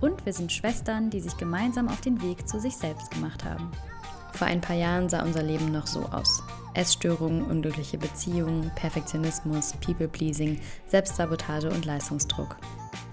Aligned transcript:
Und 0.00 0.24
wir 0.26 0.32
sind 0.32 0.52
Schwestern, 0.52 1.10
die 1.10 1.20
sich 1.20 1.36
gemeinsam 1.36 1.88
auf 1.88 2.00
den 2.00 2.20
Weg 2.22 2.48
zu 2.48 2.58
sich 2.60 2.76
selbst 2.76 3.10
gemacht 3.10 3.44
haben. 3.44 3.70
Vor 4.32 4.46
ein 4.46 4.60
paar 4.60 4.76
Jahren 4.76 5.08
sah 5.08 5.22
unser 5.22 5.42
Leben 5.42 5.70
noch 5.70 5.86
so 5.86 6.00
aus. 6.06 6.42
Essstörungen, 6.74 7.44
unglückliche 7.44 7.98
Beziehungen, 7.98 8.70
Perfektionismus, 8.74 9.74
People-Pleasing, 9.84 10.58
Selbstsabotage 10.86 11.68
und 11.70 11.84
Leistungsdruck. 11.84 12.56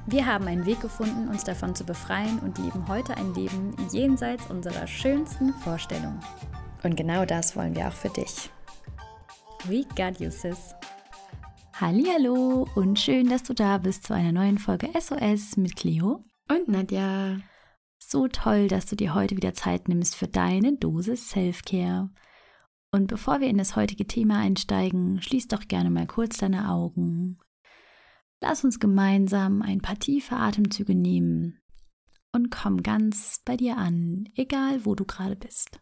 Wir 0.06 0.26
haben 0.26 0.48
einen 0.48 0.66
Weg 0.66 0.80
gefunden, 0.80 1.28
uns 1.28 1.44
davon 1.44 1.76
zu 1.76 1.84
befreien 1.84 2.40
und 2.40 2.58
leben 2.58 2.88
heute 2.88 3.16
ein 3.18 3.34
Leben 3.36 3.76
jenseits 3.92 4.50
unserer 4.50 4.88
schönsten 4.88 5.54
Vorstellungen. 5.56 6.20
Und 6.84 6.96
genau 6.96 7.26
das 7.26 7.56
wollen 7.56 7.76
wir 7.76 7.88
auch 7.88 7.94
für 7.94 8.10
dich. 8.10 8.50
We 9.66 9.84
got 9.96 10.20
you, 10.20 10.32
sis. 10.32 10.74
Hallo 11.80 12.68
und 12.76 12.98
schön, 12.98 13.30
dass 13.30 13.44
du 13.44 13.54
da 13.54 13.78
bist 13.78 14.08
zu 14.08 14.14
einer 14.14 14.32
neuen 14.32 14.58
Folge 14.58 14.90
SOS 15.00 15.58
mit 15.58 15.76
Cleo 15.76 16.24
und 16.50 16.68
Nadja. 16.68 17.40
So 18.00 18.28
toll, 18.28 18.68
dass 18.68 18.86
du 18.86 18.96
dir 18.96 19.14
heute 19.14 19.38
wieder 19.38 19.54
Zeit 19.54 19.88
nimmst 19.88 20.16
für 20.16 20.28
deine 20.28 20.78
Dosis 20.78 21.30
Self-Care. 21.30 22.10
Und 22.92 23.08
bevor 23.08 23.40
wir 23.40 23.48
in 23.48 23.58
das 23.58 23.76
heutige 23.76 24.08
Thema 24.08 24.40
einsteigen, 24.40 25.22
schließ 25.22 25.48
doch 25.48 25.68
gerne 25.68 25.92
mal 25.92 26.08
kurz 26.08 26.38
deine 26.38 26.70
Augen. 26.70 27.38
Lass 28.42 28.64
uns 28.64 28.80
gemeinsam 28.80 29.62
ein 29.62 29.82
paar 29.82 30.00
tiefe 30.00 30.38
Atemzüge 30.38 30.96
nehmen 30.96 31.62
und 32.32 32.50
komm 32.50 32.82
ganz 32.82 33.42
bei 33.46 33.58
dir 33.58 33.78
an, 33.78 34.30
egal 34.36 34.86
wo 34.86 34.96
du 34.96 35.06
gerade 35.06 35.36
bist. 35.36 35.80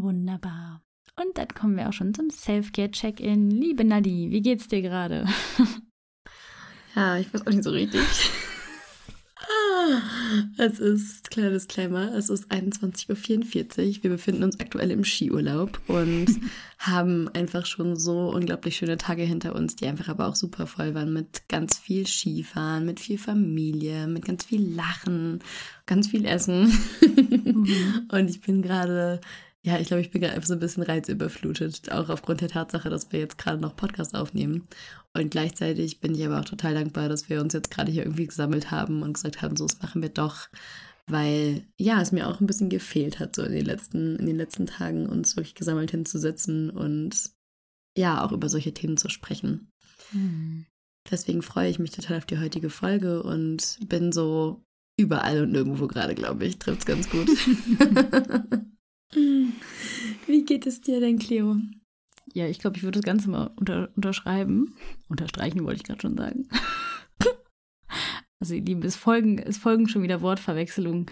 Wunderbar. 0.00 0.82
Und 1.16 1.36
dann 1.36 1.48
kommen 1.48 1.76
wir 1.76 1.88
auch 1.88 1.92
schon 1.92 2.14
zum 2.14 2.30
Self-Care-Check-In. 2.30 3.50
Liebe 3.50 3.84
Nadi, 3.84 4.30
wie 4.30 4.40
geht's 4.40 4.68
dir 4.68 4.82
gerade? 4.82 5.26
Ja, 6.94 7.16
ich 7.16 7.32
weiß 7.32 7.46
auch 7.46 7.50
nicht 7.50 7.64
so 7.64 7.70
richtig. 7.70 8.02
Es 10.56 10.78
ist, 10.78 11.30
kleiner 11.30 11.50
Disclaimer, 11.50 12.14
es 12.14 12.30
ist 12.30 12.50
21.44 12.50 13.08
Uhr. 13.98 14.02
Wir 14.04 14.10
befinden 14.10 14.44
uns 14.44 14.60
aktuell 14.60 14.90
im 14.90 15.04
Skiurlaub 15.04 15.80
und 15.88 16.26
haben 16.78 17.28
einfach 17.34 17.66
schon 17.66 17.96
so 17.96 18.30
unglaublich 18.30 18.76
schöne 18.76 18.96
Tage 18.96 19.22
hinter 19.22 19.54
uns, 19.54 19.74
die 19.74 19.86
einfach 19.86 20.08
aber 20.08 20.28
auch 20.28 20.36
super 20.36 20.66
voll 20.66 20.94
waren 20.94 21.12
mit 21.12 21.48
ganz 21.48 21.78
viel 21.78 22.06
Skifahren, 22.06 22.86
mit 22.86 23.00
viel 23.00 23.18
Familie, 23.18 24.06
mit 24.06 24.24
ganz 24.24 24.44
viel 24.44 24.62
Lachen, 24.74 25.40
ganz 25.86 26.08
viel 26.08 26.24
Essen. 26.24 26.72
Mhm. 27.44 28.08
Und 28.10 28.30
ich 28.30 28.40
bin 28.40 28.62
gerade 28.62 29.20
ja, 29.64 29.78
ich 29.78 29.86
glaube, 29.86 30.00
ich 30.00 30.10
bin 30.10 30.20
gerade 30.20 30.34
einfach 30.34 30.48
so 30.48 30.54
ein 30.54 30.60
bisschen 30.60 30.82
reizüberflutet, 30.82 31.92
auch 31.92 32.08
aufgrund 32.08 32.40
der 32.40 32.48
Tatsache, 32.48 32.90
dass 32.90 33.12
wir 33.12 33.20
jetzt 33.20 33.38
gerade 33.38 33.60
noch 33.60 33.76
Podcast 33.76 34.14
aufnehmen. 34.16 34.66
Und 35.14 35.30
gleichzeitig 35.30 36.00
bin 36.00 36.14
ich 36.14 36.26
aber 36.26 36.40
auch 36.40 36.44
total 36.44 36.74
dankbar, 36.74 37.08
dass 37.08 37.28
wir 37.28 37.40
uns 37.40 37.52
jetzt 37.52 37.70
gerade 37.70 37.92
hier 37.92 38.02
irgendwie 38.02 38.26
gesammelt 38.26 38.72
haben 38.72 39.02
und 39.02 39.12
gesagt 39.12 39.40
haben, 39.40 39.56
so, 39.56 39.66
das 39.66 39.80
machen 39.80 40.02
wir 40.02 40.08
doch, 40.08 40.48
weil 41.06 41.64
ja, 41.78 42.00
es 42.00 42.10
mir 42.10 42.28
auch 42.28 42.40
ein 42.40 42.46
bisschen 42.46 42.70
gefehlt 42.70 43.20
hat, 43.20 43.36
so 43.36 43.42
in 43.42 43.52
den 43.52 43.64
letzten, 43.64 44.16
in 44.16 44.26
den 44.26 44.36
letzten 44.36 44.66
Tagen 44.66 45.06
uns 45.06 45.36
wirklich 45.36 45.54
gesammelt 45.54 45.92
hinzusetzen 45.92 46.70
und 46.70 47.30
ja, 47.96 48.24
auch 48.24 48.32
über 48.32 48.48
solche 48.48 48.74
Themen 48.74 48.96
zu 48.96 49.10
sprechen. 49.10 49.70
Mhm. 50.12 50.66
Deswegen 51.08 51.42
freue 51.42 51.70
ich 51.70 51.78
mich 51.78 51.90
total 51.90 52.18
auf 52.18 52.26
die 52.26 52.38
heutige 52.38 52.70
Folge 52.70 53.22
und 53.22 53.78
bin 53.86 54.12
so 54.12 54.64
überall 54.98 55.42
und 55.42 55.52
nirgendwo 55.52 55.86
gerade, 55.86 56.14
glaube 56.14 56.46
ich. 56.46 56.58
Trifft 56.58 56.80
es 56.80 56.86
ganz 56.86 57.08
gut. 57.10 57.28
Wie 60.26 60.44
geht 60.44 60.66
es 60.66 60.80
dir 60.80 61.00
denn, 61.00 61.18
Cleo? 61.18 61.56
Ja, 62.34 62.46
ich 62.46 62.58
glaube, 62.58 62.76
ich 62.76 62.82
würde 62.82 63.00
das 63.00 63.06
Ganze 63.06 63.28
mal 63.28 63.50
unter, 63.56 63.90
unterschreiben. 63.94 64.74
Unterstreichen 65.08 65.64
wollte 65.64 65.76
ich 65.76 65.84
gerade 65.84 66.00
schon 66.00 66.16
sagen. 66.16 66.48
also, 68.40 68.54
ihr 68.54 68.62
Lieben, 68.62 68.82
es 68.82 68.96
folgen, 68.96 69.38
es 69.38 69.58
folgen 69.58 69.88
schon 69.88 70.02
wieder 70.02 70.22
Wortverwechslungen. 70.22 71.06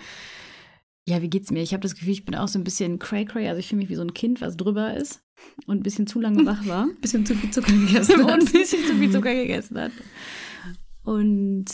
Ja, 1.07 1.23
wie 1.23 1.31
geht's 1.31 1.51
mir? 1.51 1.63
Ich 1.63 1.73
habe 1.73 1.83
das 1.83 1.95
Gefühl, 1.95 2.13
ich 2.13 2.25
bin 2.25 2.35
auch 2.35 2.49
so 2.49 2.59
ein 2.59 2.65
bisschen 2.65 2.99
cray-cray. 2.99 3.49
Also, 3.49 3.59
ich 3.59 3.69
fühle 3.69 3.81
mich 3.81 3.91
wie 3.91 3.97
so 3.97 4.03
ein 4.03 4.15
Kind, 4.15 4.41
was 4.41 4.57
drüber 4.57 4.95
ist 4.95 5.23
und 5.67 5.79
ein 5.79 5.83
bisschen 5.83 6.07
zu 6.07 6.21
lange 6.21 6.47
wach 6.47 6.67
war. 6.67 6.85
ein 6.89 7.01
bisschen 7.01 7.27
zu 7.27 7.35
viel 7.35 7.51
Zucker 7.51 7.73
gegessen 7.73 8.25
hat. 8.25 8.41
und 8.41 8.47
ein 8.49 8.53
bisschen 8.53 8.85
zu 8.87 8.95
viel 8.95 9.11
Zucker 9.11 9.35
gegessen 9.35 9.79
hat. 9.79 9.93
Und 11.03 11.67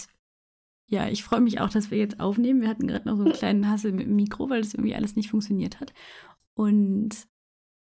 ja, 0.89 1.09
ich 1.09 1.25
freue 1.25 1.41
mich 1.41 1.61
auch, 1.61 1.69
dass 1.69 1.91
wir 1.91 1.99
jetzt 1.99 2.21
aufnehmen. 2.21 2.61
Wir 2.61 2.69
hatten 2.69 2.87
gerade 2.87 3.09
noch 3.09 3.17
so 3.17 3.25
einen 3.25 3.33
kleinen 3.33 3.69
Hassel 3.69 3.93
mit 3.93 4.07
dem 4.07 4.17
Mikro, 4.17 4.49
weil 4.49 4.63
das 4.63 4.75
irgendwie 4.75 4.95
alles 4.95 5.17
nicht 5.17 5.31
funktioniert 5.31 5.81
hat. 5.81 5.93
Und 6.55 7.27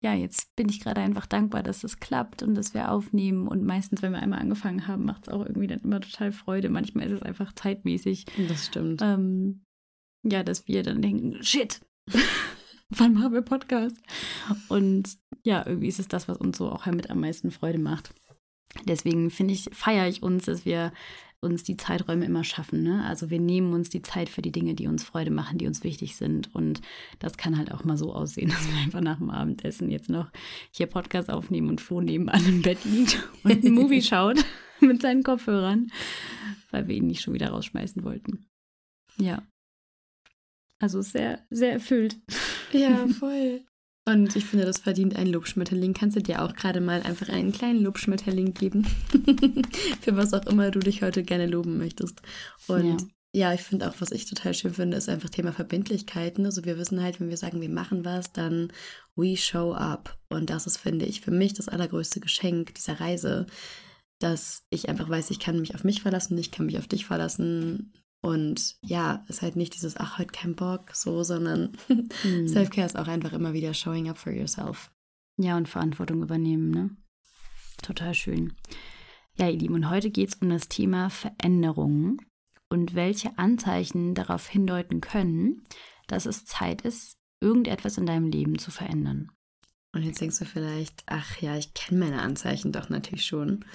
ja, 0.01 0.13
jetzt 0.13 0.55
bin 0.55 0.69
ich 0.69 0.81
gerade 0.81 1.01
einfach 1.01 1.25
dankbar, 1.25 1.63
dass 1.63 1.81
das 1.81 1.99
klappt 1.99 2.43
und 2.43 2.55
dass 2.55 2.73
wir 2.73 2.91
aufnehmen. 2.91 3.47
Und 3.47 3.63
meistens, 3.63 4.01
wenn 4.01 4.11
wir 4.11 4.19
einmal 4.19 4.39
angefangen 4.41 4.85
haben, 4.85 5.05
macht 5.05 5.27
es 5.27 5.33
auch 5.33 5.45
irgendwie 5.45 5.67
dann 5.67 5.79
immer 5.79 6.01
total 6.01 6.31
Freude. 6.31 6.69
Manchmal 6.69 7.07
ist 7.07 7.13
es 7.13 7.21
einfach 7.23 7.53
zeitmäßig. 7.53 8.25
Das 8.49 8.67
stimmt. 8.67 9.01
Ähm, 9.01 9.63
ja, 10.23 10.43
dass 10.43 10.67
wir 10.67 10.83
dann 10.83 11.01
denken, 11.01 11.41
shit, 11.41 11.81
wann 12.89 13.13
machen 13.13 13.33
wir 13.33 13.41
Podcast? 13.41 13.97
Und 14.67 15.17
ja, 15.43 15.65
irgendwie 15.65 15.87
ist 15.87 15.99
es 15.99 16.09
das, 16.09 16.27
was 16.27 16.37
uns 16.37 16.57
so 16.57 16.69
auch 16.69 16.85
mit 16.87 17.09
am 17.09 17.21
meisten 17.21 17.49
Freude 17.49 17.79
macht. 17.79 18.13
Deswegen 18.85 19.29
finde 19.29 19.53
ich, 19.53 19.69
feiere 19.71 20.07
ich 20.07 20.21
uns, 20.21 20.45
dass 20.45 20.65
wir 20.65 20.91
uns 21.43 21.63
die 21.63 21.77
Zeiträume 21.77 22.25
immer 22.25 22.43
schaffen. 22.43 22.81
Ne? 22.81 23.03
Also 23.05 23.29
wir 23.29 23.39
nehmen 23.39 23.73
uns 23.73 23.89
die 23.89 24.01
Zeit 24.01 24.29
für 24.29 24.41
die 24.41 24.51
Dinge, 24.51 24.73
die 24.73 24.87
uns 24.87 25.03
Freude 25.03 25.31
machen, 25.31 25.57
die 25.57 25.67
uns 25.67 25.83
wichtig 25.83 26.15
sind. 26.15 26.53
Und 26.55 26.81
das 27.19 27.37
kann 27.37 27.57
halt 27.57 27.71
auch 27.71 27.83
mal 27.83 27.97
so 27.97 28.13
aussehen, 28.13 28.49
dass 28.49 28.67
wir 28.67 28.81
einfach 28.81 29.01
nach 29.01 29.17
dem 29.17 29.29
Abendessen 29.29 29.89
jetzt 29.89 30.09
noch 30.09 30.31
hier 30.71 30.87
Podcast 30.87 31.29
aufnehmen 31.29 31.69
und 31.69 31.81
Flo 31.81 32.01
nebenan 32.01 32.45
im 32.45 32.61
Bett 32.61 32.83
liegt 32.85 33.27
und 33.43 33.51
einen 33.51 33.73
Movie 33.73 34.01
schaut 34.03 34.43
mit 34.79 35.01
seinen 35.01 35.23
Kopfhörern, 35.23 35.91
weil 36.71 36.87
wir 36.87 36.95
ihn 36.95 37.07
nicht 37.07 37.21
schon 37.21 37.33
wieder 37.33 37.49
rausschmeißen 37.49 38.03
wollten. 38.03 38.45
Ja. 39.17 39.43
Also 40.79 41.01
sehr, 41.01 41.45
sehr 41.49 41.73
erfüllt. 41.73 42.17
Ja, 42.71 43.07
voll. 43.07 43.63
Und 44.05 44.35
ich 44.35 44.45
finde, 44.45 44.65
das 44.65 44.79
verdient 44.79 45.15
ein 45.15 45.27
Lobschmetterling. 45.27 45.93
Kannst 45.93 46.17
du 46.17 46.21
dir 46.21 46.41
auch 46.41 46.53
gerade 46.55 46.81
mal 46.81 47.01
einfach 47.03 47.29
einen 47.29 47.53
kleinen 47.53 47.81
Lobschmetterling 47.81 48.53
geben? 48.53 48.85
Für 50.01 50.17
was 50.17 50.33
auch 50.33 50.45
immer 50.45 50.71
du 50.71 50.79
dich 50.79 51.01
heute 51.01 51.23
gerne 51.23 51.47
loben 51.47 51.77
möchtest. 51.77 52.21
Und 52.67 53.01
ja. 53.01 53.07
Ja, 53.35 53.51
ich 53.51 53.61
finde 53.61 53.89
auch, 53.89 53.95
was 53.97 54.11
ich 54.11 54.27
total 54.27 54.53
schön 54.53 54.75
finde, 54.75 54.95
ist 54.95 55.09
einfach 55.09 55.29
Thema 55.29 55.51
Verbindlichkeiten. 55.53 56.45
Also 56.45 56.65
wir 56.65 56.77
wissen 56.77 57.01
halt, 57.01 57.19
wenn 57.19 57.29
wir 57.29 57.37
sagen, 57.37 57.61
wir 57.61 57.69
machen 57.69 58.05
was, 58.05 58.31
dann 58.31 58.71
we 59.15 59.35
show 59.35 59.73
up. 59.73 60.19
Und 60.29 60.51
das 60.51 60.67
ist, 60.67 60.77
finde 60.77 61.05
ich, 61.05 61.21
für 61.21 61.31
mich 61.31 61.53
das 61.53 61.67
allergrößte 61.67 62.19
Geschenk 62.19 62.75
dieser 62.75 62.99
Reise, 62.99 63.47
dass 64.19 64.67
ich 64.69 64.87
einfach 64.87 65.09
weiß, 65.09 65.31
ich 65.31 65.39
kann 65.39 65.59
mich 65.59 65.73
auf 65.73 65.83
mich 65.83 66.03
verlassen, 66.03 66.37
ich 66.37 66.51
kann 66.51 66.67
mich 66.67 66.77
auf 66.77 66.87
dich 66.87 67.07
verlassen. 67.07 67.91
Und 68.23 68.77
ja, 68.81 69.25
ist 69.27 69.41
halt 69.41 69.57
nicht 69.57 69.75
dieses, 69.75 69.97
ach, 69.97 70.17
heute 70.17 70.31
kein 70.31 70.55
Bock, 70.55 70.95
so, 70.95 71.23
sondern 71.23 71.77
mhm. 71.89 72.47
Self-Care 72.47 72.85
ist 72.85 72.97
auch 72.97 73.09
einfach 73.09 73.33
immer 73.33 73.51
wieder 73.51 73.73
showing 73.73 74.09
up 74.09 74.17
for 74.17 74.31
yourself. 74.31 74.91
Ja, 75.37 75.57
und 75.57 75.67
Verantwortung 75.67 76.23
übernehmen, 76.23 76.71
ne? 76.71 76.89
Total 77.81 78.13
schön. 78.13 78.53
Ja, 79.37 79.49
ihr 79.49 79.57
Lieben, 79.57 79.75
und 79.75 79.89
heute 79.89 80.09
geht 80.09 80.29
es 80.29 80.35
um 80.35 80.49
das 80.49 80.69
Thema 80.69 81.09
Veränderungen 81.09 82.21
und 82.69 82.95
welche 82.95 83.37
Anzeichen 83.37 84.15
darauf 84.15 84.47
hindeuten 84.47 85.01
können, 85.01 85.61
dass 86.07 86.25
es 86.25 86.45
Zeit 86.45 86.83
ist, 86.83 87.17
irgendetwas 87.41 87.97
in 87.97 88.05
deinem 88.05 88.29
Leben 88.29 88.57
zu 88.57 88.71
verändern. 88.71 89.31
Und 89.91 90.03
jetzt 90.03 90.21
denkst 90.21 90.39
du 90.39 90.45
vielleicht, 90.45 91.03
ach 91.07 91.41
ja, 91.41 91.57
ich 91.57 91.73
kenne 91.73 91.99
meine 91.99 92.21
Anzeichen 92.21 92.71
doch 92.71 92.87
natürlich 92.87 93.25
schon. 93.25 93.65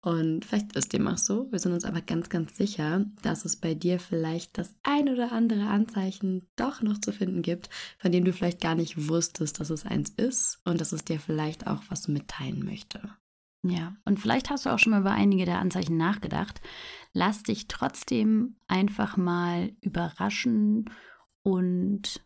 Und 0.00 0.44
vielleicht 0.44 0.76
ist 0.76 0.92
dem 0.92 1.08
auch 1.08 1.18
so. 1.18 1.50
Wir 1.50 1.58
sind 1.58 1.72
uns 1.72 1.84
aber 1.84 2.00
ganz, 2.00 2.28
ganz 2.28 2.56
sicher, 2.56 3.04
dass 3.22 3.44
es 3.44 3.56
bei 3.56 3.74
dir 3.74 3.98
vielleicht 3.98 4.56
das 4.56 4.76
ein 4.84 5.08
oder 5.08 5.32
andere 5.32 5.66
Anzeichen 5.66 6.48
doch 6.54 6.82
noch 6.82 6.98
zu 6.98 7.12
finden 7.12 7.42
gibt, 7.42 7.68
von 7.98 8.12
dem 8.12 8.24
du 8.24 8.32
vielleicht 8.32 8.60
gar 8.60 8.76
nicht 8.76 9.08
wusstest, 9.08 9.58
dass 9.58 9.70
es 9.70 9.84
eins 9.84 10.10
ist 10.10 10.60
und 10.64 10.80
dass 10.80 10.92
es 10.92 11.04
dir 11.04 11.18
vielleicht 11.18 11.66
auch 11.66 11.82
was 11.88 12.06
mitteilen 12.06 12.64
möchte. 12.64 13.00
Ja, 13.64 13.96
und 14.04 14.20
vielleicht 14.20 14.50
hast 14.50 14.66
du 14.66 14.70
auch 14.70 14.78
schon 14.78 14.92
mal 14.92 15.00
über 15.00 15.10
einige 15.10 15.44
der 15.44 15.58
Anzeichen 15.58 15.96
nachgedacht. 15.96 16.60
Lass 17.12 17.42
dich 17.42 17.66
trotzdem 17.66 18.56
einfach 18.68 19.16
mal 19.16 19.72
überraschen 19.80 20.90
und 21.42 22.22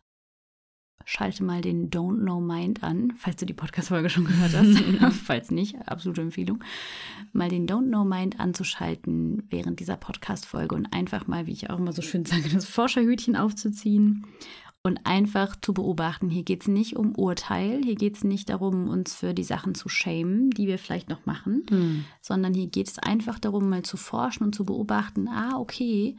schalte 1.05 1.43
mal 1.43 1.61
den 1.61 1.89
Don't 1.89 2.21
Know 2.21 2.39
Mind 2.39 2.83
an, 2.83 3.13
falls 3.17 3.37
du 3.37 3.45
die 3.45 3.53
Podcast-Folge 3.53 4.09
schon 4.09 4.25
gehört 4.25 4.53
hast. 4.53 5.13
falls 5.23 5.51
nicht, 5.51 5.75
absolute 5.87 6.21
Empfehlung. 6.21 6.63
Mal 7.31 7.49
den 7.49 7.67
Don't 7.67 7.87
Know 7.87 8.05
Mind 8.05 8.39
anzuschalten 8.39 9.43
während 9.49 9.79
dieser 9.79 9.97
Podcast-Folge 9.97 10.75
und 10.75 10.87
einfach 10.93 11.27
mal, 11.27 11.47
wie 11.47 11.51
ich 11.51 11.69
auch 11.69 11.79
immer 11.79 11.93
so 11.93 12.01
schön 12.01 12.25
sage, 12.25 12.49
das 12.49 12.65
Forscherhütchen 12.65 13.35
aufzuziehen 13.35 14.25
und 14.83 14.99
einfach 15.05 15.55
zu 15.55 15.73
beobachten. 15.73 16.29
Hier 16.29 16.43
geht 16.43 16.61
es 16.61 16.67
nicht 16.67 16.97
um 16.97 17.15
Urteil, 17.15 17.81
hier 17.83 17.95
geht 17.95 18.17
es 18.17 18.23
nicht 18.23 18.49
darum, 18.49 18.89
uns 18.89 19.15
für 19.15 19.33
die 19.33 19.45
Sachen 19.45 19.75
zu 19.75 19.87
schämen, 19.87 20.49
die 20.51 20.67
wir 20.67 20.77
vielleicht 20.77 21.09
noch 21.09 21.25
machen, 21.25 21.65
mhm. 21.69 22.05
sondern 22.21 22.53
hier 22.53 22.67
geht 22.67 22.89
es 22.89 22.99
einfach 22.99 23.39
darum, 23.39 23.69
mal 23.69 23.83
zu 23.83 23.95
forschen 23.95 24.43
und 24.43 24.53
zu 24.53 24.65
beobachten, 24.65 25.29
ah, 25.29 25.57
okay, 25.57 26.17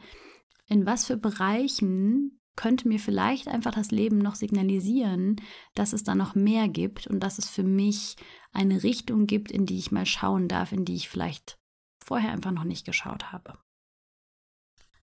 in 0.67 0.85
was 0.87 1.05
für 1.05 1.15
Bereichen 1.15 2.39
könnte 2.55 2.87
mir 2.87 2.99
vielleicht 2.99 3.47
einfach 3.47 3.73
das 3.73 3.91
Leben 3.91 4.17
noch 4.17 4.35
signalisieren, 4.35 5.37
dass 5.73 5.93
es 5.93 6.03
da 6.03 6.15
noch 6.15 6.35
mehr 6.35 6.67
gibt 6.67 7.07
und 7.07 7.19
dass 7.19 7.37
es 7.37 7.49
für 7.49 7.63
mich 7.63 8.15
eine 8.53 8.83
Richtung 8.83 9.27
gibt, 9.27 9.51
in 9.51 9.65
die 9.65 9.77
ich 9.77 9.91
mal 9.91 10.05
schauen 10.05 10.47
darf, 10.47 10.71
in 10.71 10.85
die 10.85 10.95
ich 10.95 11.09
vielleicht 11.09 11.57
vorher 12.03 12.31
einfach 12.31 12.51
noch 12.51 12.63
nicht 12.63 12.85
geschaut 12.85 13.31
habe. 13.31 13.57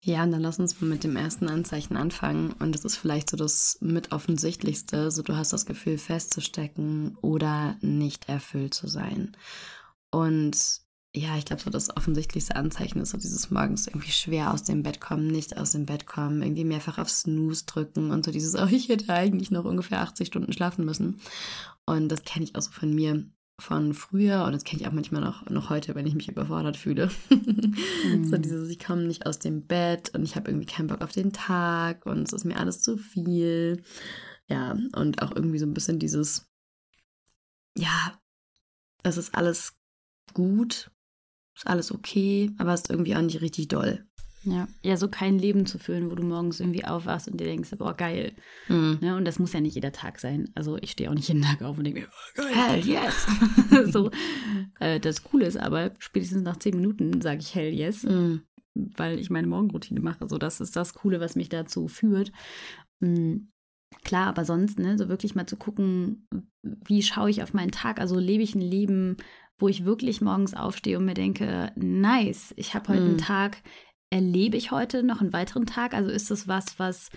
Ja, 0.01 0.23
und 0.23 0.31
dann 0.31 0.41
lass 0.41 0.59
uns 0.59 0.79
mal 0.79 0.87
mit 0.87 1.03
dem 1.03 1.17
ersten 1.17 1.49
Anzeichen 1.49 1.97
anfangen. 1.97 2.53
Und 2.53 2.73
das 2.73 2.85
ist 2.85 2.95
vielleicht 2.95 3.29
so 3.29 3.37
das 3.37 3.77
mit 3.81 4.13
offensichtlichste. 4.13 5.11
So, 5.11 5.23
du 5.23 5.35
hast 5.35 5.51
das 5.51 5.65
Gefühl, 5.65 5.97
festzustecken 5.97 7.17
oder 7.21 7.77
nicht 7.81 8.29
erfüllt 8.29 8.73
zu 8.73 8.87
sein. 8.87 9.35
Und 10.09 10.81
ja, 11.19 11.37
ich 11.37 11.45
glaube, 11.45 11.61
so 11.61 11.69
das 11.69 11.95
offensichtlichste 11.95 12.55
Anzeichen 12.55 13.01
ist 13.01 13.11
so 13.11 13.17
dieses 13.17 13.51
morgens 13.51 13.87
irgendwie 13.87 14.11
schwer 14.11 14.53
aus 14.53 14.63
dem 14.63 14.83
Bett 14.83 15.01
kommen, 15.01 15.27
nicht 15.27 15.57
aus 15.57 15.71
dem 15.71 15.85
Bett 15.85 16.05
kommen, 16.05 16.41
irgendwie 16.41 16.63
mehrfach 16.63 16.97
auf 16.97 17.09
Snooze 17.09 17.65
drücken 17.65 18.11
und 18.11 18.23
so 18.23 18.31
dieses, 18.31 18.55
oh, 18.61 18.67
ich 18.69 18.89
hätte 18.89 19.13
eigentlich 19.13 19.51
noch 19.51 19.65
ungefähr 19.65 20.01
80 20.01 20.27
Stunden 20.27 20.53
schlafen 20.53 20.85
müssen. 20.85 21.19
Und 21.85 22.09
das 22.09 22.23
kenne 22.23 22.45
ich 22.45 22.55
auch 22.55 22.61
so 22.61 22.71
von 22.71 22.93
mir 22.93 23.25
von 23.59 23.93
früher 23.93 24.45
und 24.45 24.53
das 24.53 24.63
kenne 24.63 24.81
ich 24.81 24.87
auch 24.87 24.93
manchmal 24.93 25.21
noch, 25.21 25.49
noch 25.49 25.69
heute, 25.69 25.93
wenn 25.93 26.07
ich 26.07 26.15
mich 26.15 26.29
überfordert 26.29 26.77
fühle. 26.77 27.09
mhm. 27.29 28.25
So 28.25 28.37
dieses, 28.37 28.69
ich 28.69 28.79
komme 28.79 29.03
nicht 29.03 29.25
aus 29.25 29.39
dem 29.39 29.67
Bett 29.67 30.15
und 30.15 30.23
ich 30.23 30.37
habe 30.37 30.49
irgendwie 30.49 30.67
keinen 30.67 30.87
Bock 30.87 31.01
auf 31.01 31.11
den 31.11 31.33
Tag 31.33 32.05
und 32.05 32.25
es 32.25 32.33
ist 32.33 32.45
mir 32.45 32.57
alles 32.57 32.81
zu 32.81 32.97
viel. 32.97 33.83
Ja, 34.47 34.77
und 34.95 35.21
auch 35.21 35.35
irgendwie 35.35 35.59
so 35.59 35.65
ein 35.65 35.73
bisschen 35.73 35.99
dieses, 35.99 36.49
ja, 37.77 38.13
es 39.03 39.17
ist 39.17 39.35
alles 39.35 39.73
gut, 40.33 40.89
ist 41.59 41.67
alles 41.67 41.91
okay, 41.91 42.51
aber 42.57 42.73
es 42.73 42.81
ist 42.81 42.89
irgendwie 42.89 43.15
auch 43.15 43.21
nicht 43.21 43.41
richtig 43.41 43.67
doll. 43.67 44.05
Ja. 44.43 44.69
ja, 44.81 44.95
so 44.95 45.09
kein 45.09 45.37
Leben 45.37 45.65
zu 45.65 45.77
führen, 45.79 46.09
wo 46.09 46.15
du 46.15 46.23
morgens 46.23 46.61
irgendwie 46.61 46.85
aufwachst 46.85 47.27
und 47.27 47.39
dir 47.39 47.45
denkst, 47.45 47.71
boah, 47.77 47.93
geil. 47.93 48.31
Mhm. 48.69 48.99
Ne? 49.01 49.17
Und 49.17 49.25
das 49.25 49.37
muss 49.37 49.51
ja 49.51 49.59
nicht 49.59 49.75
jeder 49.75 49.91
Tag 49.91 50.19
sein. 50.19 50.49
Also 50.55 50.77
ich 50.77 50.91
stehe 50.91 51.09
auch 51.09 51.13
nicht 51.13 51.27
jeden 51.27 51.41
Tag 51.41 51.61
auf 51.61 51.77
und 51.77 51.83
denke 51.83 52.01
mir, 52.01 52.07
oh, 52.07 52.41
geil. 52.41 52.55
Hell 52.55 52.85
yes. 52.85 53.27
so, 53.91 54.11
äh, 54.79 55.01
das 55.01 55.23
Coole 55.23 55.45
ist 55.45 55.57
aber, 55.57 55.91
spätestens 55.99 56.43
nach 56.43 56.55
zehn 56.55 56.77
Minuten 56.77 57.19
sage 57.19 57.41
ich 57.41 57.53
hell 57.53 57.73
yes, 57.73 58.03
mhm. 58.03 58.43
weil 58.73 59.19
ich 59.19 59.29
meine 59.29 59.47
Morgenroutine 59.47 59.99
mache. 59.99 60.29
So, 60.29 60.37
das 60.37 60.61
ist 60.61 60.77
das 60.77 60.93
Coole, 60.93 61.19
was 61.19 61.35
mich 61.35 61.49
dazu 61.49 61.89
führt. 61.89 62.31
Mhm. 63.01 63.51
Klar, 64.05 64.27
aber 64.27 64.45
sonst, 64.45 64.79
ne, 64.79 64.97
so 64.97 65.09
wirklich 65.09 65.35
mal 65.35 65.47
zu 65.47 65.57
gucken, 65.57 66.27
wie 66.63 67.03
schaue 67.03 67.29
ich 67.29 67.43
auf 67.43 67.53
meinen 67.53 67.71
Tag? 67.71 67.99
Also 67.99 68.17
lebe 68.17 68.43
ich 68.43 68.55
ein 68.55 68.61
Leben, 68.61 69.17
wo 69.59 69.67
ich 69.67 69.85
wirklich 69.85 70.21
morgens 70.21 70.53
aufstehe 70.53 70.97
und 70.97 71.05
mir 71.05 71.13
denke, 71.13 71.71
nice, 71.75 72.53
ich 72.57 72.73
habe 72.73 72.89
heute 72.89 73.01
mhm. 73.01 73.09
einen 73.09 73.17
Tag, 73.17 73.61
erlebe 74.09 74.57
ich 74.57 74.71
heute 74.71 75.03
noch 75.03 75.21
einen 75.21 75.33
weiteren 75.33 75.65
Tag? 75.65 75.93
Also 75.93 76.09
ist 76.09 76.31
es 76.31 76.47
was, 76.47 76.79
was 76.79 77.09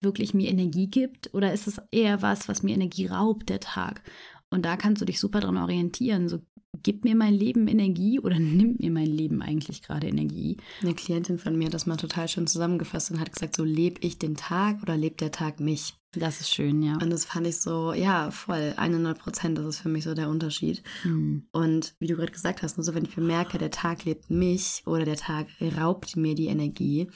wirklich 0.00 0.34
mir 0.34 0.50
Energie 0.50 0.88
gibt 0.88 1.32
oder 1.34 1.52
ist 1.52 1.66
es 1.66 1.80
eher 1.90 2.22
was, 2.22 2.48
was 2.48 2.62
mir 2.62 2.74
Energie 2.74 3.06
raubt, 3.06 3.48
der 3.48 3.60
Tag? 3.60 4.02
Und 4.50 4.64
da 4.64 4.76
kannst 4.76 5.02
du 5.02 5.06
dich 5.06 5.18
super 5.18 5.40
dran 5.40 5.56
orientieren. 5.56 6.28
So 6.28 6.38
gibt 6.82 7.04
mir 7.04 7.14
mein 7.14 7.34
Leben 7.34 7.68
Energie 7.68 8.20
oder 8.20 8.38
nimmt 8.40 8.80
mir 8.80 8.90
mein 8.90 9.06
Leben 9.06 9.42
eigentlich 9.42 9.82
gerade 9.82 10.08
Energie? 10.08 10.56
Eine 10.82 10.94
Klientin 10.94 11.38
von 11.38 11.56
mir 11.56 11.66
hat 11.66 11.74
das 11.74 11.86
mal 11.86 11.96
total 11.96 12.28
schön 12.28 12.46
zusammengefasst 12.46 13.10
und 13.10 13.20
hat 13.20 13.32
gesagt, 13.32 13.56
so 13.56 13.64
lebe 13.64 14.00
ich 14.00 14.18
den 14.18 14.36
Tag 14.36 14.82
oder 14.82 14.96
lebt 14.96 15.20
der 15.20 15.32
Tag 15.32 15.60
mich? 15.60 15.94
Das 16.18 16.40
ist 16.40 16.54
schön, 16.54 16.82
ja. 16.82 16.94
Und 16.94 17.10
das 17.10 17.24
fand 17.24 17.46
ich 17.46 17.60
so, 17.60 17.92
ja, 17.92 18.30
voll, 18.30 18.74
100 18.76 19.18
Prozent, 19.18 19.58
das 19.58 19.66
ist 19.66 19.80
für 19.80 19.88
mich 19.88 20.04
so 20.04 20.14
der 20.14 20.30
Unterschied. 20.30 20.82
Mhm. 21.04 21.46
Und 21.52 21.94
wie 21.98 22.06
du 22.06 22.16
gerade 22.16 22.32
gesagt 22.32 22.62
hast, 22.62 22.76
nur 22.76 22.84
so, 22.84 22.94
wenn 22.94 23.04
ich 23.04 23.14
bemerke, 23.14 23.58
der 23.58 23.70
Tag 23.70 24.04
lebt 24.04 24.30
mich 24.30 24.82
oder 24.86 25.04
der 25.04 25.16
Tag 25.16 25.46
raubt 25.78 26.16
mir 26.16 26.34
die 26.34 26.46
Energie, 26.46 27.08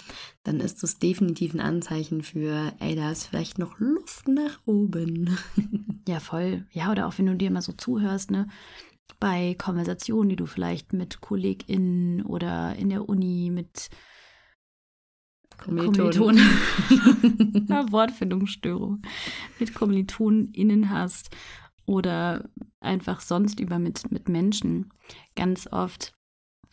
dann 0.43 0.61
ist 0.61 0.83
das 0.83 0.99
definitiv 0.99 1.55
ein 1.55 1.61
Anzeichen 1.61 2.23
für, 2.23 2.73
ey, 2.81 2.95
da 2.95 3.11
ist 3.11 3.27
vielleicht 3.27 3.59
noch 3.59 3.79
Luft 3.79 4.29
nach 4.29 4.59
oben. 4.67 5.39
ja, 6.09 6.21
voll. 6.21 6.67
Ja, 6.73 6.91
oder 6.91 7.07
auch 7.07 7.17
wenn 7.19 7.27
du 7.27 7.37
dir 7.37 7.51
mal 7.51 7.63
so 7.63 7.73
zuhörst, 7.73 8.31
ne? 8.31 8.49
Bei 9.19 9.55
Konversationen, 9.55 10.29
die 10.29 10.37
du 10.37 10.47
vielleicht 10.47 10.93
mit 10.93 11.21
KollegInnen 11.21 12.23
oder 12.23 12.77
in 12.77 12.91
der 12.91 13.09
Uni 13.09 13.51
mit 13.53 13.91
Kommilitonen. 15.59 16.39
ja, 17.69 17.91
Wortfindungsstörung. 17.93 19.03
Mit 19.59 19.75
KommilitonInnen 19.75 20.91
hast 20.91 21.37
oder 21.87 22.49
einfach 22.81 23.21
sonst 23.21 23.61
über 23.61 23.79
mit, 23.79 24.11
mit 24.11 24.29
Menschen. 24.29 24.93
Ganz 25.35 25.67
oft, 25.71 26.15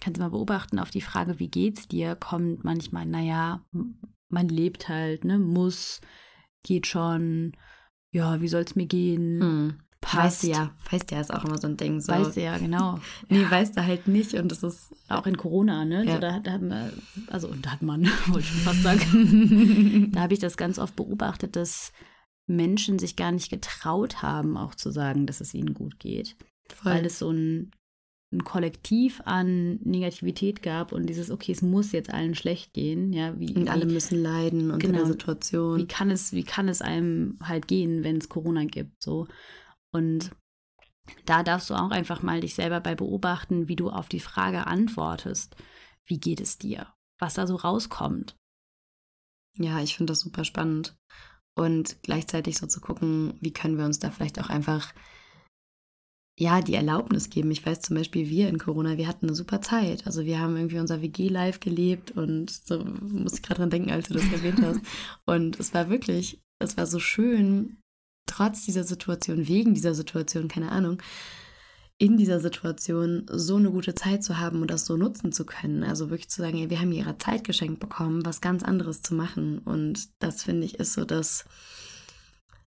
kannst 0.01 0.19
du 0.19 0.23
mal 0.23 0.29
beobachten, 0.29 0.79
auf 0.79 0.89
die 0.89 1.01
Frage, 1.01 1.39
wie 1.39 1.49
geht's 1.49 1.87
dir, 1.87 2.15
kommt 2.15 2.63
manchmal, 2.63 3.05
naja, 3.05 3.65
man 4.29 4.47
lebt 4.47 4.87
halt, 4.87 5.25
ne, 5.25 5.39
muss, 5.39 6.01
geht 6.63 6.87
schon, 6.87 7.53
ja, 8.11 8.41
wie 8.41 8.47
soll's 8.47 8.75
mir 8.75 8.87
gehen? 8.87 9.41
Hm 9.41 9.86
passt. 10.01 10.17
Weißt 10.17 10.43
du 10.43 10.47
ja, 10.47 10.71
weißt 10.91 11.11
ja, 11.11 11.21
ist 11.21 11.33
auch 11.33 11.45
immer 11.45 11.57
so 11.57 11.67
ein 11.67 11.77
Ding. 11.77 11.99
So. 11.99 12.11
Weißt 12.11 12.35
du 12.35 12.41
ja, 12.41 12.57
genau. 12.57 12.99
nee, 13.29 13.41
ja. 13.41 13.51
weißt 13.51 13.77
du 13.77 13.85
halt 13.85 14.07
nicht 14.07 14.33
und 14.33 14.51
das 14.51 14.63
ist 14.63 14.93
auch 15.09 15.25
in 15.25 15.37
Corona, 15.37 15.85
ne? 15.85 16.05
Ja. 16.05 16.15
So, 16.15 16.19
da, 16.19 16.39
da 16.39 16.51
haben 16.51 16.69
wir, 16.69 16.93
also 17.27 17.53
da 17.61 17.71
hat 17.71 17.81
man, 17.81 18.05
wollte 18.27 18.39
ich 18.39 18.47
schon 18.47 18.61
fast 18.61 18.83
sagen, 18.83 20.11
da 20.13 20.21
habe 20.21 20.33
ich 20.33 20.39
das 20.39 20.57
ganz 20.57 20.79
oft 20.79 20.95
beobachtet, 20.95 21.55
dass 21.55 21.91
Menschen 22.47 22.97
sich 22.97 23.15
gar 23.15 23.31
nicht 23.31 23.49
getraut 23.49 24.21
haben, 24.21 24.57
auch 24.57 24.75
zu 24.75 24.91
sagen, 24.91 25.25
dass 25.27 25.41
es 25.41 25.53
ihnen 25.53 25.73
gut 25.73 25.99
geht. 25.99 26.37
Voll. 26.69 26.93
Weil 26.93 27.05
es 27.05 27.19
so 27.19 27.31
ein, 27.31 27.71
ein 28.31 28.43
Kollektiv 28.43 29.21
an 29.25 29.79
Negativität 29.83 30.61
gab 30.61 30.91
und 30.91 31.07
dieses, 31.07 31.31
okay, 31.31 31.51
es 31.51 31.61
muss 31.61 31.91
jetzt 31.91 32.13
allen 32.13 32.35
schlecht 32.35 32.73
gehen, 32.73 33.13
ja, 33.13 33.37
wie, 33.39 33.53
und 33.55 33.69
alle 33.69 33.85
müssen 33.85 34.21
leiden 34.21 34.71
unter 34.71 34.87
genau, 34.87 34.99
der 34.99 35.07
Situation. 35.07 35.79
Wie 35.79 35.87
kann 35.87 36.11
es, 36.11 36.33
wie 36.33 36.43
kann 36.43 36.67
es 36.67 36.81
einem 36.81 37.37
halt 37.41 37.67
gehen, 37.67 38.03
wenn 38.03 38.17
es 38.17 38.29
Corona 38.29 38.65
gibt, 38.65 39.01
so. 39.01 39.27
Und 39.93 40.31
da 41.25 41.43
darfst 41.43 41.69
du 41.69 41.73
auch 41.73 41.91
einfach 41.91 42.21
mal 42.21 42.41
dich 42.41 42.55
selber 42.55 42.79
bei 42.79 42.95
beobachten, 42.95 43.67
wie 43.67 43.75
du 43.75 43.89
auf 43.89 44.09
die 44.09 44.19
Frage 44.19 44.67
antwortest. 44.67 45.55
Wie 46.05 46.19
geht 46.19 46.41
es 46.41 46.57
dir? 46.57 46.87
Was 47.19 47.35
da 47.35 47.47
so 47.47 47.55
rauskommt. 47.55 48.35
Ja, 49.57 49.81
ich 49.81 49.95
finde 49.95 50.11
das 50.11 50.19
super 50.19 50.43
spannend. 50.43 50.95
Und 51.55 51.97
gleichzeitig 52.03 52.57
so 52.57 52.67
zu 52.67 52.79
gucken, 52.79 53.37
wie 53.41 53.51
können 53.51 53.77
wir 53.77 53.85
uns 53.85 53.99
da 53.99 54.11
vielleicht 54.11 54.39
auch 54.39 54.49
einfach, 54.49 54.93
ja, 56.37 56.61
die 56.61 56.75
Erlaubnis 56.75 57.31
geben. 57.31 57.49
Ich 57.49 57.65
weiß 57.65 57.79
zum 57.79 57.95
Beispiel, 57.97 58.29
wir 58.29 58.47
in 58.47 58.59
Corona, 58.59 58.97
wir 58.97 59.07
hatten 59.07 59.25
eine 59.25 59.35
super 59.35 59.59
Zeit. 59.61 60.05
Also 60.05 60.23
wir 60.23 60.39
haben 60.39 60.55
irgendwie 60.55 60.77
unser 60.77 61.01
WG-Live 61.01 61.59
gelebt 61.59 62.11
und 62.11 62.51
so 62.51 62.85
muss 62.85 63.33
ich 63.33 63.41
gerade 63.41 63.61
dran 63.61 63.71
denken, 63.71 63.89
als 63.89 64.07
du 64.07 64.13
das 64.13 64.31
erwähnt 64.31 64.61
hast. 64.61 64.81
Und 65.25 65.59
es 65.59 65.73
war 65.73 65.89
wirklich, 65.89 66.39
es 66.59 66.77
war 66.77 66.85
so 66.85 66.99
schön, 66.99 67.79
trotz 68.27 68.65
dieser 68.65 68.83
Situation, 68.83 69.47
wegen 69.47 69.73
dieser 69.73 69.93
Situation, 69.93 70.47
keine 70.47 70.71
Ahnung, 70.71 71.01
in 71.99 72.17
dieser 72.17 72.39
Situation 72.39 73.25
so 73.31 73.55
eine 73.55 73.71
gute 73.71 73.95
Zeit 73.95 74.23
zu 74.23 74.37
haben 74.37 74.61
und 74.61 74.69
das 74.69 74.85
so 74.85 74.97
nutzen 74.97 75.31
zu 75.31 75.45
können. 75.45 75.83
Also 75.83 76.09
wirklich 76.09 76.29
zu 76.29 76.41
sagen, 76.41 76.57
ey, 76.59 76.69
wir 76.69 76.79
haben 76.79 76.91
ihre 76.91 77.17
Zeit 77.17 77.43
geschenkt 77.43 77.79
bekommen, 77.79 78.25
was 78.25 78.41
ganz 78.41 78.63
anderes 78.63 79.01
zu 79.01 79.15
machen. 79.15 79.59
Und 79.59 80.09
das 80.19 80.43
finde 80.43 80.65
ich 80.65 80.75
ist 80.75 80.93
so 80.93 81.05
das, 81.05 81.45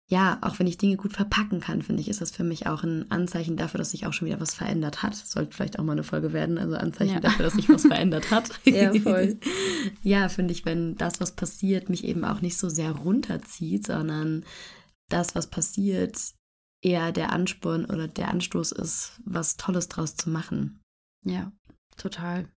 ja, 0.07 0.39
auch 0.41 0.57
wenn 0.57 0.65
ich 0.65 0.79
Dinge 0.79 0.97
gut 0.97 1.13
verpacken 1.13 1.59
kann, 1.59 1.83
finde 1.83 2.01
ich, 2.01 2.09
ist 2.09 2.19
das 2.19 2.31
für 2.31 2.43
mich 2.43 2.65
auch 2.65 2.83
ein 2.83 3.11
Anzeichen 3.11 3.57
dafür, 3.57 3.77
dass 3.77 3.91
sich 3.91 4.07
auch 4.07 4.13
schon 4.13 4.27
wieder 4.27 4.41
was 4.41 4.55
verändert 4.55 5.03
hat. 5.03 5.15
Sollte 5.15 5.55
vielleicht 5.55 5.77
auch 5.77 5.83
mal 5.83 5.91
eine 5.91 6.03
Folge 6.03 6.33
werden, 6.33 6.57
also 6.57 6.75
Anzeichen 6.75 7.13
ja. 7.13 7.19
dafür, 7.19 7.45
dass 7.45 7.53
sich 7.53 7.69
was 7.69 7.83
verändert 7.83 8.31
hat. 8.31 8.49
ja, 8.65 8.91
voll. 8.91 9.37
ja, 10.01 10.29
finde 10.29 10.51
ich, 10.51 10.65
wenn 10.65 10.95
das, 10.95 11.21
was 11.21 11.33
passiert, 11.33 11.89
mich 11.89 12.05
eben 12.05 12.25
auch 12.25 12.41
nicht 12.41 12.57
so 12.57 12.69
sehr 12.69 12.91
runterzieht, 12.91 13.85
sondern 13.85 14.45
das, 15.11 15.35
was 15.35 15.47
passiert, 15.47 16.33
eher 16.83 17.11
der 17.11 17.31
Ansporn 17.31 17.85
oder 17.85 18.07
der 18.07 18.29
Anstoß 18.29 18.71
ist, 18.71 19.21
was 19.23 19.57
Tolles 19.57 19.87
draus 19.87 20.15
zu 20.15 20.29
machen. 20.29 20.81
Ja, 21.23 21.51
total. 21.97 22.49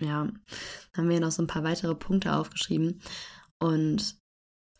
Ja, 0.00 0.24
dann 0.26 0.42
haben 0.96 1.08
wir 1.08 1.20
noch 1.20 1.30
so 1.30 1.42
ein 1.42 1.46
paar 1.48 1.64
weitere 1.64 1.94
Punkte 1.94 2.34
aufgeschrieben. 2.34 3.00
Und 3.58 4.18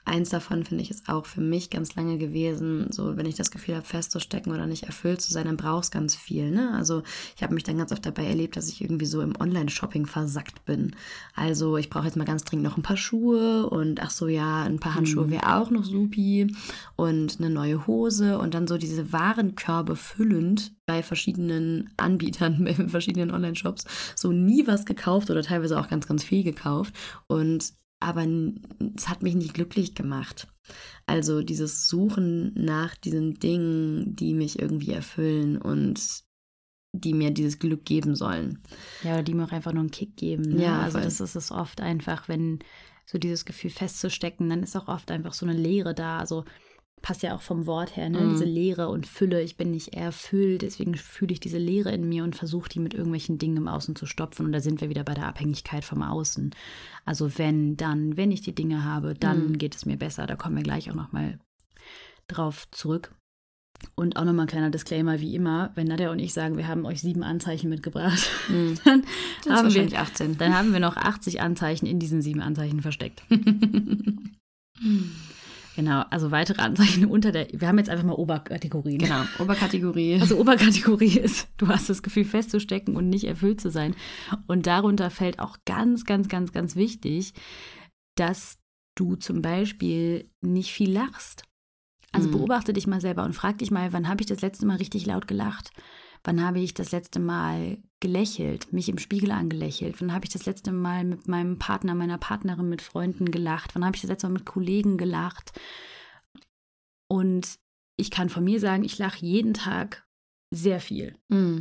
eins 0.07 0.31
davon 0.31 0.65
finde 0.65 0.83
ich 0.83 0.91
ist 0.91 1.09
auch 1.09 1.27
für 1.27 1.41
mich 1.41 1.69
ganz 1.69 1.95
lange 1.97 2.17
gewesen, 2.17 2.87
so 2.91 3.17
wenn 3.17 3.27
ich 3.27 3.35
das 3.35 3.51
Gefühl 3.51 3.75
habe, 3.75 3.85
festzustecken 3.85 4.53
oder 4.53 4.67
nicht 4.67 4.85
erfüllt 4.85 5.21
zu 5.21 5.33
sein, 5.33 5.47
dann 5.47 5.57
braucht 5.57 5.85
es 5.85 5.91
ganz 5.91 6.15
viel. 6.15 6.51
Ne? 6.51 6.73
Also 6.75 7.03
ich 7.37 7.43
habe 7.43 7.55
mich 7.55 7.65
dann 7.65 7.79
ganz 7.79 7.93
oft 7.93 8.07
dabei 8.07 8.25
erlebt, 8.25 8.57
dass 8.57 8.69
ich 8.69 8.81
irgendwie 8.81 9.07
so 9.07 9.21
im 9.21 9.35
Online-Shopping 9.39 10.07
versackt 10.07 10.65
bin. 10.65 10.95
Also 11.35 11.77
ich 11.77 11.91
brauche 11.91 12.05
jetzt 12.07 12.17
mal 12.17 12.25
ganz 12.25 12.45
dringend 12.45 12.65
noch 12.65 12.77
ein 12.77 12.83
paar 12.83 12.97
Schuhe 12.97 13.69
und 13.69 14.01
ach 14.01 14.11
so 14.11 14.29
ja, 14.29 14.63
ein 14.63 14.79
paar 14.79 14.95
Handschuhe 14.95 15.29
wäre 15.29 15.57
auch 15.57 15.71
noch 15.71 15.85
supi 15.85 16.55
und 16.95 17.39
eine 17.39 17.51
neue 17.51 17.87
Hose 17.87 18.39
und 18.39 18.55
dann 18.55 18.69
so 18.69 18.79
diese 18.79 19.13
Warenkörbe 19.13 19.97
füllend 19.97 20.73
bei 20.87 21.03
verschiedenen 21.03 21.91
Anbietern, 21.97 22.65
bei 22.65 22.75
verschiedenen 22.75 23.33
Online-Shops, 23.33 23.85
so 24.15 24.31
nie 24.31 24.67
was 24.67 24.87
gekauft 24.87 25.31
oder 25.31 25.43
teilweise 25.43 25.81
auch 25.81 25.89
ganz, 25.89 26.07
ganz 26.07 26.23
viel 26.23 26.45
gekauft. 26.45 26.95
Und 27.27 27.75
aber 28.01 28.27
es 28.97 29.09
hat 29.09 29.23
mich 29.23 29.35
nicht 29.35 29.55
glücklich 29.55 29.95
gemacht. 29.95 30.49
Also 31.07 31.43
dieses 31.43 31.89
Suchen 31.89 32.53
nach 32.55 32.97
diesen 32.97 33.35
Dingen, 33.35 34.17
die 34.17 34.35
mich 34.35 34.59
irgendwie 34.59 34.93
erfüllen 34.93 35.57
und 35.57 36.25
die 36.93 37.15
mir 37.15 37.31
dieses 37.31 37.59
Glück 37.59 37.85
geben 37.85 38.15
sollen. 38.15 38.59
Ja, 39.03 39.15
oder 39.15 39.23
die 39.23 39.35
mir 39.35 39.45
auch 39.45 39.53
einfach 39.53 39.73
nur 39.73 39.83
einen 39.83 39.91
Kick 39.91 40.17
geben. 40.17 40.43
Ne? 40.43 40.65
Ja, 40.65 40.81
also 40.81 40.99
das 40.99 41.21
ist 41.21 41.37
es 41.37 41.53
oft 41.53 41.81
einfach, 41.81 42.29
wenn 42.29 42.59
so 43.05 43.19
dieses 43.19 43.45
Gefühl 43.45 43.71
festzustecken, 43.71 44.49
dann 44.49 44.63
ist 44.63 44.77
auch 44.77 44.89
oft 44.89 45.11
einfach 45.11 45.33
so 45.33 45.47
eine 45.47 45.57
Leere 45.57 45.95
da. 45.95 46.19
Also 46.19 46.45
passt 47.07 47.23
ja 47.23 47.37
auch 47.37 47.41
vom 47.41 47.69
Wort 47.69 47.95
her, 47.95 48.11
ne? 48.11 48.19
Mhm. 48.19 48.31
Diese 48.31 48.45
Leere 48.45 48.89
und 48.89 49.07
Fülle. 49.07 49.41
Ich 49.41 49.57
bin 49.57 49.71
nicht 49.71 49.95
erfüllt, 49.95 50.63
deswegen 50.63 50.97
fühle 50.97 51.33
ich 51.33 51.39
diese 51.39 51.57
Leere 51.57 51.93
in 51.93 52.09
mir 52.09 52.25
und 52.25 52.35
versuche 52.35 52.69
die 52.69 52.81
mit 52.81 52.95
irgendwelchen 52.95 53.39
Dingen 53.39 53.59
im 53.59 53.69
Außen 53.69 53.95
zu 53.95 54.07
stopfen. 54.07 54.45
Und 54.45 54.51
da 54.51 54.59
sind 54.59 54.81
wir 54.81 54.89
wieder 54.89 55.05
bei 55.05 55.15
der 55.15 55.29
Abhängigkeit 55.29 55.85
vom 55.85 56.03
Außen. 56.03 56.51
Also 57.05 57.39
wenn, 57.39 57.77
dann, 57.77 58.17
wenn 58.17 58.33
ich 58.33 58.41
die 58.41 58.57
Dinge 58.57 58.83
habe, 58.83 59.15
dann 59.15 59.51
mhm. 59.51 59.59
geht 59.59 59.77
es 59.77 59.87
mir 59.87 59.97
besser. 59.97 60.27
Da 60.27 60.35
kommen 60.35 60.57
wir 60.57 60.65
gleich 60.65 60.91
auch 60.91 60.97
nochmal 60.97 61.39
drauf 62.27 62.67
zurück. 62.73 63.15
Und 63.95 64.17
auch 64.17 64.25
nochmal 64.25 64.47
ein 64.47 64.51
kleiner 64.51 64.71
Disclaimer, 64.71 65.21
wie 65.21 65.37
immer, 65.37 65.71
wenn 65.77 65.87
Nadja 65.87 66.11
und 66.11 66.19
ich 66.19 66.33
sagen, 66.33 66.57
wir 66.57 66.67
haben 66.67 66.87
euch 66.87 67.03
sieben 67.03 67.23
Anzeichen 67.23 67.71
mitgebracht, 67.71 68.31
mhm. 68.49 68.79
dann, 68.85 69.05
haben 69.49 69.73
wir, 69.73 70.01
18. 70.01 70.39
dann 70.39 70.59
haben 70.59 70.73
wir 70.73 70.81
noch 70.81 70.97
80 70.97 71.41
Anzeichen 71.41 71.87
in 71.87 72.01
diesen 72.01 72.21
sieben 72.21 72.41
Anzeichen 72.41 72.83
versteckt. 72.83 73.23
Genau, 75.77 76.05
also 76.09 76.31
weitere 76.31 76.63
Anzeichen 76.63 77.05
unter 77.11 77.33
der. 77.33 77.49
Wir 77.53 77.69
haben 77.69 77.77
jetzt 77.77 77.91
einfach 77.91 78.05
mal 78.05 78.15
Oberkategorien. 78.15 78.99
Genau, 78.99 79.23
Oberkategorie. 79.39 80.19
Also 80.19 80.39
Oberkategorie 80.39 81.19
ist, 81.21 81.49
du 81.59 81.69
hast 81.69 81.91
das 81.91 82.03
Gefühl 82.03 82.25
festzustecken 82.25 82.97
und 82.97 83.11
nicht 83.11 83.25
erfüllt 83.25 83.61
zu 83.61 83.71
sein. 83.71 83.95
Und 84.47 84.67
darunter 84.67 85.11
fällt 85.11 85.39
auch 85.39 85.59
ganz, 85.67 86.07
ganz, 86.07 86.29
ganz, 86.29 86.53
ganz 86.53 86.77
wichtig, 86.77 87.35
dass 88.17 88.59
du 88.95 89.17
zum 89.17 89.43
Beispiel 89.43 90.31
nicht 90.41 90.73
viel 90.73 90.91
lachst. 90.91 91.45
Also 92.11 92.29
mhm. 92.29 92.33
beobachte 92.33 92.73
dich 92.73 92.87
mal 92.87 93.03
selber 93.03 93.25
und 93.25 93.35
frag 93.35 93.59
dich 93.59 93.71
mal, 93.71 93.93
wann 93.93 94.09
habe 94.09 94.23
ich 94.23 94.27
das 94.27 94.41
letzte 94.41 94.65
Mal 94.65 94.79
richtig 94.79 95.05
laut 95.05 95.29
gelacht? 95.29 95.71
Wann 96.27 96.45
habe 96.45 96.59
ich 96.59 96.75
das 96.75 96.91
letzte 96.91 97.21
Mal 97.21 97.79
gelächelt, 98.01 98.73
mich 98.73 98.89
im 98.89 98.99
Spiegel 98.99 99.31
angelächelt? 99.31 100.01
Wann 100.01 100.13
habe 100.13 100.25
ich 100.25 100.33
das 100.33 100.45
letzte 100.45 100.73
Mal 100.73 101.05
mit 101.05 101.29
meinem 101.29 101.57
Partner, 101.57 101.95
meiner 101.95 102.19
Partnerin, 102.19 102.69
mit 102.69 102.83
Freunden 102.83 103.31
gelacht? 103.31 103.77
Wann 103.77 103.85
habe 103.85 103.95
ich 103.95 104.03
das 104.03 104.11
letzte 104.11 104.27
Mal 104.27 104.33
mit 104.33 104.45
Kollegen 104.45 104.99
gelacht? 104.99 105.53
Und 107.09 107.61
ich 107.97 108.11
kann 108.11 108.29
von 108.29 108.43
mir 108.43 108.59
sagen, 108.59 108.83
ich 108.83 108.99
lache 108.99 109.25
jeden 109.25 109.55
Tag 109.55 110.05
sehr 110.53 110.81
viel. 110.81 111.15
Mm. 111.29 111.59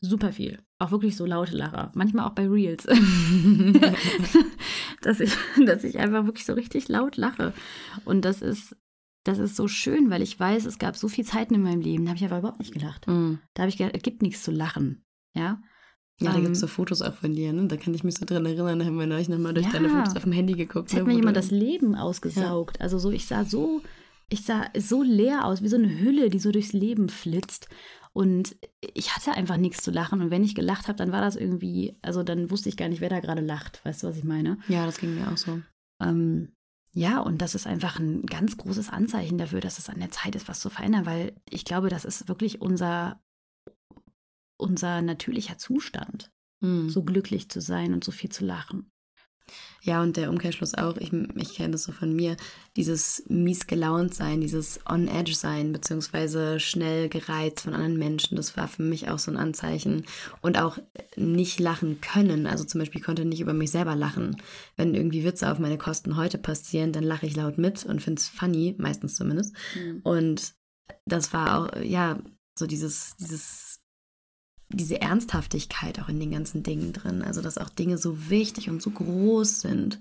Super 0.00 0.32
viel. 0.32 0.60
Auch 0.78 0.92
wirklich 0.92 1.16
so 1.16 1.26
laute 1.26 1.56
Lacher. 1.56 1.90
Manchmal 1.94 2.28
auch 2.28 2.34
bei 2.34 2.46
Reels. 2.46 2.84
dass, 5.02 5.18
ich, 5.18 5.36
dass 5.66 5.82
ich 5.82 5.98
einfach 5.98 6.26
wirklich 6.26 6.46
so 6.46 6.52
richtig 6.52 6.86
laut 6.86 7.16
lache. 7.16 7.52
Und 8.04 8.24
das 8.24 8.40
ist 8.40 8.76
das 9.26 9.38
ist 9.38 9.56
so 9.56 9.66
schön, 9.66 10.10
weil 10.10 10.22
ich 10.22 10.38
weiß, 10.38 10.66
es 10.66 10.78
gab 10.78 10.96
so 10.96 11.08
viele 11.08 11.26
Zeiten 11.26 11.54
in 11.54 11.62
meinem 11.62 11.80
Leben, 11.80 12.04
da 12.04 12.10
habe 12.10 12.18
ich 12.18 12.24
aber 12.24 12.38
überhaupt 12.38 12.60
nicht 12.60 12.72
gelacht. 12.72 13.06
Mm. 13.08 13.34
Da 13.54 13.62
habe 13.62 13.70
ich 13.70 13.76
gedacht, 13.76 13.96
es 13.96 14.02
gibt 14.02 14.22
nichts 14.22 14.42
zu 14.42 14.50
lachen. 14.50 15.04
Ja. 15.34 15.60
Ja, 16.20 16.32
da 16.32 16.40
gibt 16.40 16.52
es 16.52 16.60
so 16.60 16.66
Fotos 16.66 17.02
auch 17.02 17.14
von 17.14 17.34
dir, 17.34 17.52
ne? 17.52 17.66
Da 17.66 17.76
kann 17.76 17.92
ich 17.92 18.02
mich 18.02 18.14
so 18.14 18.24
dran 18.24 18.46
erinnern, 18.46 18.78
da 18.78 18.86
haben 18.86 18.98
wir 18.98 19.06
neulich 19.06 19.28
nochmal 19.28 19.52
durch 19.52 19.66
ja, 19.66 19.72
deine 19.72 19.90
Fotos 19.90 20.16
auf 20.16 20.22
dem 20.22 20.32
Handy 20.32 20.54
geguckt. 20.54 20.90
Da 20.90 20.96
hat 20.96 21.02
ne, 21.06 21.12
mir 21.12 21.18
jemand 21.18 21.36
das 21.36 21.50
Leben 21.50 21.94
ausgesaugt. 21.94 22.78
Ja. 22.78 22.82
Also 22.82 22.98
so, 22.98 23.10
ich 23.10 23.26
sah 23.26 23.44
so, 23.44 23.82
ich 24.30 24.44
sah 24.44 24.70
so 24.78 25.02
leer 25.02 25.44
aus, 25.44 25.62
wie 25.62 25.68
so 25.68 25.76
eine 25.76 26.00
Hülle, 26.00 26.30
die 26.30 26.38
so 26.38 26.52
durchs 26.52 26.72
Leben 26.72 27.10
flitzt. 27.10 27.68
Und 28.14 28.56
ich 28.80 29.14
hatte 29.14 29.32
einfach 29.32 29.58
nichts 29.58 29.82
zu 29.82 29.90
lachen. 29.90 30.22
Und 30.22 30.30
wenn 30.30 30.42
ich 30.42 30.54
gelacht 30.54 30.88
habe, 30.88 30.96
dann 30.96 31.12
war 31.12 31.20
das 31.20 31.36
irgendwie, 31.36 31.98
also 32.00 32.22
dann 32.22 32.50
wusste 32.50 32.70
ich 32.70 32.78
gar 32.78 32.88
nicht, 32.88 33.02
wer 33.02 33.10
da 33.10 33.20
gerade 33.20 33.42
lacht. 33.42 33.84
Weißt 33.84 34.02
du, 34.02 34.06
was 34.06 34.16
ich 34.16 34.24
meine? 34.24 34.58
Ja, 34.68 34.86
das 34.86 34.96
ging 34.96 35.14
mir 35.14 35.30
auch 35.30 35.36
so. 35.36 35.60
Ähm, 36.00 36.55
ja, 36.96 37.20
und 37.20 37.42
das 37.42 37.54
ist 37.54 37.66
einfach 37.66 37.98
ein 37.98 38.24
ganz 38.24 38.56
großes 38.56 38.88
Anzeichen 38.88 39.36
dafür, 39.36 39.60
dass 39.60 39.78
es 39.78 39.90
an 39.90 40.00
der 40.00 40.10
Zeit 40.10 40.34
ist, 40.34 40.48
was 40.48 40.60
zu 40.60 40.70
verändern, 40.70 41.04
weil 41.04 41.34
ich 41.50 41.66
glaube, 41.66 41.90
das 41.90 42.06
ist 42.06 42.26
wirklich 42.26 42.62
unser, 42.62 43.20
unser 44.58 45.02
natürlicher 45.02 45.58
Zustand, 45.58 46.32
mhm. 46.62 46.88
so 46.88 47.04
glücklich 47.04 47.50
zu 47.50 47.60
sein 47.60 47.92
und 47.92 48.02
so 48.02 48.12
viel 48.12 48.30
zu 48.30 48.46
lachen. 48.46 48.90
Ja, 49.82 50.02
und 50.02 50.16
der 50.16 50.30
Umkehrschluss 50.30 50.74
auch, 50.74 50.96
ich, 50.96 51.12
ich 51.12 51.54
kenne 51.54 51.70
das 51.70 51.84
so 51.84 51.92
von 51.92 52.12
mir, 52.14 52.36
dieses 52.74 53.22
mies 53.28 53.68
gelaunt 53.68 54.14
sein, 54.14 54.40
dieses 54.40 54.80
on 54.88 55.06
edge 55.06 55.34
sein, 55.34 55.72
beziehungsweise 55.72 56.58
schnell 56.58 57.08
gereizt 57.08 57.60
von 57.60 57.72
anderen 57.72 57.96
Menschen, 57.96 58.36
das 58.36 58.56
war 58.56 58.66
für 58.66 58.82
mich 58.82 59.08
auch 59.08 59.20
so 59.20 59.30
ein 59.30 59.36
Anzeichen. 59.36 60.04
Und 60.42 60.58
auch 60.58 60.78
nicht 61.14 61.60
lachen 61.60 62.00
können, 62.00 62.46
also 62.46 62.64
zum 62.64 62.80
Beispiel 62.80 63.00
konnte 63.00 63.24
nicht 63.24 63.40
über 63.40 63.52
mich 63.52 63.70
selber 63.70 63.94
lachen. 63.94 64.42
Wenn 64.76 64.94
irgendwie 64.94 65.24
Witze 65.24 65.50
auf 65.52 65.60
meine 65.60 65.78
Kosten 65.78 66.16
heute 66.16 66.38
passieren, 66.38 66.92
dann 66.92 67.04
lache 67.04 67.26
ich 67.26 67.36
laut 67.36 67.56
mit 67.56 67.84
und 67.84 68.02
finde 68.02 68.20
es 68.20 68.28
funny, 68.28 68.74
meistens 68.78 69.14
zumindest. 69.14 69.54
Mhm. 69.76 70.00
Und 70.02 70.54
das 71.04 71.32
war 71.32 71.58
auch, 71.58 71.82
ja, 71.82 72.18
so 72.58 72.66
dieses, 72.66 73.16
dieses 73.18 73.80
diese 74.76 75.00
Ernsthaftigkeit 75.00 76.00
auch 76.00 76.08
in 76.08 76.20
den 76.20 76.30
ganzen 76.30 76.62
Dingen 76.62 76.92
drin. 76.92 77.22
Also, 77.22 77.40
dass 77.40 77.58
auch 77.58 77.70
Dinge 77.70 77.98
so 77.98 78.28
wichtig 78.28 78.68
und 78.68 78.82
so 78.82 78.90
groß 78.90 79.60
sind. 79.60 79.98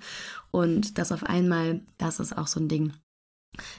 Und 0.52 0.98
dass 0.98 1.12
auf 1.12 1.24
einmal, 1.24 1.82
das 1.98 2.20
ist 2.20 2.38
auch 2.38 2.48
so 2.48 2.60
ein 2.60 2.68
Ding, 2.68 2.94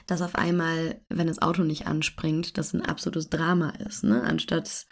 dass 0.07 0.21
auf 0.21 0.35
einmal, 0.35 0.99
wenn 1.09 1.27
das 1.27 1.41
Auto 1.41 1.63
nicht 1.63 1.87
anspringt, 1.87 2.57
das 2.57 2.73
ein 2.73 2.81
absolutes 2.81 3.29
Drama 3.29 3.69
ist, 3.87 4.03
ne? 4.03 4.23
Anstatt 4.23 4.87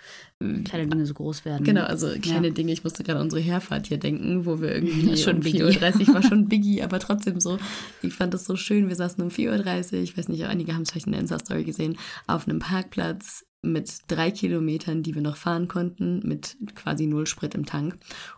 kleine 0.63 0.87
Dinge 0.87 1.05
so 1.05 1.13
groß 1.13 1.45
werden. 1.45 1.63
Genau, 1.63 1.83
also 1.83 2.09
kleine 2.21 2.47
ja. 2.47 2.53
Dinge. 2.53 2.71
Ich 2.71 2.83
musste 2.83 3.03
gerade 3.03 3.19
an 3.19 3.25
unsere 3.25 3.41
Herfahrt 3.41 3.87
hier 3.87 3.97
denken, 3.97 4.45
wo 4.45 4.61
wir 4.61 4.75
irgendwie 4.75 5.17
schon 5.21 5.37
um 5.37 5.41
4.30 5.41 6.07
Uhr 6.07 6.13
war 6.13 6.23
schon 6.23 6.47
Biggie, 6.49 6.83
aber 6.83 6.99
trotzdem 6.99 7.39
so. 7.39 7.57
Ich 8.01 8.13
fand 8.13 8.33
das 8.33 8.45
so 8.45 8.55
schön. 8.55 8.89
Wir 8.89 8.95
saßen 8.95 9.23
um 9.23 9.29
4.30 9.29 9.93
Uhr, 9.93 9.99
ich 9.99 10.17
weiß 10.17 10.27
nicht, 10.27 10.43
einige 10.45 10.73
haben 10.73 10.83
es 10.83 10.91
vielleicht 10.91 11.07
in 11.07 11.13
der 11.13 11.21
Insta-Story 11.21 11.63
gesehen, 11.63 11.97
auf 12.27 12.47
einem 12.47 12.59
Parkplatz 12.59 13.45
mit 13.65 13.99
drei 14.07 14.31
Kilometern, 14.31 15.03
die 15.03 15.15
wir 15.15 15.21
noch 15.21 15.37
fahren 15.37 15.67
konnten, 15.67 16.21
mit 16.27 16.57
quasi 16.75 17.05
null 17.07 17.27
Sprit 17.27 17.55
im 17.55 17.65
Tank. 17.65 17.97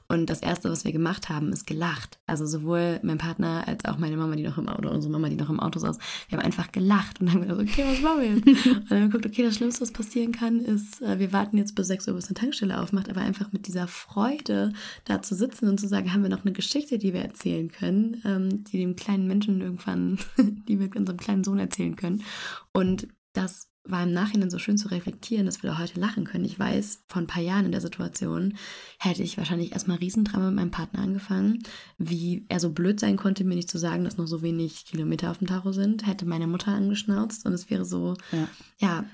Und 0.09 0.29
das 0.29 0.39
Erste, 0.39 0.69
was 0.69 0.85
wir 0.85 0.93
gemacht 0.93 1.27
haben, 1.27 1.51
ist 1.51 1.67
gelacht. 1.67 2.17
Also 2.27 2.45
sowohl 2.45 2.99
mein 3.03 3.17
Partner 3.17 3.67
als 3.67 3.83
auch 3.83 3.97
meine 3.97 4.15
Mama, 4.15 4.37
die 4.37 4.43
noch 4.43 4.57
im 4.57 4.69
Auto, 4.69 4.89
unsere 4.89 5.11
Mama, 5.11 5.27
die 5.27 5.35
noch 5.35 5.49
im 5.49 5.59
Auto 5.59 5.79
saß, 5.79 5.97
wir 6.29 6.37
haben 6.37 6.45
einfach 6.45 6.71
gelacht 6.71 7.19
und 7.19 7.31
haben 7.31 7.41
gedacht, 7.41 7.59
okay, 7.59 7.83
was 7.85 8.01
machen 8.01 8.21
wir 8.21 8.35
jetzt? 8.35 8.47
und 8.67 8.89
dann 8.89 8.89
haben 8.89 8.89
wir 8.89 9.07
geguckt, 9.09 9.25
okay, 9.25 9.43
das 9.43 9.55
Schlimmste, 9.55 9.81
was 9.81 9.91
passieren 9.91 10.31
kann, 10.31 10.59
ist, 10.61 11.01
äh, 11.01 11.19
wir 11.19 11.33
warten 11.33 11.57
jetzt 11.57 11.75
bis 11.75 11.87
6 11.87 12.07
Uhr, 12.07 12.13
bis 12.13 12.27
eine 12.27 12.35
Tankstelle 12.35 12.79
aufmacht, 12.81 13.09
aber 13.09 13.19
einfach 13.19 13.51
mit 13.51 13.67
dieser 13.67 13.87
Freude 13.87 14.71
da 15.03 15.21
zu 15.21 15.35
sitzen 15.35 15.67
und 15.67 15.77
zu 15.77 15.89
sagen, 15.89 16.13
haben 16.13 16.23
wir 16.23 16.29
noch 16.29 16.45
eine 16.45 16.53
Geschichte, 16.53 16.97
die 16.97 17.13
wir 17.13 17.21
erzählen 17.21 17.69
können, 17.69 18.21
ähm, 18.23 18.63
die 18.63 18.79
dem 18.79 18.95
kleinen 18.95 19.27
Menschen 19.27 19.59
irgendwann, 19.59 20.19
die 20.37 20.79
wir 20.79 20.89
unserem 20.95 21.17
kleinen 21.17 21.43
Sohn 21.43 21.59
erzählen 21.59 21.97
können. 21.97 22.23
Und 22.71 23.09
das 23.33 23.69
war 23.89 24.03
im 24.03 24.11
Nachhinein 24.11 24.49
so 24.49 24.59
schön 24.59 24.77
zu 24.77 24.89
reflektieren, 24.89 25.45
dass 25.45 25.63
wir 25.63 25.69
da 25.69 25.77
heute 25.77 25.99
lachen 25.99 26.25
können. 26.25 26.45
Ich 26.45 26.59
weiß, 26.59 27.03
vor 27.07 27.21
ein 27.21 27.27
paar 27.27 27.41
Jahren 27.41 27.65
in 27.65 27.71
der 27.71 27.81
Situation 27.81 28.57
hätte 28.99 29.23
ich 29.23 29.37
wahrscheinlich 29.37 29.71
erstmal 29.71 29.97
Riesendrama 29.97 30.47
mit 30.47 30.55
meinem 30.55 30.71
Partner 30.71 30.99
angefangen. 30.99 31.63
Wie 31.97 32.45
er 32.49 32.59
so 32.59 32.71
blöd 32.71 32.99
sein 32.99 33.17
konnte, 33.17 33.43
mir 33.43 33.55
nicht 33.55 33.69
zu 33.69 33.77
sagen, 33.77 34.03
dass 34.03 34.17
noch 34.17 34.27
so 34.27 34.41
wenig 34.41 34.85
Kilometer 34.85 35.31
auf 35.31 35.37
dem 35.37 35.47
Tacho 35.47 35.71
sind, 35.71 36.05
hätte 36.05 36.25
meine 36.25 36.47
Mutter 36.47 36.71
angeschnauzt 36.71 37.45
und 37.45 37.53
es 37.53 37.69
wäre 37.69 37.85
so, 37.85 38.15
ja, 38.31 38.49
ja 38.79 39.05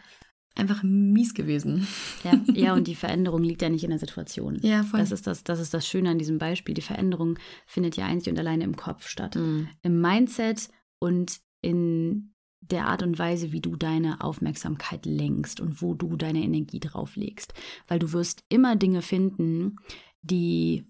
einfach 0.55 0.83
mies 0.83 1.33
gewesen. 1.33 1.87
Ja, 2.23 2.33
ja, 2.53 2.73
und 2.73 2.87
die 2.87 2.95
Veränderung 2.95 3.43
liegt 3.43 3.61
ja 3.61 3.69
nicht 3.69 3.83
in 3.83 3.89
der 3.89 3.99
Situation. 3.99 4.59
Ja, 4.61 4.83
voll. 4.83 4.99
Das 4.99 5.11
ist 5.11 5.27
das, 5.27 5.43
das 5.43 5.59
ist 5.59 5.73
das 5.73 5.87
Schöne 5.87 6.09
an 6.09 6.19
diesem 6.19 6.37
Beispiel. 6.37 6.75
Die 6.75 6.81
Veränderung 6.81 7.39
findet 7.65 7.95
ja 7.95 8.05
einzig 8.05 8.31
und 8.31 8.39
alleine 8.39 8.63
im 8.63 8.75
Kopf 8.75 9.07
statt. 9.07 9.35
Mhm. 9.35 9.67
Im 9.81 10.01
Mindset 10.01 10.69
und 10.99 11.39
in 11.61 12.32
der 12.71 12.87
Art 12.87 13.03
und 13.03 13.19
Weise, 13.19 13.51
wie 13.51 13.61
du 13.61 13.75
deine 13.75 14.21
Aufmerksamkeit 14.21 15.05
lenkst 15.05 15.59
und 15.59 15.81
wo 15.81 15.93
du 15.93 16.15
deine 16.15 16.43
Energie 16.43 16.79
drauf 16.79 17.15
legst. 17.15 17.53
Weil 17.87 17.99
du 17.99 18.11
wirst 18.13 18.43
immer 18.49 18.75
Dinge 18.75 19.01
finden, 19.01 19.77
die, 20.21 20.87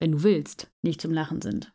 wenn 0.00 0.12
du 0.12 0.22
willst, 0.22 0.70
nicht 0.82 1.00
zum 1.00 1.12
Lachen 1.12 1.42
sind. 1.42 1.72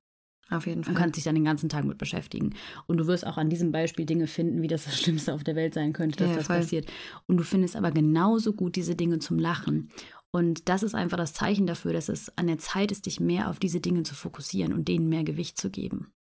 Auf 0.50 0.68
jeden 0.68 0.84
Fall. 0.84 0.94
Du 0.94 1.00
kannst 1.00 1.16
dich 1.16 1.24
dann 1.24 1.36
den 1.36 1.46
ganzen 1.46 1.70
Tag 1.70 1.86
mit 1.86 1.98
beschäftigen. 1.98 2.54
Und 2.86 2.98
du 2.98 3.08
wirst 3.08 3.26
auch 3.26 3.38
an 3.38 3.50
diesem 3.50 3.72
Beispiel 3.72 4.06
Dinge 4.06 4.28
finden, 4.28 4.62
wie 4.62 4.68
das 4.68 4.84
das 4.84 5.00
Schlimmste 5.02 5.34
auf 5.34 5.44
der 5.44 5.56
Welt 5.56 5.74
sein 5.74 5.94
könnte, 5.94 6.18
dass 6.18 6.30
ja, 6.30 6.36
das 6.38 6.48
voll. 6.48 6.58
passiert. 6.58 6.92
Und 7.28 7.38
du 7.38 7.44
findest 7.44 7.76
aber 7.76 7.92
genauso 7.92 8.54
gut 8.54 8.76
diese 8.76 8.96
Dinge 8.96 9.20
zum 9.20 9.40
Lachen. 9.40 9.90
Und 10.32 10.70
das 10.70 10.84
ist 10.84 10.96
einfach 10.96 11.18
das 11.18 11.34
Zeichen 11.34 11.68
dafür, 11.68 11.94
dass 11.94 12.10
es 12.10 12.38
an 12.38 12.48
der 12.48 12.58
Zeit 12.58 12.92
ist, 12.92 13.06
dich 13.06 13.20
mehr 13.20 13.50
auf 13.50 13.60
diese 13.60 13.82
Dinge 13.82 14.04
zu 14.04 14.16
fokussieren 14.16 14.74
und 14.74 14.88
denen 14.88 15.10
mehr 15.10 15.24
Gewicht 15.24 15.58
zu 15.58 15.70
geben. 15.70 16.14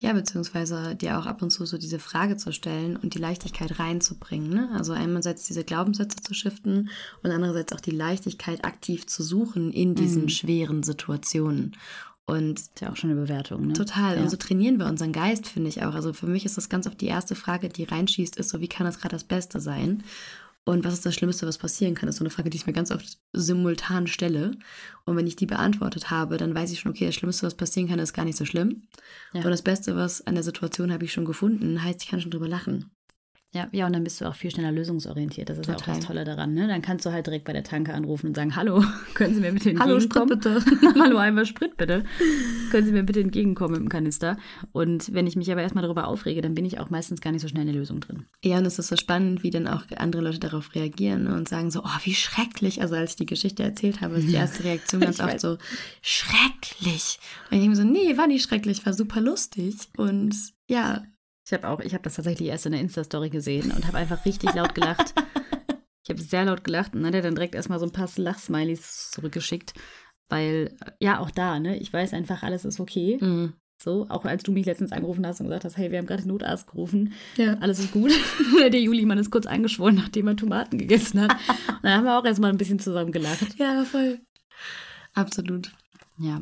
Ja, 0.00 0.12
beziehungsweise 0.12 0.94
dir 0.94 1.18
auch 1.18 1.26
ab 1.26 1.42
und 1.42 1.50
zu 1.50 1.66
so 1.66 1.76
diese 1.76 1.98
Frage 1.98 2.36
zu 2.36 2.52
stellen 2.52 2.96
und 2.96 3.14
die 3.14 3.18
Leichtigkeit 3.18 3.80
reinzubringen. 3.80 4.48
Ne? 4.48 4.68
Also 4.74 4.92
einerseits 4.92 5.44
diese 5.46 5.64
Glaubenssätze 5.64 6.18
zu 6.22 6.34
shiften 6.34 6.90
und 7.24 7.30
andererseits 7.32 7.72
auch 7.72 7.80
die 7.80 7.90
Leichtigkeit 7.90 8.64
aktiv 8.64 9.06
zu 9.08 9.24
suchen 9.24 9.72
in 9.72 9.96
diesen 9.96 10.22
Mhm. 10.24 10.28
schweren 10.28 10.82
Situationen. 10.84 11.76
Und 12.26 12.60
Ist 12.60 12.80
ja 12.80 12.92
auch 12.92 12.96
schon 12.96 13.10
eine 13.10 13.20
Bewertung, 13.22 13.66
ne? 13.68 13.72
Total. 13.72 14.16
Ja. 14.16 14.22
Und 14.22 14.30
so 14.30 14.36
trainieren 14.36 14.78
wir 14.78 14.86
unseren 14.86 15.12
Geist, 15.12 15.46
finde 15.48 15.70
ich 15.70 15.82
auch. 15.82 15.94
Also 15.94 16.12
für 16.12 16.26
mich 16.26 16.44
ist 16.44 16.58
das 16.58 16.68
ganz 16.68 16.86
oft 16.86 17.00
die 17.00 17.06
erste 17.06 17.34
Frage, 17.34 17.68
die 17.70 17.84
reinschießt, 17.84 18.36
ist 18.36 18.50
so, 18.50 18.60
wie 18.60 18.68
kann 18.68 18.86
das 18.86 18.98
gerade 19.00 19.16
das 19.16 19.24
Beste 19.24 19.60
sein? 19.60 20.04
Und 20.64 20.84
was 20.84 20.92
ist 20.92 21.06
das 21.06 21.14
Schlimmste, 21.14 21.46
was 21.46 21.56
passieren 21.56 21.94
kann? 21.94 22.06
Das 22.06 22.16
ist 22.16 22.18
so 22.18 22.24
eine 22.24 22.30
Frage, 22.30 22.50
die 22.50 22.56
ich 22.56 22.66
mir 22.66 22.74
ganz 22.74 22.90
oft 22.90 23.18
simultan 23.32 24.06
stelle. 24.06 24.52
Und 25.06 25.16
wenn 25.16 25.26
ich 25.26 25.36
die 25.36 25.46
beantwortet 25.46 26.10
habe, 26.10 26.36
dann 26.36 26.54
weiß 26.54 26.70
ich 26.72 26.80
schon, 26.80 26.92
okay, 26.92 27.06
das 27.06 27.14
Schlimmste, 27.14 27.46
was 27.46 27.54
passieren 27.54 27.88
kann, 27.88 27.98
ist 27.98 28.12
gar 28.12 28.26
nicht 28.26 28.36
so 28.36 28.44
schlimm. 28.44 28.86
Ja. 29.32 29.42
Und 29.42 29.50
das 29.50 29.62
Beste, 29.62 29.96
was 29.96 30.26
an 30.26 30.34
der 30.34 30.44
Situation 30.44 30.92
habe 30.92 31.04
ich 31.04 31.12
schon 31.12 31.24
gefunden, 31.24 31.82
heißt, 31.82 32.02
ich 32.02 32.08
kann 32.08 32.20
schon 32.20 32.30
drüber 32.30 32.48
lachen. 32.48 32.90
Ja, 33.54 33.66
ja, 33.72 33.86
und 33.86 33.94
dann 33.94 34.04
bist 34.04 34.20
du 34.20 34.26
auch 34.26 34.34
viel 34.34 34.50
schneller 34.50 34.72
lösungsorientiert. 34.72 35.48
Das 35.48 35.56
ist 35.58 35.66
ja 35.66 35.74
auch 35.74 35.78
Total. 35.78 35.96
das 35.96 36.04
Tolle 36.04 36.24
daran. 36.24 36.52
Ne? 36.52 36.68
Dann 36.68 36.82
kannst 36.82 37.06
du 37.06 37.12
halt 37.12 37.26
direkt 37.26 37.46
bei 37.46 37.54
der 37.54 37.64
Tanke 37.64 37.94
anrufen 37.94 38.26
und 38.26 38.36
sagen, 38.36 38.54
hallo, 38.56 38.84
können 39.14 39.34
Sie 39.34 39.40
mir 39.40 39.52
bitte 39.52 39.74
Hallo, 39.78 39.94
entgegenkommen? 39.94 40.42
Sprit 40.42 40.80
bitte. 40.80 40.94
hallo, 41.00 41.16
einmal 41.16 41.46
Sprit 41.46 41.78
bitte. 41.78 42.04
können 42.70 42.86
Sie 42.86 42.92
mir 42.92 43.04
bitte 43.04 43.20
entgegenkommen 43.20 43.72
mit 43.72 43.80
dem 43.80 43.88
Kanister? 43.88 44.36
Und 44.72 45.14
wenn 45.14 45.26
ich 45.26 45.34
mich 45.34 45.50
aber 45.50 45.62
erstmal 45.62 45.80
darüber 45.80 46.08
aufrege, 46.08 46.42
dann 46.42 46.54
bin 46.54 46.66
ich 46.66 46.78
auch 46.78 46.90
meistens 46.90 47.22
gar 47.22 47.32
nicht 47.32 47.40
so 47.40 47.48
schnell 47.48 47.62
in 47.62 47.72
der 47.72 47.76
Lösung 47.76 48.00
drin. 48.00 48.26
Ja, 48.44 48.58
und 48.58 48.66
es 48.66 48.78
ist 48.78 48.88
so 48.88 48.96
spannend, 48.96 49.42
wie 49.42 49.50
dann 49.50 49.66
auch 49.66 49.84
andere 49.96 50.20
Leute 50.20 50.40
darauf 50.40 50.74
reagieren 50.74 51.26
und 51.26 51.48
sagen 51.48 51.70
so, 51.70 51.80
oh, 51.82 51.98
wie 52.04 52.14
schrecklich. 52.14 52.82
Also 52.82 52.96
als 52.96 53.12
ich 53.12 53.16
die 53.16 53.26
Geschichte 53.26 53.62
erzählt 53.62 54.02
habe, 54.02 54.16
ist 54.16 54.28
die 54.28 54.34
erste 54.34 54.64
Reaktion 54.64 55.00
ganz 55.00 55.20
oft 55.20 55.32
weiß. 55.34 55.40
so, 55.40 55.56
schrecklich. 56.02 57.18
Und 57.50 57.56
ich 57.56 57.60
denke 57.62 57.68
mir 57.70 57.76
so, 57.76 57.84
nee, 57.84 58.18
war 58.18 58.26
nicht 58.26 58.46
schrecklich, 58.46 58.84
war 58.84 58.92
super 58.92 59.22
lustig. 59.22 59.74
Und 59.96 60.36
ja, 60.66 61.02
Ich 61.48 61.54
habe 61.54 61.66
auch, 61.66 61.80
ich 61.80 61.94
habe 61.94 62.02
das 62.04 62.16
tatsächlich 62.16 62.50
erst 62.50 62.66
in 62.66 62.72
der 62.72 62.80
Insta-Story 62.82 63.30
gesehen 63.30 63.72
und 63.72 63.86
habe 63.86 63.96
einfach 63.96 64.26
richtig 64.26 64.52
laut 64.54 64.74
gelacht. 64.74 65.14
Ich 66.04 66.10
habe 66.10 66.22
sehr 66.22 66.46
laut 66.46 66.64
gelacht 66.64 66.94
und 66.94 67.02
dann 67.02 67.08
hat 67.08 67.16
er 67.16 67.20
dann 67.22 67.34
direkt 67.34 67.54
erstmal 67.54 67.78
so 67.78 67.84
ein 67.84 67.92
paar 67.92 68.08
Lachsmilies 68.16 69.10
zurückgeschickt. 69.10 69.74
Weil, 70.30 70.74
ja, 71.00 71.18
auch 71.18 71.30
da, 71.30 71.60
ne, 71.60 71.76
ich 71.76 71.92
weiß 71.92 72.14
einfach, 72.14 72.42
alles 72.42 72.64
ist 72.64 72.80
okay. 72.80 73.18
mm, 73.22 73.52
So, 73.76 74.06
auch 74.08 74.24
als 74.24 74.42
du 74.42 74.52
mich 74.52 74.64
letztens 74.64 74.90
angerufen 74.92 75.26
hast 75.26 75.40
und 75.40 75.48
gesagt 75.48 75.66
hast, 75.66 75.76
hey, 75.76 75.90
wir 75.90 75.98
haben 75.98 76.06
gerade 76.06 76.22
den 76.22 76.28
Notarzt 76.28 76.66
gerufen, 76.66 77.12
ja. 77.36 77.58
alles 77.60 77.78
ist 77.78 77.92
gut. 77.92 78.10
Der 78.58 78.80
Juli-Mann 78.80 79.18
ist 79.18 79.30
kurz 79.30 79.44
angeschwollen, 79.44 79.96
nachdem 79.96 80.28
er 80.28 80.36
Tomaten 80.36 80.78
gegessen 80.78 81.20
hat. 81.20 81.32
Und 81.68 81.82
dann 81.82 81.92
haben 81.98 82.04
wir 82.04 82.18
auch 82.18 82.24
erstmal 82.24 82.52
ein 82.52 82.58
bisschen 82.58 82.78
zusammen 82.78 83.12
gelacht. 83.12 83.58
Ja, 83.58 83.84
voll. 83.84 84.18
Absolut. 85.12 85.72
Ja. 86.18 86.40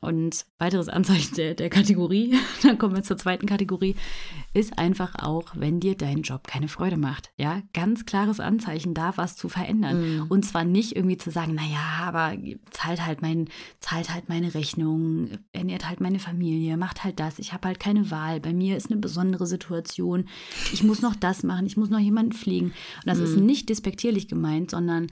Und 0.00 0.46
weiteres 0.58 0.88
Anzeichen 0.88 1.34
der, 1.34 1.54
der 1.54 1.70
Kategorie, 1.70 2.36
dann 2.62 2.78
kommen 2.78 2.94
wir 2.94 3.02
zur 3.02 3.16
zweiten 3.18 3.46
Kategorie, 3.46 3.96
ist 4.54 4.78
einfach 4.78 5.16
auch, 5.16 5.54
wenn 5.56 5.80
dir 5.80 5.96
dein 5.96 6.22
Job 6.22 6.46
keine 6.46 6.68
Freude 6.68 6.96
macht. 6.96 7.32
Ja, 7.36 7.62
ganz 7.72 8.06
klares 8.06 8.38
Anzeichen, 8.38 8.94
da 8.94 9.16
was 9.16 9.34
zu 9.34 9.48
verändern. 9.48 10.00
Mhm. 10.20 10.26
Und 10.28 10.44
zwar 10.44 10.62
nicht 10.62 10.94
irgendwie 10.94 11.16
zu 11.16 11.32
sagen, 11.32 11.54
naja, 11.54 11.80
aber 12.00 12.36
zahlt 12.70 13.04
halt 13.04 13.22
mein, 13.22 13.48
zahlt 13.80 14.14
halt 14.14 14.28
meine 14.28 14.54
Rechnung, 14.54 15.30
ernährt 15.52 15.88
halt 15.88 16.00
meine 16.00 16.20
Familie, 16.20 16.76
macht 16.76 17.02
halt 17.02 17.18
das, 17.18 17.40
ich 17.40 17.52
habe 17.52 17.66
halt 17.66 17.80
keine 17.80 18.12
Wahl. 18.12 18.38
Bei 18.38 18.52
mir 18.52 18.76
ist 18.76 18.92
eine 18.92 19.00
besondere 19.00 19.48
Situation. 19.48 20.28
Ich 20.72 20.84
muss 20.84 21.02
noch 21.02 21.16
das 21.16 21.42
machen, 21.42 21.66
ich 21.66 21.76
muss 21.76 21.90
noch 21.90 21.98
jemanden 21.98 22.32
pflegen. 22.32 22.66
Und 22.66 23.06
das 23.06 23.18
ist 23.18 23.36
Mhm. 23.36 23.46
nicht 23.46 23.68
despektierlich 23.68 24.28
gemeint, 24.28 24.70
sondern 24.70 25.08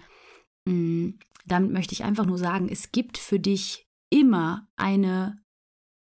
mh, 0.64 1.14
damit 1.44 1.72
möchte 1.72 1.92
ich 1.92 2.04
einfach 2.04 2.24
nur 2.26 2.38
sagen, 2.38 2.68
es 2.70 2.92
gibt 2.92 3.18
für 3.18 3.40
dich 3.40 3.85
immer 4.10 4.68
eine 4.76 5.38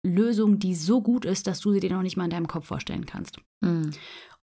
Lösung, 0.04 0.60
die 0.60 0.76
so 0.76 1.02
gut 1.02 1.26
ist, 1.26 1.48
dass 1.48 1.60
du 1.60 1.72
sie 1.72 1.80
dir 1.80 1.92
noch 1.92 2.04
nicht 2.04 2.18
mal 2.18 2.26
in 2.26 2.30
deinem 2.30 2.48
Kopf 2.48 2.66
vorstellen 2.66 3.06
kannst. 3.06 3.40
Mm, 3.62 3.90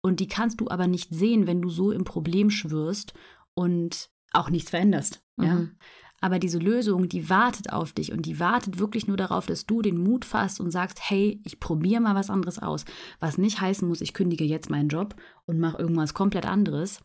Und 0.01 0.21
die 0.21 0.27
kannst 0.29 0.61
du 0.61 0.69
aber 0.69 0.89
nicht 0.89 1.15
sehen, 1.15 1.47
wenn 1.47 1.63
du 1.63 1.69
so 1.71 1.93
im 1.93 2.05
Problem 2.05 2.51
schwirrst 2.51 3.15
und 3.55 4.11
auch 4.33 4.51
nichts 4.51 4.71
veränderst. 4.71 5.23
Ja? 5.41 5.55
Mhm. 5.55 5.77
Aber 6.21 6.39
diese 6.39 6.59
Lösung, 6.59 7.09
die 7.09 7.29
wartet 7.29 7.73
auf 7.73 7.93
dich 7.93 8.13
und 8.13 8.27
die 8.27 8.39
wartet 8.39 8.79
wirklich 8.79 9.09
nur 9.09 9.17
darauf, 9.17 9.47
dass 9.47 9.67
du 9.67 9.83
den 9.83 9.99
Mut 9.99 10.25
fasst 10.25 10.61
und 10.61 10.71
sagst, 10.71 11.11
hey, 11.11 11.41
ich 11.45 11.59
probiere 11.59 12.01
mal 12.01 12.15
was 12.15 12.31
anderes 12.31 12.61
aus. 12.61 12.85
Was 13.19 13.39
nicht 13.39 13.61
heißen 13.61 13.87
muss, 13.87 14.01
ich 14.01 14.15
kündige 14.15 14.45
jetzt 14.45 14.71
meinen 14.71 14.89
Job 14.89 15.17
und 15.47 15.59
mache 15.59 15.79
irgendwas 15.79 16.15
komplett 16.15 16.47
anderes, 16.47 17.01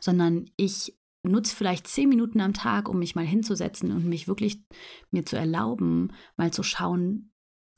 sondern 0.00 0.50
ich 0.56 0.98
nutze 1.28 1.54
vielleicht 1.54 1.86
zehn 1.86 2.08
Minuten 2.08 2.40
am 2.40 2.52
Tag, 2.52 2.88
um 2.88 2.98
mich 2.98 3.14
mal 3.14 3.26
hinzusetzen 3.26 3.92
und 3.92 4.04
mich 4.06 4.28
wirklich 4.28 4.62
mir 5.10 5.24
zu 5.24 5.36
erlauben, 5.36 6.12
mal 6.36 6.52
zu 6.52 6.62
schauen, 6.62 7.32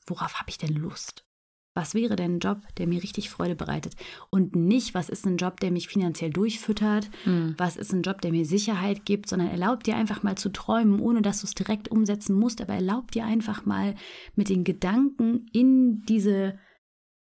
worauf 0.07 0.35
habe 0.35 0.49
ich 0.49 0.57
denn 0.57 0.73
Lust? 0.73 1.25
Was 1.73 1.93
wäre 1.93 2.17
denn 2.17 2.35
ein 2.35 2.39
Job, 2.39 2.63
der 2.75 2.85
mir 2.85 3.01
richtig 3.01 3.29
Freude 3.29 3.55
bereitet? 3.55 3.95
Und 4.29 4.55
nicht, 4.57 4.93
was 4.93 5.07
ist 5.07 5.25
ein 5.25 5.37
Job, 5.37 5.61
der 5.61 5.71
mich 5.71 5.87
finanziell 5.87 6.29
durchfüttert? 6.29 7.09
mm. 7.25 7.51
Was 7.57 7.77
ist 7.77 7.93
ein 7.93 8.01
Job, 8.01 8.19
der 8.19 8.31
mir 8.31 8.45
Sicherheit 8.45 9.05
gibt? 9.05 9.29
Sondern 9.29 9.49
erlaubt 9.49 9.87
dir 9.87 9.95
einfach 9.95 10.21
mal 10.21 10.37
zu 10.37 10.49
träumen, 10.49 10.99
ohne 10.99 11.21
dass 11.21 11.39
du 11.39 11.47
es 11.47 11.53
direkt 11.53 11.89
umsetzen 11.89 12.35
musst. 12.35 12.61
Aber 12.61 12.73
erlaubt 12.73 13.15
dir 13.15 13.23
einfach 13.23 13.65
mal 13.65 13.95
mit 14.35 14.49
den 14.49 14.65
Gedanken 14.65 15.45
in 15.53 16.01
diese 16.01 16.59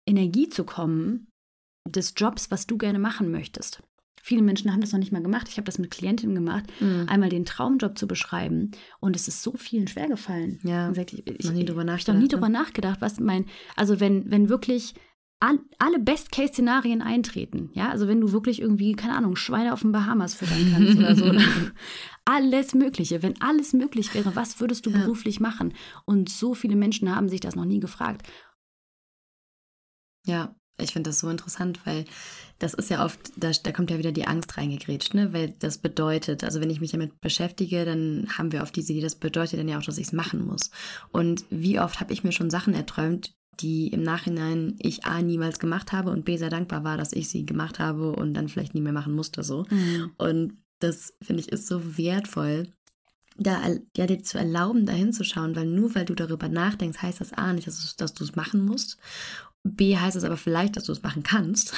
Energie 0.07 0.49
zu 0.49 0.65
kommen 0.65 1.29
des 1.87 2.15
Jobs, 2.17 2.51
was 2.51 2.67
du 2.67 2.79
gerne 2.79 2.99
machen 2.99 3.31
möchtest. 3.31 3.83
Viele 4.25 4.41
Menschen 4.43 4.73
haben 4.73 4.81
das 4.81 4.93
noch 4.93 5.01
nicht 5.01 5.11
mal 5.11 5.21
gemacht. 5.23 5.49
Ich 5.51 5.57
habe 5.57 5.65
das 5.67 5.79
mit 5.79 5.91
Klientinnen 5.91 6.37
gemacht, 6.37 6.65
Mm. 6.81 7.09
einmal 7.09 7.29
den 7.29 7.45
Traumjob 7.45 7.99
zu 7.99 8.07
beschreiben. 8.07 8.71
Und 9.01 9.17
es 9.17 9.27
ist 9.27 9.43
so 9.43 9.53
vielen 9.57 9.89
schwer 9.89 10.07
gefallen. 10.07 10.61
Ja, 10.63 10.87
Und 10.89 10.95
sagt, 10.95 11.13
ich, 11.13 11.27
ich, 11.27 11.45
noch 11.45 11.53
nie 11.53 11.65
drüber 11.65 11.83
ich 11.83 11.91
habe 11.91 12.13
noch 12.13 12.21
nie 12.21 12.29
nachgedacht, 12.29 12.33
drüber 12.33 12.49
nachgedacht, 12.49 13.01
was 13.01 13.19
mein, 13.19 13.47
also 13.75 13.99
wenn, 13.99 14.31
wenn 14.31 14.49
wirklich 14.49 14.95
all, 15.41 15.59
alle 15.81 15.99
Best-Case-Szenarien 15.99 17.03
eintreten, 17.03 17.71
ja, 17.73 17.91
also 17.91 18.07
wenn 18.07 18.21
du 18.21 18.31
wirklich 18.31 18.61
irgendwie, 18.63 18.93
keine 18.93 19.17
Ahnung, 19.17 19.35
Schweine 19.35 19.73
auf 19.73 19.81
den 19.81 19.91
Bahamas 19.91 20.35
füttern 20.35 20.71
kannst 20.73 20.97
oder 20.97 21.17
so, 21.17 21.25
oder 21.25 21.41
alles 22.25 22.75
Mögliche, 22.75 23.25
wenn 23.25 23.41
alles 23.41 23.73
möglich 23.73 24.15
wäre, 24.15 24.37
was 24.37 24.61
würdest 24.61 24.87
du 24.87 24.93
beruflich 24.93 25.41
machen? 25.41 25.75
Und 26.05 26.29
so 26.29 26.55
viele 26.55 26.77
Menschen 26.77 27.13
haben 27.13 27.29
sich 27.29 27.41
das 27.41 27.57
noch 27.57 27.65
nie 27.65 27.81
gefragt. 27.81 28.25
Ja, 30.25 30.55
ich 30.79 30.93
finde 30.93 31.11
das 31.11 31.21
so 31.21 31.29
interessant, 31.29 31.81
weil 31.85 32.05
das 32.59 32.75
ist 32.75 32.91
ja 32.91 33.05
oft, 33.05 33.19
da, 33.37 33.51
da 33.51 33.73
kommt 33.73 33.91
ja 33.91 33.99
wieder 33.99 34.13
die 34.13 34.27
Angst 34.27 34.57
reingegrätscht, 34.57 35.15
ne? 35.15 35.33
Weil 35.33 35.55
das 35.59 35.79
bedeutet, 35.79 36.45
also 36.45 36.61
wenn 36.61 36.71
ich 36.71 36.81
mich 36.81 36.93
damit 36.93 37.21
beschäftige, 37.21 37.85
dann 37.85 38.29
haben 38.37 38.53
wir 38.53 38.63
oft 38.63 38.75
diese 38.75 38.93
Idee, 38.93 39.03
das 39.03 39.17
bedeutet 39.17 39.59
dann 39.59 39.69
ja 39.69 39.79
auch, 39.79 39.83
dass 39.83 39.99
ich 39.99 40.09
es 40.09 40.13
machen 40.13 40.47
muss. 40.47 40.71
Und 41.11 41.45
wie 41.51 41.81
oft 41.81 42.01
habe 42.01 42.13
ich 42.13 42.25
mir 42.25 42.33
schon 42.33 42.51
Sachen 42.51 42.75
erträumt, 42.75 43.35
die 43.61 43.89
im 43.89 44.03
Nachhinein 44.03 44.77
ich 44.79 45.05
A 45.05 45.21
niemals 45.21 45.59
gemacht 45.59 45.93
habe 45.93 46.11
und 46.11 46.25
B 46.25 46.37
sehr 46.37 46.51
dankbar 46.51 46.85
war, 46.85 46.97
dass 46.97 47.13
ich 47.13 47.29
sie 47.29 47.45
gemacht 47.45 47.79
habe 47.79 48.13
und 48.13 48.35
dann 48.35 48.49
vielleicht 48.49 48.75
nie 48.75 48.81
mehr 48.81 48.93
machen 48.93 49.15
musste 49.15 49.43
so. 49.43 49.67
Und 50.17 50.55
das 50.79 51.15
finde 51.23 51.43
ich 51.43 51.53
ist 51.53 51.67
so 51.67 51.97
wertvoll, 51.99 52.69
da 53.37 53.61
ja, 53.97 54.07
dir 54.07 54.23
zu 54.23 54.39
erlauben, 54.39 54.87
da 54.87 54.93
hinzuschauen, 54.93 55.57
weil 55.57 55.67
nur 55.67 55.95
weil 55.95 56.05
du 56.05 56.15
darüber 56.15 56.49
nachdenkst, 56.49 57.01
heißt 57.01 57.21
das 57.21 57.33
A 57.33 57.53
nicht, 57.53 57.67
dass, 57.67 57.97
dass 57.97 58.15
du 58.15 58.25
es 58.25 58.37
machen 58.37 58.65
musst. 58.65 58.99
B 59.65 59.97
heißt 59.97 60.17
es 60.17 60.25
aber 60.25 60.37
vielleicht, 60.37 60.77
dass 60.77 60.85
du 60.85 60.93
es 60.93 61.03
machen 61.03 61.23
kannst. 61.23 61.73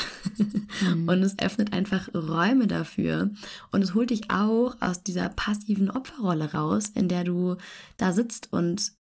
Mhm. 0.81 1.09
Und 1.09 1.23
es 1.23 1.39
öffnet 1.39 1.73
einfach 1.73 2.09
Räume 2.15 2.67
dafür. 2.67 3.31
Und 3.71 3.83
es 3.83 3.95
holt 3.95 4.11
dich 4.11 4.31
auch 4.31 4.75
aus 4.81 5.03
dieser 5.03 5.29
passiven 5.29 5.91
Opferrolle 5.91 6.53
raus, 6.53 6.91
in 6.95 7.09
der 7.09 7.25
du 7.25 7.57
da 7.97 8.13
sitzt. 8.13 8.53
Und 8.53 8.93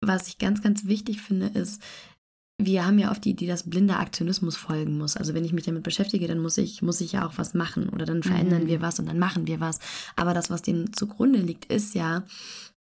was 0.00 0.28
ich 0.28 0.38
ganz, 0.38 0.62
ganz 0.62 0.86
wichtig 0.86 1.20
finde, 1.20 1.46
ist, 1.46 1.82
wir 2.62 2.86
haben 2.86 2.98
ja 2.98 3.10
oft 3.10 3.24
die 3.24 3.30
Idee, 3.30 3.46
dass 3.46 3.68
blinder 3.68 3.98
Aktionismus 3.98 4.56
folgen 4.56 4.98
muss. 4.98 5.16
Also 5.16 5.34
wenn 5.34 5.44
ich 5.44 5.52
mich 5.52 5.64
damit 5.64 5.82
beschäftige, 5.82 6.28
dann 6.28 6.38
muss 6.38 6.58
ich, 6.58 6.82
muss 6.82 7.00
ich 7.00 7.12
ja 7.12 7.26
auch 7.26 7.32
was 7.36 7.54
machen 7.54 7.88
oder 7.88 8.04
dann 8.04 8.22
verändern 8.22 8.64
Mhm. 8.64 8.68
wir 8.68 8.80
was 8.82 8.98
und 8.98 9.06
dann 9.06 9.18
machen 9.18 9.46
wir 9.46 9.60
was. 9.60 9.78
Aber 10.14 10.34
das, 10.34 10.50
was 10.50 10.62
dem 10.62 10.92
zugrunde 10.92 11.40
liegt, 11.40 11.66
ist 11.66 11.94
ja 11.94 12.22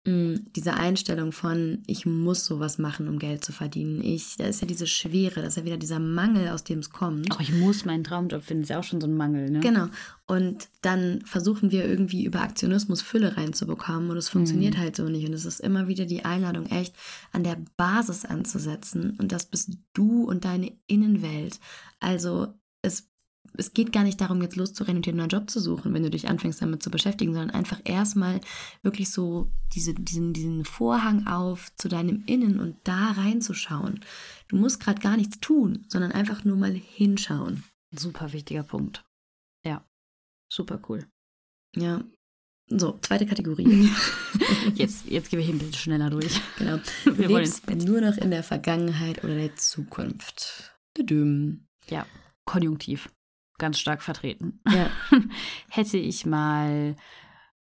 diese 0.07 0.75
Einstellung 0.75 1.33
von, 1.33 1.83
ich 1.87 2.05
muss 2.05 2.45
sowas 2.45 2.77
machen, 2.77 3.09
um 3.09 3.19
Geld 3.19 3.43
zu 3.43 3.53
verdienen. 3.53 4.03
Ich, 4.05 4.37
da 4.37 4.45
ist 4.45 4.61
ja 4.61 4.67
diese 4.67 4.87
Schwere, 4.87 5.41
das 5.41 5.55
ist 5.55 5.57
ja 5.57 5.65
wieder 5.65 5.79
dieser 5.79 5.99
Mangel, 5.99 6.49
aus 6.51 6.63
dem 6.63 6.81
es 6.81 6.91
kommt. 6.91 7.31
Auch 7.33 7.41
ich 7.41 7.53
muss 7.55 7.87
meinen 7.87 8.05
Traumjob 8.05 8.43
finden, 8.43 8.65
ist 8.65 8.69
ja 8.69 8.79
auch 8.79 8.85
schon 8.85 9.01
so 9.01 9.07
ein 9.07 9.17
Mangel, 9.17 9.51
ne? 9.51 9.61
Genau. 9.61 9.87
Und 10.27 10.69
dann 10.83 11.23
versuchen 11.25 11.71
wir 11.71 11.87
irgendwie 11.87 12.25
über 12.25 12.43
Aktionismus 12.43 13.01
Fülle 13.01 13.39
reinzubekommen 13.39 14.11
und 14.11 14.19
es 14.19 14.29
funktioniert 14.29 14.75
Mhm. 14.75 14.81
halt 14.81 14.97
so 14.97 15.05
nicht. 15.09 15.27
Und 15.27 15.33
es 15.33 15.47
ist 15.47 15.61
immer 15.61 15.89
wieder 15.89 16.05
die 16.05 16.25
Einladung, 16.27 16.67
echt 16.67 16.95
an 17.33 17.43
der 17.43 17.57
Basis 17.79 18.27
anzusetzen. 18.27 19.17
Und 19.19 19.33
das 19.33 19.47
bist 19.47 19.71
du 19.95 20.25
und 20.25 20.45
deine 20.45 20.71
Innenwelt. 20.87 21.61
Also 22.01 22.49
es, 23.57 23.73
geht 23.73 23.93
gar 23.93 24.05
nicht 24.05 24.21
darum, 24.21 24.43
jetzt 24.43 24.57
loszurennen 24.57 24.97
und 24.97 25.07
dir 25.07 25.11
einen 25.11 25.19
neuen 25.19 25.31
Job 25.31 25.51
zu 25.51 25.61
suchen, 25.61 25.95
wenn 25.95 26.03
du 26.03 26.11
dich 26.11 26.29
anfängst 26.29 26.61
damit 26.61 26.83
zu 26.83 26.91
beschäftigen, 26.91 27.33
sondern 27.33 27.55
einfach 27.55 27.81
erstmal 27.85 28.41
wirklich 28.83 29.11
so 29.11 29.51
diese, 29.75 29.95
diesen, 29.95 30.33
diesen 30.33 30.65
Vorhang 30.65 31.27
auf 31.27 31.75
zu 31.77 31.89
deinem 31.89 32.25
Innen 32.27 32.61
und 32.61 32.77
da 32.85 33.13
reinzuschauen. 33.13 34.01
Du 34.49 34.57
musst 34.57 34.81
gerade 34.81 35.01
gar 35.01 35.17
nichts 35.17 35.41
tun, 35.41 35.85
sondern 35.89 36.13
einfach 36.13 36.45
nur 36.45 36.57
mal 36.57 36.73
hinschauen. 36.75 37.65
Super 37.93 38.33
wichtiger 38.33 38.63
Punkt. 38.63 39.05
Ja. 39.65 39.85
Super 40.51 40.81
cool. 40.89 41.07
Ja. 41.77 42.03
So, 42.69 42.99
zweite 43.03 43.27
Kategorie. 43.27 43.91
Jetzt, 44.75 45.07
jetzt 45.07 45.31
gehen 45.31 45.39
wir 45.39 45.45
hier 45.45 45.55
ein 45.55 45.59
bisschen 45.59 45.75
schneller 45.75 46.11
durch. 46.11 46.41
genau. 46.59 46.79
Du 47.05 47.19
Wir 47.19 47.29
wollen 47.29 47.45
lebst 47.45 47.69
nur 47.71 48.01
noch 48.01 48.17
in 48.17 48.31
der 48.31 48.43
Vergangenheit 48.43 49.23
oder 49.23 49.35
der 49.35 49.55
Zukunft. 49.57 50.75
Düdüm. 50.97 51.67
Ja, 51.89 52.07
Konjunktiv. 52.45 53.11
Ganz 53.59 53.79
stark 53.79 54.03
vertreten. 54.03 54.61
Ja. 54.69 54.91
Hätte 55.71 55.97
ich 55.97 56.27
mal, 56.27 56.97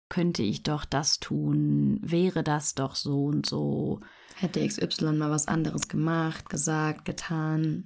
könnte 0.10 0.44
ich 0.44 0.64
doch 0.64 0.86
das 0.86 1.20
tun, 1.20 2.00
wäre 2.02 2.44
das 2.44 2.76
doch 2.76 2.96
so 2.96 3.26
und 3.26 3.46
so. 3.46 4.00
Hätte 4.36 4.66
XY 4.66 5.14
mal 5.14 5.32
was 5.32 5.48
anderes 5.48 5.88
gemacht, 5.88 6.50
gesagt, 6.50 7.06
getan. 7.06 7.86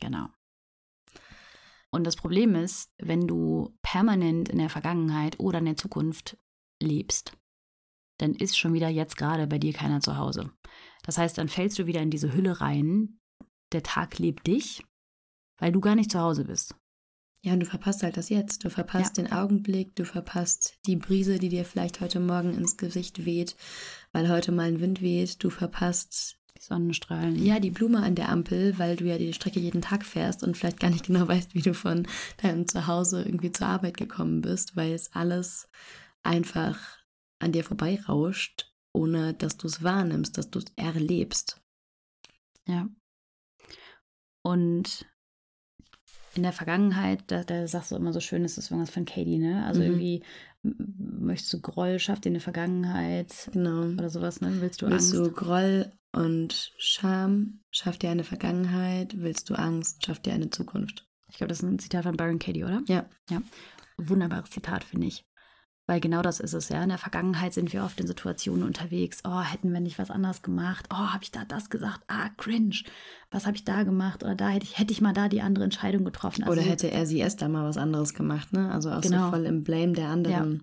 Genau. 0.00 0.26
Und 1.90 2.04
das 2.04 2.16
Problem 2.16 2.56
ist, 2.56 2.92
wenn 2.98 3.28
du 3.28 3.78
permanent 3.82 4.48
in 4.48 4.58
der 4.58 4.68
Vergangenheit 4.68 5.38
oder 5.38 5.60
in 5.60 5.66
der 5.66 5.76
Zukunft 5.76 6.36
lebst, 6.82 7.36
dann 8.18 8.34
ist 8.34 8.58
schon 8.58 8.72
wieder 8.74 8.88
jetzt 8.88 9.16
gerade 9.16 9.46
bei 9.46 9.58
dir 9.58 9.72
keiner 9.72 10.00
zu 10.00 10.16
Hause. 10.16 10.50
Das 11.04 11.18
heißt, 11.18 11.38
dann 11.38 11.48
fällst 11.48 11.78
du 11.78 11.86
wieder 11.86 12.02
in 12.02 12.10
diese 12.10 12.32
Hülle 12.32 12.60
rein. 12.60 13.20
Der 13.72 13.82
Tag 13.82 14.18
lebt 14.18 14.46
dich, 14.46 14.84
weil 15.58 15.72
du 15.72 15.80
gar 15.80 15.94
nicht 15.94 16.10
zu 16.10 16.20
Hause 16.20 16.44
bist. 16.44 16.74
Ja, 17.44 17.52
und 17.52 17.60
du 17.60 17.66
verpasst 17.66 18.02
halt 18.02 18.16
das 18.16 18.30
jetzt. 18.30 18.64
Du 18.64 18.70
verpasst 18.70 19.18
den 19.18 19.30
Augenblick, 19.30 19.94
du 19.96 20.06
verpasst 20.06 20.78
die 20.86 20.96
Brise, 20.96 21.38
die 21.38 21.50
dir 21.50 21.66
vielleicht 21.66 22.00
heute 22.00 22.18
Morgen 22.18 22.54
ins 22.54 22.78
Gesicht 22.78 23.26
weht, 23.26 23.54
weil 24.12 24.30
heute 24.30 24.50
mal 24.50 24.66
ein 24.66 24.80
Wind 24.80 25.02
weht. 25.02 25.44
Du 25.44 25.50
verpasst 25.50 26.38
Die 26.56 26.62
Sonnenstrahlen. 26.62 27.36
ja 27.44 27.60
die 27.60 27.70
Blume 27.70 28.02
an 28.02 28.14
der 28.14 28.30
Ampel, 28.30 28.78
weil 28.78 28.96
du 28.96 29.04
ja 29.04 29.18
die 29.18 29.34
Strecke 29.34 29.60
jeden 29.60 29.82
Tag 29.82 30.06
fährst 30.06 30.42
und 30.42 30.56
vielleicht 30.56 30.80
gar 30.80 30.88
nicht 30.88 31.04
genau 31.06 31.28
weißt, 31.28 31.54
wie 31.54 31.60
du 31.60 31.74
von 31.74 32.08
deinem 32.38 32.66
Zuhause 32.66 33.22
irgendwie 33.22 33.52
zur 33.52 33.66
Arbeit 33.66 33.98
gekommen 33.98 34.40
bist, 34.40 34.74
weil 34.74 34.92
es 34.94 35.12
alles 35.12 35.68
einfach 36.22 36.78
an 37.40 37.52
dir 37.52 37.62
vorbeirauscht, 37.62 38.72
ohne 38.94 39.34
dass 39.34 39.58
du 39.58 39.66
es 39.66 39.82
wahrnimmst, 39.82 40.38
dass 40.38 40.48
du 40.48 40.60
es 40.60 40.64
erlebst. 40.76 41.60
Ja. 42.66 42.88
Und 44.42 45.04
in 46.34 46.42
der 46.42 46.52
Vergangenheit, 46.52 47.22
da, 47.28 47.44
da 47.44 47.66
sagst 47.66 47.90
du 47.92 47.96
immer 47.96 48.12
so 48.12 48.20
schön, 48.20 48.42
das 48.42 48.58
ist 48.58 48.70
irgendwas 48.70 48.90
von 48.94 49.04
Katie, 49.04 49.38
ne? 49.38 49.64
Also 49.66 49.80
Mhm. 49.80 49.86
irgendwie 49.86 50.22
möchtest 50.62 51.52
du 51.52 51.60
Groll, 51.60 51.98
schafft 51.98 52.24
dir 52.24 52.30
eine 52.30 52.40
Vergangenheit 52.40 53.50
Genau. 53.52 53.82
oder 53.92 54.10
sowas, 54.10 54.40
ne? 54.40 54.60
Willst 54.60 54.82
du 54.82 54.86
Willst 54.88 55.14
Angst? 55.14 55.26
du 55.26 55.32
Groll 55.32 55.92
und 56.12 56.72
Scham, 56.78 57.60
schafft 57.70 58.02
dir 58.02 58.10
eine 58.10 58.24
Vergangenheit. 58.24 59.14
Willst 59.20 59.50
du 59.50 59.54
Angst, 59.54 60.04
schafft 60.04 60.26
dir 60.26 60.32
eine 60.32 60.50
Zukunft. 60.50 61.06
Ich 61.28 61.36
glaube, 61.36 61.48
das 61.48 61.58
ist 61.58 61.64
ein 61.64 61.78
Zitat 61.78 62.04
von 62.04 62.16
Byron 62.16 62.38
Katie, 62.38 62.64
oder? 62.64 62.82
Ja. 62.88 63.06
Ja. 63.30 63.42
Wunderbares 63.96 64.50
Zitat, 64.50 64.84
finde 64.84 65.06
ich. 65.08 65.24
Weil 65.86 66.00
genau 66.00 66.22
das 66.22 66.40
ist 66.40 66.54
es, 66.54 66.70
ja. 66.70 66.82
In 66.82 66.88
der 66.88 66.96
Vergangenheit 66.98 67.52
sind 67.52 67.72
wir 67.74 67.84
oft 67.84 68.00
in 68.00 68.06
Situationen 68.06 68.62
unterwegs. 68.64 69.20
Oh, 69.24 69.40
hätten 69.42 69.70
wir 69.72 69.80
nicht 69.80 69.98
was 69.98 70.10
anderes 70.10 70.40
gemacht? 70.40 70.86
Oh, 70.90 70.96
habe 71.12 71.22
ich 71.22 71.30
da 71.30 71.44
das 71.44 71.68
gesagt? 71.68 72.00
Ah, 72.06 72.30
cringe. 72.38 72.76
Was 73.30 73.44
habe 73.46 73.56
ich 73.56 73.64
da 73.66 73.82
gemacht? 73.82 74.22
Oder 74.24 74.34
da 74.34 74.48
hätte 74.48 74.64
ich, 74.64 74.78
hätte 74.78 74.92
ich 74.92 75.02
mal 75.02 75.12
da 75.12 75.28
die 75.28 75.42
andere 75.42 75.64
Entscheidung 75.64 76.04
getroffen. 76.04 76.44
Oder 76.44 76.52
Also, 76.60 76.70
hätte 76.70 76.90
er 76.90 77.04
sie 77.04 77.18
erst 77.18 77.42
da 77.42 77.48
mal 77.48 77.64
was 77.68 77.76
anderes 77.76 78.14
gemacht, 78.14 78.52
ne? 78.54 78.72
Also 78.72 78.90
auch 78.92 79.02
Genau. 79.02 79.26
so 79.26 79.30
voll 79.32 79.44
im 79.44 79.62
Blame 79.62 79.92
der 79.92 80.08
anderen. 80.08 80.62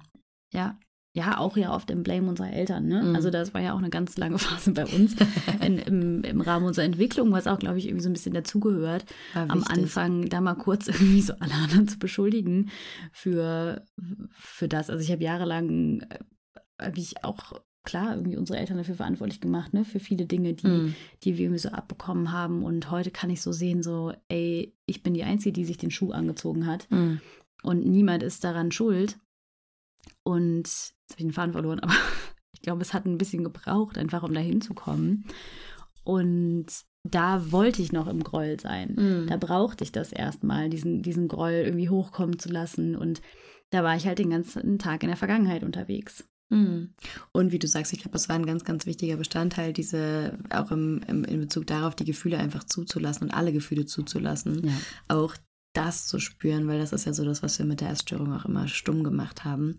Ja. 0.53 0.59
Ja, 0.59 0.79
auch 1.13 1.57
ja 1.57 1.73
oft 1.75 1.91
im 1.91 2.03
Blame 2.03 2.29
unserer 2.29 2.51
Eltern. 2.53 2.87
Ne? 2.87 3.03
Mhm. 3.03 3.15
Also 3.15 3.29
das 3.29 3.53
war 3.53 3.61
ja 3.61 3.73
auch 3.73 3.79
eine 3.79 3.89
ganz 3.89 4.17
lange 4.17 4.37
Phase 4.39 4.71
bei 4.71 4.85
uns 4.85 5.15
in, 5.61 5.77
im, 5.77 6.23
im 6.23 6.41
Rahmen 6.41 6.65
unserer 6.65 6.85
Entwicklung, 6.85 7.31
was 7.31 7.47
auch, 7.47 7.59
glaube 7.59 7.79
ich, 7.79 7.85
irgendwie 7.87 8.03
so 8.03 8.09
ein 8.09 8.13
bisschen 8.13 8.33
dazugehört. 8.33 9.05
Am. 9.33 9.63
Anfang 9.65 10.29
da 10.29 10.39
mal 10.41 10.55
kurz 10.55 10.87
irgendwie 10.87 11.21
so 11.21 11.33
alle 11.39 11.53
anderen 11.53 11.87
zu 11.87 11.99
beschuldigen 11.99 12.69
für, 13.11 13.85
für 14.31 14.67
das. 14.67 14.89
Also 14.89 15.03
ich 15.03 15.11
habe 15.11 15.23
jahrelang, 15.23 16.01
äh, 16.01 16.19
habe 16.81 16.97
ich 16.99 17.23
auch, 17.23 17.61
klar, 17.83 18.15
irgendwie 18.15 18.37
unsere 18.37 18.59
Eltern 18.59 18.77
dafür 18.77 18.93
verantwortlich 18.95 19.41
gemacht, 19.41 19.73
ne? 19.73 19.83
für 19.83 19.99
viele 19.99 20.27
Dinge, 20.27 20.53
die, 20.53 20.67
Mhm. 20.67 20.95
die 21.23 21.35
wir 21.37 21.45
irgendwie 21.45 21.59
so 21.59 21.69
abbekommen 21.69 22.31
haben. 22.31 22.63
Und 22.63 22.89
heute 22.91 23.09
kann 23.11 23.31
ich 23.31 23.41
so 23.41 23.51
sehen, 23.51 23.81
so, 23.83 24.13
ey, 24.29 24.73
ich 24.85 25.01
bin 25.03 25.13
die 25.15 25.23
Einzige, 25.23 25.51
die 25.53 25.65
sich 25.65 25.77
den 25.77 25.89
Schuh 25.91 26.11
angezogen 26.11 26.67
hat 26.67 26.87
Mhm. 26.91 27.19
und 27.63 27.85
niemand 27.85 28.21
ist 28.23 28.43
daran 28.43 28.71
schuld. 28.71 29.17
Und 30.23 30.93
jetzt 31.11 31.19
habe 31.19 31.21
ich 31.21 31.27
den 31.27 31.33
Faden 31.33 31.53
verloren, 31.53 31.79
aber 31.79 31.93
ich 32.53 32.61
glaube, 32.61 32.81
es 32.81 32.93
hat 32.93 33.05
ein 33.05 33.17
bisschen 33.17 33.43
gebraucht, 33.43 33.97
einfach 33.97 34.23
um 34.23 34.33
da 34.33 34.39
hinzukommen. 34.39 35.25
Und 36.03 36.67
da 37.03 37.51
wollte 37.51 37.81
ich 37.81 37.91
noch 37.91 38.07
im 38.07 38.23
Groll 38.23 38.59
sein. 38.59 38.95
Mhm. 38.97 39.27
Da 39.27 39.37
brauchte 39.37 39.83
ich 39.83 39.91
das 39.91 40.11
erstmal, 40.11 40.69
diesen, 40.69 41.01
diesen 41.01 41.27
Groll 41.27 41.51
irgendwie 41.51 41.89
hochkommen 41.89 42.39
zu 42.39 42.49
lassen. 42.49 42.95
Und 42.95 43.21
da 43.71 43.83
war 43.83 43.95
ich 43.95 44.05
halt 44.05 44.19
den 44.19 44.29
ganzen 44.29 44.79
Tag 44.79 45.03
in 45.03 45.09
der 45.09 45.17
Vergangenheit 45.17 45.63
unterwegs. 45.63 46.23
Mhm. 46.49 46.93
Und 47.31 47.51
wie 47.51 47.59
du 47.59 47.67
sagst, 47.67 47.93
ich 47.93 47.99
glaube, 47.99 48.13
das 48.13 48.29
war 48.29 48.35
ein 48.35 48.45
ganz, 48.45 48.63
ganz 48.65 48.85
wichtiger 48.85 49.15
Bestandteil, 49.15 49.73
diese 49.73 50.37
auch 50.49 50.71
im, 50.71 51.01
im, 51.07 51.23
in 51.23 51.39
Bezug 51.39 51.65
darauf, 51.67 51.95
die 51.95 52.05
Gefühle 52.05 52.37
einfach 52.37 52.65
zuzulassen 52.65 53.27
und 53.27 53.33
alle 53.33 53.53
Gefühle 53.53 53.85
zuzulassen. 53.85 54.67
Ja. 54.67 54.73
Auch 55.07 55.35
das 55.73 56.07
zu 56.07 56.19
spüren, 56.19 56.67
weil 56.67 56.79
das 56.79 56.91
ist 56.93 57.05
ja 57.05 57.13
so 57.13 57.23
das, 57.23 57.43
was 57.43 57.57
wir 57.59 57.65
mit 57.65 57.81
der 57.81 57.89
Essstörung 57.89 58.33
auch 58.33 58.45
immer 58.45 58.67
stumm 58.67 59.03
gemacht 59.03 59.45
haben. 59.45 59.77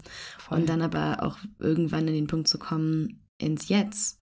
Und 0.51 0.69
dann 0.69 0.83
aber 0.83 1.23
auch 1.23 1.39
irgendwann 1.59 2.09
in 2.09 2.15
den 2.15 2.27
Punkt 2.27 2.49
zu 2.49 2.59
kommen, 2.59 3.23
ins 3.39 3.69
Jetzt. 3.69 4.21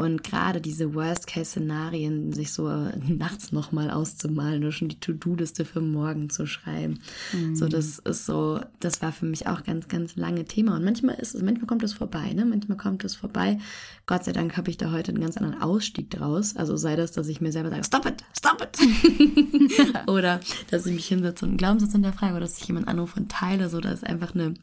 Und 0.00 0.22
gerade 0.22 0.60
diese 0.60 0.94
Worst-Case-Szenarien 0.94 2.32
sich 2.32 2.52
so 2.52 2.68
nachts 3.08 3.50
nochmal 3.50 3.90
auszumalen 3.90 4.62
oder 4.62 4.70
schon 4.70 4.88
die 4.88 5.00
To-Do-Liste 5.00 5.64
für 5.64 5.80
morgen 5.80 6.30
zu 6.30 6.46
schreiben. 6.46 7.00
Mhm. 7.32 7.56
So, 7.56 7.66
das 7.66 7.98
ist 7.98 8.24
so, 8.24 8.60
das 8.78 9.02
war 9.02 9.10
für 9.10 9.26
mich 9.26 9.48
auch 9.48 9.64
ganz, 9.64 9.88
ganz 9.88 10.14
lange 10.14 10.44
Thema. 10.44 10.76
Und 10.76 10.84
manchmal 10.84 11.16
ist 11.16 11.34
es, 11.34 11.42
manchmal 11.42 11.66
kommt 11.66 11.82
es 11.82 11.94
vorbei, 11.94 12.32
ne? 12.32 12.44
Manchmal 12.44 12.78
kommt 12.78 13.02
es 13.02 13.16
vorbei. 13.16 13.58
Gott 14.06 14.24
sei 14.24 14.30
Dank 14.30 14.56
habe 14.56 14.70
ich 14.70 14.76
da 14.76 14.92
heute 14.92 15.10
einen 15.10 15.20
ganz 15.20 15.36
anderen 15.36 15.60
Ausstieg 15.60 16.10
draus. 16.10 16.54
Also 16.54 16.76
sei 16.76 16.94
das, 16.94 17.10
dass 17.10 17.26
ich 17.26 17.40
mir 17.40 17.50
selber 17.50 17.70
sage, 17.70 17.82
stop 17.82 18.06
it, 18.06 18.22
stop 18.36 18.62
it. 18.62 18.78
oder 20.06 20.40
dass 20.70 20.86
ich 20.86 20.94
mich 20.94 21.08
hinsetze 21.08 21.44
und 21.44 21.50
einen 21.50 21.58
Glaubenssatz 21.58 21.90
hinterfrage 21.90 22.34
oder 22.34 22.42
dass 22.42 22.58
ich 22.58 22.68
jemand 22.68 22.86
anrufe 22.86 23.18
und 23.18 23.32
teile. 23.32 23.68
So, 23.68 23.80
da 23.80 23.90
ist 23.90 24.06
einfach 24.06 24.32
eine, 24.32 24.54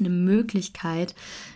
eine 0.00 0.10
Möglichkeit, 0.10 1.14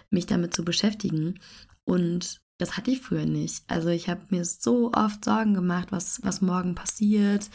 mich 0.08 0.26
damit 0.26 0.54
zu 0.54 0.64
beschäftigen. 0.64 1.40
Und 1.84 2.40
das 2.58 2.76
hatte 2.76 2.90
ich 2.90 3.00
früher 3.00 3.24
nicht. 3.24 3.62
Also 3.68 3.88
ich 3.88 4.08
habe 4.08 4.20
mir 4.30 4.44
so 4.44 4.92
oft 4.92 5.24
Sorgen 5.24 5.54
gemacht, 5.54 5.88
was, 5.90 6.20
was 6.22 6.42
morgen 6.42 6.74
passiert, 6.74 7.48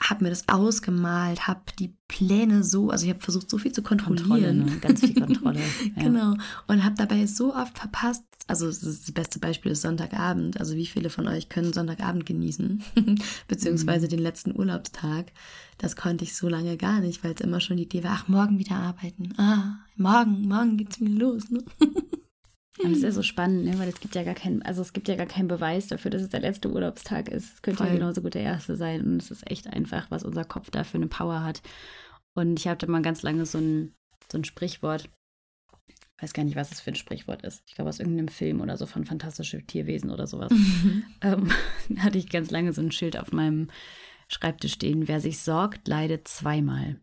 habe 0.00 0.24
mir 0.24 0.30
das 0.30 0.48
ausgemalt, 0.48 1.46
habe 1.46 1.60
die 1.78 1.96
Pläne 2.08 2.64
so, 2.64 2.90
also 2.90 3.04
ich 3.04 3.10
habe 3.10 3.22
versucht, 3.22 3.48
so 3.48 3.58
viel 3.58 3.72
zu 3.72 3.82
Kontrolle, 3.82 4.16
kontrollieren. 4.16 4.64
ne? 4.64 4.78
ganz 4.78 5.00
viel 5.00 5.14
Kontrolle. 5.14 5.60
ja. 5.96 6.02
Genau. 6.02 6.34
Und 6.66 6.84
habe 6.84 6.96
dabei 6.96 7.26
so 7.26 7.54
oft 7.54 7.78
verpasst, 7.78 8.24
also 8.48 8.66
das, 8.66 8.82
ist 8.82 9.06
das 9.06 9.12
beste 9.12 9.38
Beispiel 9.38 9.72
ist 9.72 9.82
Sonntagabend. 9.82 10.58
Also 10.58 10.74
wie 10.74 10.86
viele 10.86 11.10
von 11.10 11.28
euch 11.28 11.48
können 11.48 11.72
Sonntagabend 11.72 12.26
genießen? 12.26 12.82
Beziehungsweise 13.48 14.08
den 14.08 14.18
letzten 14.18 14.58
Urlaubstag. 14.58 15.32
Das 15.78 15.94
konnte 15.94 16.24
ich 16.24 16.34
so 16.34 16.48
lange 16.48 16.76
gar 16.76 17.00
nicht, 17.00 17.22
weil 17.22 17.34
es 17.34 17.40
immer 17.40 17.60
schon 17.60 17.76
die 17.76 17.84
Idee 17.84 18.02
war, 18.02 18.12
ach, 18.14 18.28
morgen 18.28 18.58
wieder 18.58 18.76
arbeiten. 18.76 19.34
Ah, 19.36 19.78
morgen, 19.96 20.48
morgen 20.48 20.76
geht's 20.76 21.00
wieder 21.00 21.14
los. 21.14 21.50
Ne? 21.50 21.62
Und 22.78 22.92
es 22.92 22.98
ist 22.98 23.04
ja 23.04 23.12
so 23.12 23.22
spannend, 23.22 23.66
ne? 23.66 23.78
weil 23.78 23.88
es 23.88 24.00
gibt 24.00 24.14
ja 24.14 24.22
gar 24.22 24.34
keinen, 24.34 24.62
also 24.62 24.80
es 24.80 24.92
gibt 24.94 25.06
ja 25.08 25.16
gar 25.16 25.26
keinen 25.26 25.48
Beweis 25.48 25.88
dafür, 25.88 26.10
dass 26.10 26.22
es 26.22 26.30
der 26.30 26.40
letzte 26.40 26.70
Urlaubstag 26.70 27.28
ist. 27.28 27.54
Es 27.54 27.62
könnte 27.62 27.82
ja 27.84 27.90
Voll. 27.90 27.98
genauso 27.98 28.22
gut 28.22 28.34
der 28.34 28.42
erste 28.42 28.76
sein. 28.76 29.02
Und 29.02 29.22
es 29.22 29.30
ist 29.30 29.50
echt 29.50 29.66
einfach, 29.66 30.10
was 30.10 30.24
unser 30.24 30.44
Kopf 30.44 30.70
da 30.70 30.82
für 30.82 30.96
eine 30.96 31.06
Power 31.06 31.44
hat. 31.44 31.60
Und 32.34 32.58
ich 32.58 32.68
hatte 32.68 32.86
mal 32.86 33.02
ganz 33.02 33.22
lange 33.22 33.44
so 33.44 33.58
ein, 33.58 33.94
so 34.30 34.38
ein 34.38 34.44
Sprichwort. 34.44 35.10
Ich 36.16 36.22
weiß 36.22 36.32
gar 36.32 36.44
nicht, 36.44 36.56
was 36.56 36.72
es 36.72 36.80
für 36.80 36.92
ein 36.92 36.96
Sprichwort 36.96 37.42
ist. 37.42 37.62
Ich 37.66 37.74
glaube, 37.74 37.90
aus 37.90 37.98
irgendeinem 37.98 38.28
Film 38.28 38.62
oder 38.62 38.78
so 38.78 38.86
von 38.86 39.04
Fantastische 39.04 39.62
Tierwesen 39.62 40.10
oder 40.10 40.26
sowas. 40.26 40.52
ähm, 41.20 41.50
hatte 41.98 42.16
ich 42.16 42.30
ganz 42.30 42.50
lange 42.50 42.72
so 42.72 42.80
ein 42.80 42.92
Schild 42.92 43.18
auf 43.18 43.32
meinem 43.32 43.68
Schreibtisch 44.28 44.72
stehen. 44.72 45.08
Wer 45.08 45.20
sich 45.20 45.40
sorgt, 45.40 45.88
leidet 45.88 46.26
zweimal. 46.26 46.98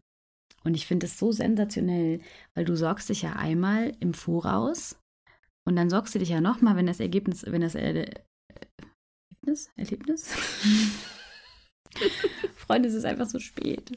Und 0.63 0.73
ich 0.73 0.87
finde 0.87 1.05
es 1.05 1.19
so 1.19 1.31
sensationell, 1.31 2.21
weil 2.55 2.65
du 2.65 2.75
sorgst 2.75 3.09
dich 3.09 3.21
ja 3.21 3.33
einmal 3.33 3.93
im 3.99 4.15
Voraus 4.15 4.97
und 5.69 5.75
dann 5.75 5.91
sorgst 5.91 6.15
du 6.15 6.19
dich 6.19 6.29
ja 6.29 6.41
nochmal, 6.41 6.75
wenn 6.75 6.87
das 6.87 6.99
Ergebnis, 6.99 7.45
wenn 7.45 7.61
das 7.61 7.75
er 7.75 7.93
Erlebnis, 9.29 9.69
Erlebnis? 9.75 10.33
Freunde, 12.55 12.89
es 12.89 12.95
ist 12.95 13.05
einfach 13.05 13.29
so 13.29 13.37
spät. 13.37 13.95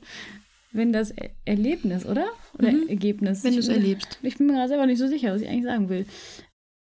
Wenn 0.70 0.92
das 0.92 1.12
er 1.12 1.30
Erlebnis, 1.46 2.04
oder? 2.04 2.28
Oder 2.58 2.72
Mhm. 2.72 2.88
Ergebnis? 2.88 3.42
Wenn 3.42 3.54
du 3.54 3.60
es 3.60 3.68
erlebst. 3.68 4.18
Ich 4.22 4.36
bin 4.36 4.48
mir 4.48 4.52
gerade 4.52 4.68
selber 4.68 4.84
nicht 4.84 4.98
so 4.98 5.08
sicher, 5.08 5.32
was 5.32 5.40
ich 5.40 5.48
eigentlich 5.48 5.64
sagen 5.64 5.88
will. 5.88 6.04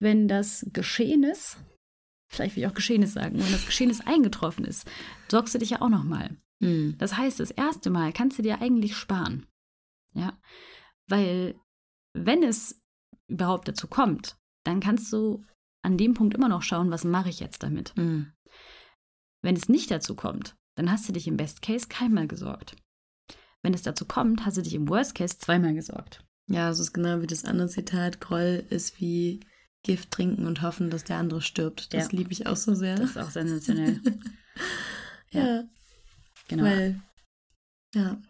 Wenn 0.02 0.30
das 0.30 0.66
geschehen 0.72 1.24
ist, 1.24 1.58
vielleicht 2.32 2.56
will 2.56 2.64
ich 2.64 2.70
auch 2.70 2.74
Geschehnis 2.74 3.12
sagen, 3.12 3.38
wenn 3.38 3.52
das 3.52 3.66
Geschehnis 3.66 4.00
eingetroffen 4.08 4.64
ist, 4.64 4.90
sorgst 5.30 5.54
du 5.54 5.60
dich 5.60 5.72
ja 5.72 5.82
auch 5.82 5.90
nochmal. 5.90 6.38
Hm. 6.64 6.96
Das 6.98 7.18
heißt, 7.18 7.42
das 7.42 7.52
erste 7.52 7.90
Mal 7.90 8.14
kannst 8.14 8.38
du 8.38 8.42
dir 8.42 8.62
eigentlich 8.62 8.96
sparen. 8.96 9.48
Ja, 10.16 10.40
weil 11.10 11.60
wenn 12.14 12.42
es 12.42 12.82
überhaupt 13.30 13.68
dazu 13.68 13.88
kommt, 13.88 14.38
dann 14.68 14.80
kannst 14.80 15.12
du 15.14 15.44
an 15.84 15.98
dem 15.98 16.14
Punkt 16.14 16.36
immer 16.36 16.50
noch 16.50 16.62
schauen, 16.62 16.92
was 16.92 17.04
mache 17.04 17.30
ich 17.30 17.40
jetzt 17.40 17.64
damit. 17.64 17.96
Hm. 17.96 18.34
Wenn 19.42 19.56
es 19.56 19.70
nicht 19.70 19.90
dazu 19.90 20.16
kommt, 20.16 20.56
dann 20.76 20.92
hast 20.92 21.08
du 21.08 21.14
dich 21.14 21.28
im 21.28 21.38
Best 21.38 21.62
Case 21.62 21.88
keinmal 21.88 22.28
gesorgt. 22.28 22.76
Wenn 23.64 23.74
es 23.74 23.82
dazu 23.82 24.06
kommt, 24.06 24.46
hast 24.46 24.58
du 24.58 24.62
dich 24.62 24.74
im 24.74 24.90
Worst 24.90 25.16
Case 25.16 25.38
zweimal 25.38 25.74
gesorgt. 25.74 26.24
Ja, 26.50 26.70
es 26.70 26.80
ist 26.80 26.94
genau 26.94 27.22
wie 27.22 27.28
das 27.28 27.46
andere 27.46 27.68
Zitat. 27.68 28.20
Groll 28.22 28.66
ist 28.70 29.00
wie 29.00 29.42
Gift 29.84 30.12
trinken 30.12 30.46
und 30.46 30.62
hoffen, 30.62 30.90
dass 30.90 31.04
der 31.04 31.18
andere 31.18 31.42
stirbt. 31.42 31.94
Das 31.94 32.12
Ja. 32.12 32.18
liebe 32.18 32.32
ich 32.32 32.48
auch 32.48 32.56
so 32.56 32.76
sehr. 32.76 32.96
Das 32.96 33.12
ist 33.12 33.18
auch 33.18 33.30
sensationell. 33.30 34.02
ja, 35.32 35.64
genau. 36.48 36.64
weil, 36.64 37.02
ja, 37.96 38.22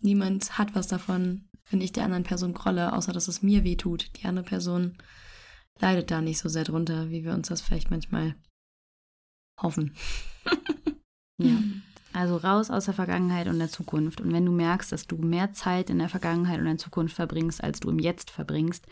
niemand 0.00 0.58
hat 0.58 0.74
was 0.74 0.88
davon, 0.88 1.48
wenn 1.70 1.80
ich 1.80 1.92
der 1.92 2.04
anderen 2.04 2.24
Person 2.24 2.54
grolle, 2.54 2.92
außer 2.92 3.12
dass 3.12 3.28
es 3.28 3.42
mir 3.42 3.64
weh 3.64 3.76
tut. 3.76 4.10
Die 4.18 4.26
andere 4.26 4.44
Person 4.44 4.98
leidet 5.82 6.10
da 6.10 6.20
nicht 6.20 6.38
so 6.38 6.48
sehr 6.48 6.64
drunter, 6.64 7.10
wie 7.10 7.24
wir 7.24 7.34
uns 7.34 7.48
das 7.48 7.60
vielleicht 7.60 7.90
manchmal 7.90 8.34
hoffen. 9.60 9.94
ja. 11.38 11.58
Also 12.14 12.36
raus 12.36 12.70
aus 12.70 12.84
der 12.84 12.94
Vergangenheit 12.94 13.48
und 13.48 13.58
der 13.58 13.70
Zukunft. 13.70 14.20
Und 14.20 14.32
wenn 14.32 14.44
du 14.44 14.52
merkst, 14.52 14.92
dass 14.92 15.06
du 15.06 15.16
mehr 15.16 15.52
Zeit 15.52 15.90
in 15.90 15.98
der 15.98 16.08
Vergangenheit 16.08 16.58
und 16.58 16.66
der 16.66 16.78
Zukunft 16.78 17.16
verbringst, 17.16 17.62
als 17.62 17.80
du 17.80 17.90
im 17.90 17.98
Jetzt 17.98 18.30
verbringst, 18.30 18.86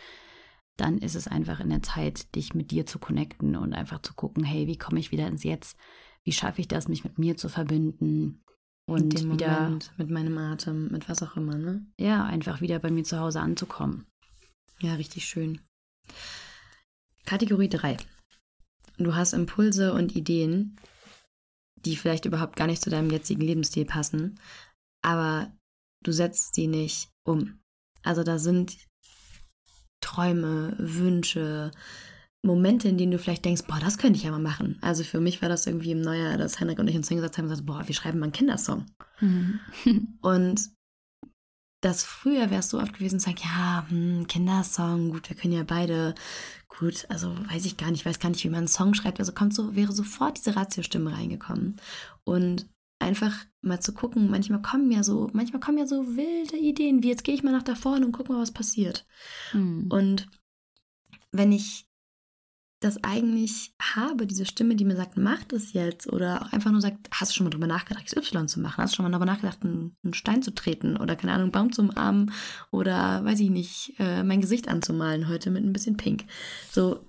dann 0.78 0.98
ist 0.98 1.14
es 1.14 1.28
einfach 1.28 1.60
in 1.60 1.68
der 1.68 1.82
Zeit, 1.82 2.34
dich 2.34 2.54
mit 2.54 2.70
dir 2.70 2.86
zu 2.86 2.98
connecten 2.98 3.56
und 3.56 3.74
einfach 3.74 4.00
zu 4.00 4.14
gucken, 4.14 4.42
hey, 4.42 4.66
wie 4.66 4.78
komme 4.78 4.98
ich 4.98 5.12
wieder 5.12 5.26
ins 5.26 5.44
Jetzt? 5.44 5.76
Wie 6.24 6.32
schaffe 6.32 6.62
ich 6.62 6.68
das, 6.68 6.88
mich 6.88 7.04
mit 7.04 7.18
mir 7.18 7.36
zu 7.36 7.48
verbinden? 7.48 8.42
Und 8.86 9.12
mit 9.12 9.20
dem 9.20 9.32
wieder, 9.32 9.60
Moment, 9.60 9.92
mit 9.98 10.10
meinem 10.10 10.38
Atem, 10.38 10.88
mit 10.90 11.08
was 11.08 11.22
auch 11.22 11.36
immer, 11.36 11.56
ne? 11.56 11.86
ja, 11.98 12.24
einfach 12.24 12.60
wieder 12.60 12.78
bei 12.78 12.90
mir 12.90 13.04
zu 13.04 13.20
Hause 13.20 13.40
anzukommen. 13.40 14.06
Ja, 14.80 14.94
richtig 14.94 15.26
schön. 15.26 15.60
Kategorie 17.26 17.68
3. 17.68 17.96
Du 18.98 19.14
hast 19.14 19.32
Impulse 19.32 19.92
und 19.92 20.14
Ideen, 20.14 20.76
die 21.84 21.96
vielleicht 21.96 22.24
überhaupt 22.24 22.56
gar 22.56 22.66
nicht 22.66 22.82
zu 22.82 22.90
deinem 22.90 23.10
jetzigen 23.10 23.40
Lebensstil 23.40 23.86
passen, 23.86 24.38
aber 25.02 25.52
du 26.04 26.12
setzt 26.12 26.54
sie 26.54 26.66
nicht 26.66 27.08
um. 27.24 27.60
Also 28.02 28.22
da 28.22 28.38
sind 28.38 28.76
Träume, 30.02 30.74
Wünsche, 30.78 31.70
Momente, 32.42 32.88
in 32.88 32.96
denen 32.96 33.12
du 33.12 33.18
vielleicht 33.18 33.44
denkst, 33.44 33.62
boah, 33.66 33.78
das 33.80 33.98
könnte 33.98 34.16
ich 34.16 34.24
ja 34.24 34.30
mal 34.30 34.38
machen. 34.38 34.78
Also 34.80 35.04
für 35.04 35.20
mich 35.20 35.42
war 35.42 35.48
das 35.48 35.66
irgendwie 35.66 35.92
im 35.92 36.00
Neujahr, 36.00 36.38
dass 36.38 36.58
Henrik 36.58 36.78
und 36.78 36.88
ich 36.88 36.96
uns 36.96 37.08
hingesetzt 37.08 37.36
haben 37.36 37.44
und 37.44 37.50
gesagt, 37.50 37.66
boah, 37.66 37.86
wir 37.86 37.94
schreiben 37.94 38.18
mal 38.18 38.26
einen 38.26 38.32
Kindersong. 38.32 38.86
Und 40.22 40.70
das 41.80 42.04
früher 42.04 42.50
wäre 42.50 42.60
es 42.60 42.70
so 42.70 42.78
oft 42.78 42.94
gewesen, 42.94 43.20
zu 43.20 43.26
sagen, 43.26 43.40
ja, 43.42 43.86
hm, 43.88 44.26
Kindersong, 44.26 45.10
gut, 45.10 45.28
wir 45.28 45.36
können 45.36 45.54
ja 45.54 45.62
beide, 45.62 46.14
gut, 46.68 47.06
also 47.08 47.34
weiß 47.50 47.64
ich 47.64 47.76
gar 47.76 47.90
nicht, 47.90 48.04
weiß 48.04 48.18
gar 48.18 48.30
nicht, 48.30 48.44
wie 48.44 48.50
man 48.50 48.58
einen 48.58 48.68
Song 48.68 48.94
schreibt. 48.94 49.18
Also 49.18 49.32
kommt 49.32 49.54
so, 49.54 49.74
wäre 49.74 49.92
sofort 49.92 50.36
diese 50.38 50.56
Ratiostimme 50.56 51.12
reingekommen. 51.12 51.80
Und 52.24 52.68
einfach 52.98 53.34
mal 53.62 53.80
zu 53.80 53.94
gucken, 53.94 54.30
manchmal 54.30 54.62
kommen 54.62 54.90
ja 54.90 55.02
so, 55.02 55.30
manchmal 55.32 55.60
kommen 55.60 55.78
ja 55.78 55.86
so 55.86 56.16
wilde 56.16 56.58
Ideen, 56.58 57.02
wie 57.02 57.08
jetzt 57.08 57.24
gehe 57.24 57.34
ich 57.34 57.42
mal 57.42 57.52
nach 57.52 57.62
da 57.62 57.74
vorne 57.74 58.04
und 58.04 58.12
guck 58.12 58.28
mal, 58.28 58.40
was 58.40 58.52
passiert. 58.52 59.06
Mhm. 59.52 59.86
Und 59.90 60.28
wenn 61.32 61.52
ich 61.52 61.89
das 62.80 63.04
eigentlich 63.04 63.74
habe, 63.80 64.26
diese 64.26 64.46
Stimme, 64.46 64.74
die 64.74 64.86
mir 64.86 64.96
sagt, 64.96 65.18
mach 65.18 65.44
das 65.44 65.74
jetzt, 65.74 66.10
oder 66.10 66.42
auch 66.42 66.52
einfach 66.52 66.70
nur 66.70 66.80
sagt, 66.80 67.08
hast 67.12 67.30
du 67.30 67.36
schon 67.36 67.44
mal 67.44 67.50
drüber 67.50 67.66
nachgedacht, 67.66 68.06
XY 68.06 68.46
zu 68.46 68.58
machen? 68.58 68.82
Hast 68.82 68.94
du 68.94 68.96
schon 68.96 69.04
mal 69.04 69.10
darüber 69.10 69.26
nachgedacht, 69.26 69.58
einen, 69.62 69.94
einen 70.02 70.14
Stein 70.14 70.42
zu 70.42 70.54
treten 70.54 70.96
oder 70.96 71.14
keine 71.14 71.32
Ahnung, 71.32 71.44
einen 71.44 71.52
Baum 71.52 71.72
zu 71.72 71.82
umarmen 71.82 72.32
oder 72.70 73.22
weiß 73.22 73.38
ich 73.40 73.50
nicht, 73.50 73.94
äh, 73.98 74.22
mein 74.22 74.40
Gesicht 74.40 74.68
anzumalen 74.68 75.28
heute 75.28 75.50
mit 75.50 75.62
ein 75.62 75.74
bisschen 75.74 75.98
Pink. 75.98 76.24
So, 76.72 77.04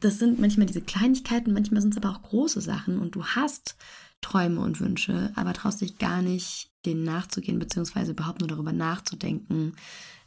das 0.00 0.18
sind 0.18 0.40
manchmal 0.40 0.66
diese 0.66 0.82
Kleinigkeiten, 0.82 1.54
manchmal 1.54 1.80
sind 1.80 1.96
es 1.96 2.02
aber 2.02 2.14
auch 2.14 2.22
große 2.22 2.60
Sachen 2.60 2.98
und 2.98 3.14
du 3.14 3.24
hast 3.24 3.76
Träume 4.20 4.60
und 4.60 4.78
Wünsche, 4.80 5.32
aber 5.36 5.54
traust 5.54 5.80
dich 5.80 5.96
gar 5.96 6.20
nicht, 6.20 6.70
denen 6.84 7.04
nachzugehen, 7.04 7.58
beziehungsweise 7.58 8.12
überhaupt 8.12 8.40
nur 8.40 8.48
darüber 8.48 8.72
nachzudenken, 8.72 9.74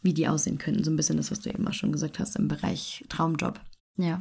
wie 0.02 0.14
die 0.14 0.28
aussehen 0.28 0.58
könnten. 0.58 0.84
So 0.84 0.90
ein 0.90 0.96
bisschen 0.96 1.18
das, 1.18 1.30
was 1.30 1.42
du 1.42 1.50
eben 1.50 1.68
auch 1.68 1.74
schon 1.74 1.92
gesagt 1.92 2.18
hast 2.18 2.36
im 2.36 2.48
Bereich 2.48 3.06
Traumjob. 3.10 3.60
Ja, 3.98 4.20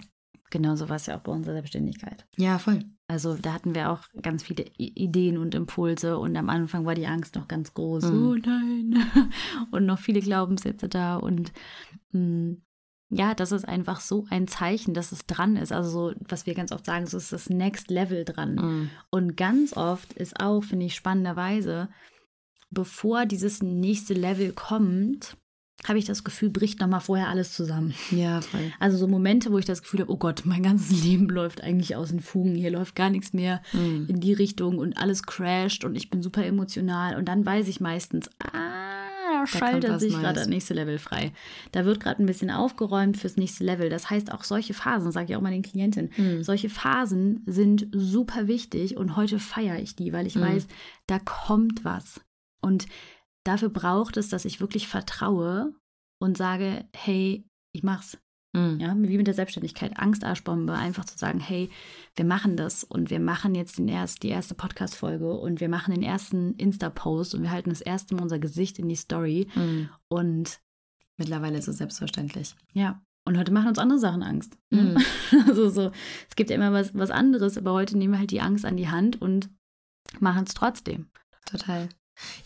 genau 0.50 0.76
so 0.76 0.88
war 0.88 0.96
es 0.96 1.06
ja 1.06 1.16
auch 1.16 1.22
bei 1.22 1.32
unserer 1.32 1.54
Selbstständigkeit. 1.54 2.26
Ja, 2.36 2.58
voll. 2.58 2.84
Also 3.08 3.34
da 3.34 3.52
hatten 3.52 3.74
wir 3.74 3.90
auch 3.90 4.02
ganz 4.22 4.42
viele 4.42 4.66
Ideen 4.76 5.38
und 5.38 5.54
Impulse 5.54 6.18
und 6.18 6.36
am 6.36 6.48
Anfang 6.48 6.84
war 6.86 6.94
die 6.94 7.06
Angst 7.06 7.34
noch 7.34 7.48
ganz 7.48 7.74
groß. 7.74 8.04
Mhm. 8.04 8.26
Oh 8.26 8.34
nein. 8.34 9.30
Und 9.70 9.86
noch 9.86 9.98
viele 9.98 10.20
Glaubenssätze 10.20 10.88
da 10.88 11.16
und 11.16 11.52
mh, 12.12 12.56
ja, 13.10 13.34
das 13.34 13.50
ist 13.50 13.66
einfach 13.66 14.00
so 14.00 14.26
ein 14.30 14.46
Zeichen, 14.46 14.94
dass 14.94 15.10
es 15.10 15.26
dran 15.26 15.56
ist. 15.56 15.72
Also 15.72 15.90
so, 15.90 16.14
was 16.28 16.46
wir 16.46 16.54
ganz 16.54 16.70
oft 16.70 16.86
sagen, 16.86 17.08
so 17.08 17.16
ist 17.16 17.32
das 17.32 17.50
Next 17.50 17.90
Level 17.90 18.24
dran. 18.24 18.54
Mhm. 18.54 18.90
Und 19.10 19.36
ganz 19.36 19.76
oft 19.76 20.12
ist 20.12 20.38
auch, 20.40 20.62
finde 20.62 20.86
ich 20.86 20.94
spannenderweise, 20.94 21.88
bevor 22.70 23.26
dieses 23.26 23.62
nächste 23.62 24.14
Level 24.14 24.52
kommt, 24.52 25.36
habe 25.88 25.98
ich 25.98 26.04
das 26.04 26.24
Gefühl, 26.24 26.50
bricht 26.50 26.78
nochmal 26.80 27.00
vorher 27.00 27.28
alles 27.28 27.52
zusammen. 27.52 27.94
Ja, 28.10 28.40
voll. 28.42 28.70
Also 28.78 28.96
so 28.98 29.06
Momente, 29.08 29.50
wo 29.50 29.58
ich 29.58 29.64
das 29.64 29.82
Gefühl 29.82 30.00
habe, 30.00 30.12
oh 30.12 30.16
Gott, 30.18 30.42
mein 30.44 30.62
ganzes 30.62 30.90
Leben 31.04 31.28
läuft 31.28 31.62
eigentlich 31.62 31.96
aus 31.96 32.10
den 32.10 32.20
Fugen, 32.20 32.54
hier 32.54 32.70
läuft 32.70 32.94
gar 32.94 33.10
nichts 33.10 33.32
mehr 33.32 33.62
Mhm. 33.72 34.06
in 34.08 34.20
die 34.20 34.32
Richtung 34.32 34.78
und 34.78 34.96
alles 34.98 35.22
crasht 35.22 35.84
und 35.84 35.96
ich 35.96 36.10
bin 36.10 36.22
super 36.22 36.44
emotional 36.44 37.16
und 37.16 37.26
dann 37.28 37.44
weiß 37.46 37.68
ich 37.68 37.80
meistens, 37.80 38.28
ah, 38.52 39.08
da 39.32 39.46
schaltet 39.46 40.00
sich 40.00 40.12
gerade 40.12 40.34
das 40.40 40.48
nächste 40.48 40.74
Level 40.74 40.98
frei. 40.98 41.32
Da 41.72 41.84
wird 41.86 42.00
gerade 42.00 42.22
ein 42.22 42.26
bisschen 42.26 42.50
aufgeräumt 42.50 43.16
fürs 43.16 43.36
nächste 43.36 43.64
Level. 43.64 43.88
Das 43.88 44.10
heißt, 44.10 44.32
auch 44.32 44.44
solche 44.44 44.74
Phasen, 44.74 45.12
sage 45.12 45.30
ich 45.30 45.36
auch 45.36 45.40
mal 45.40 45.50
den 45.52 45.62
Klientinnen, 45.62 46.10
Mhm. 46.16 46.42
solche 46.42 46.68
Phasen 46.68 47.42
sind 47.46 47.86
super 47.92 48.48
wichtig 48.48 48.96
und 48.96 49.16
heute 49.16 49.38
feiere 49.38 49.78
ich 49.78 49.96
die, 49.96 50.12
weil 50.12 50.26
ich 50.26 50.36
Mhm. 50.36 50.40
weiß, 50.42 50.66
da 51.06 51.18
kommt 51.20 51.84
was. 51.84 52.20
Und 52.60 52.86
dafür 53.44 53.68
braucht 53.70 54.16
es, 54.16 54.28
dass 54.28 54.44
ich 54.44 54.60
wirklich 54.60 54.88
vertraue 54.88 55.72
und 56.20 56.36
sage, 56.36 56.84
hey, 56.94 57.44
ich 57.72 57.82
mach's. 57.82 58.18
Mhm. 58.52 58.80
Ja, 58.80 58.96
wie 58.98 59.16
mit 59.16 59.28
der 59.28 59.34
Selbstständigkeit, 59.34 59.96
Angstarschbombe, 59.96 60.72
einfach 60.72 61.04
zu 61.04 61.16
sagen, 61.16 61.38
hey, 61.38 61.70
wir 62.16 62.24
machen 62.24 62.56
das 62.56 62.82
und 62.82 63.08
wir 63.08 63.20
machen 63.20 63.54
jetzt 63.54 63.78
den 63.78 63.86
erst, 63.86 64.24
die 64.24 64.28
erste 64.28 64.54
Podcast-Folge 64.54 65.32
und 65.32 65.60
wir 65.60 65.68
machen 65.68 65.94
den 65.94 66.02
ersten 66.02 66.54
Insta-Post 66.56 67.34
und 67.36 67.42
wir 67.42 67.52
halten 67.52 67.70
das 67.70 67.80
erste 67.80 68.14
Mal 68.16 68.22
unser 68.22 68.40
Gesicht 68.40 68.78
in 68.80 68.88
die 68.88 68.96
Story 68.96 69.46
Mhm. 69.54 69.88
und 70.08 70.60
Mittlerweile 71.16 71.58
ist 71.58 71.68
es 71.68 71.76
selbstverständlich. 71.78 72.56
ja, 72.72 73.00
und 73.26 73.36
heute 73.38 73.52
machen 73.52 73.68
uns 73.68 73.78
andere 73.78 73.98
Sachen 74.00 74.22
Angst. 74.24 74.56
Mhm. 74.70 74.96
Also 75.46 75.68
so, 75.70 75.92
es 76.28 76.34
gibt 76.34 76.50
ja 76.50 76.56
immer 76.56 76.72
was, 76.72 76.92
was 76.94 77.10
anderes, 77.12 77.56
aber 77.56 77.72
heute 77.72 77.96
nehmen 77.96 78.14
wir 78.14 78.18
halt 78.18 78.32
die 78.32 78.40
Angst 78.40 78.64
an 78.64 78.76
die 78.76 78.88
Hand 78.88 79.20
und 79.22 79.48
machen 80.18 80.44
es 80.48 80.54
trotzdem. 80.54 81.08
Total. 81.46 81.88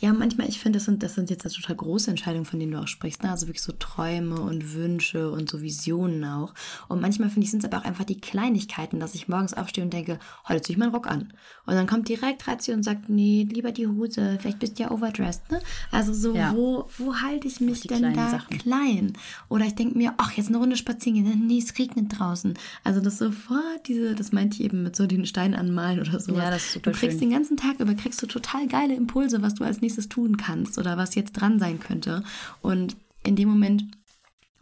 Ja, 0.01 0.13
manchmal, 0.13 0.49
ich 0.49 0.59
finde, 0.61 0.79
das 0.79 0.87
sind, 0.87 1.03
das 1.03 1.15
sind 1.15 1.31
jetzt 1.31 1.45
also 1.45 1.61
total 1.61 1.77
große 1.77 2.11
Entscheidungen, 2.11 2.45
von 2.45 2.59
denen 2.61 2.73
du 2.73 2.79
auch 2.81 2.89
sprichst. 2.89 3.23
Ne? 3.23 3.31
Also 3.31 3.47
wirklich 3.47 3.63
so 3.63 3.73
Träume 3.73 4.41
und 4.41 4.75
Wünsche 4.75 5.31
und 5.31 5.49
so 5.49 5.63
Visionen 5.63 6.25
auch. 6.25 6.55
Und 6.89 7.01
manchmal 7.01 7.31
finde 7.31 7.45
ich, 7.45 7.51
sind 7.51 7.65
es 7.65 7.71
aber 7.71 7.79
auch 7.83 7.85
einfach 7.85 8.05
die 8.05 8.21
Kleinigkeiten, 8.21 9.01
dass 9.01 9.15
ich 9.15 9.29
morgens 9.29 9.55
aufstehe 9.55 9.85
und 9.85 9.93
denke, 9.93 10.19
heute 10.49 10.63
ziehe 10.63 10.75
ich 10.75 10.79
meinen 10.79 10.95
Rock 10.95 11.07
an. 11.07 11.33
Und 11.67 11.75
dann 11.75 11.87
kommt 11.87 12.09
direkt 12.09 12.47
Ratio 12.47 12.75
und 12.75 12.83
sagt, 12.83 13.09
nee, 13.09 13.47
lieber 13.51 13.73
die 13.73 13.87
Hose, 13.87 14.39
vielleicht 14.41 14.59
bist 14.59 14.79
du 14.79 14.85
ja 14.85 14.91
overdressed. 14.91 15.51
Ne? 15.51 15.61
Also 15.91 16.13
so, 16.13 16.35
Ja. 16.35 16.53
wo, 16.55 16.89
wo 16.99 17.15
halte 17.17 17.49
ich 17.49 17.61
mich 17.61 17.81
denn 17.83 18.15
da 18.15 18.31
Sachen. 18.31 18.59
klein? 18.59 19.13
Oder 19.49 19.67
ich 19.67 19.75
denke 19.75 19.97
mir, 19.99 20.15
ach, 20.19 20.33
jetzt 20.33 20.49
eine 20.49 20.59
Runde 20.59 20.77
spazieren 20.77 21.25
gehen. 21.25 21.47
Nee, 21.47 21.59
es 21.59 21.79
regnet 21.79 22.19
draußen. 22.19 22.55
Also 22.85 23.01
das 23.01 23.19
sofort 23.19 23.89
diese, 23.89 24.15
das 24.15 24.33
meinte 24.33 24.57
ich 24.59 24.65
eben 24.65 24.83
mit 24.83 24.95
so 24.97 25.07
den 25.07 25.27
Stein 25.27 25.55
anmalen 25.55 26.01
oder 26.01 26.21
sowas. 26.21 26.43
Ja, 26.43 26.51
das 26.51 26.63
ist 26.65 26.73
super 26.75 26.91
Du 26.93 26.99
kriegst 26.99 27.19
schön. 27.19 27.31
den 27.31 27.37
ganzen 27.37 27.57
Tag 27.57 27.81
über 27.81 27.95
kriegst 27.95 28.23
du 28.23 28.27
total 28.27 28.67
geile 28.67 28.95
Impulse, 28.95 29.43
was 29.43 29.55
du 29.55 29.64
als 29.65 29.81
nächstes 29.81 30.09
tun 30.09 30.37
kannst 30.37 30.79
oder 30.79 30.97
was 30.97 31.15
jetzt 31.15 31.33
dran 31.33 31.59
sein 31.59 31.81
könnte. 31.81 32.23
Und 32.63 32.97
in 33.25 33.37
dem 33.37 33.49
Moment, 33.49 33.85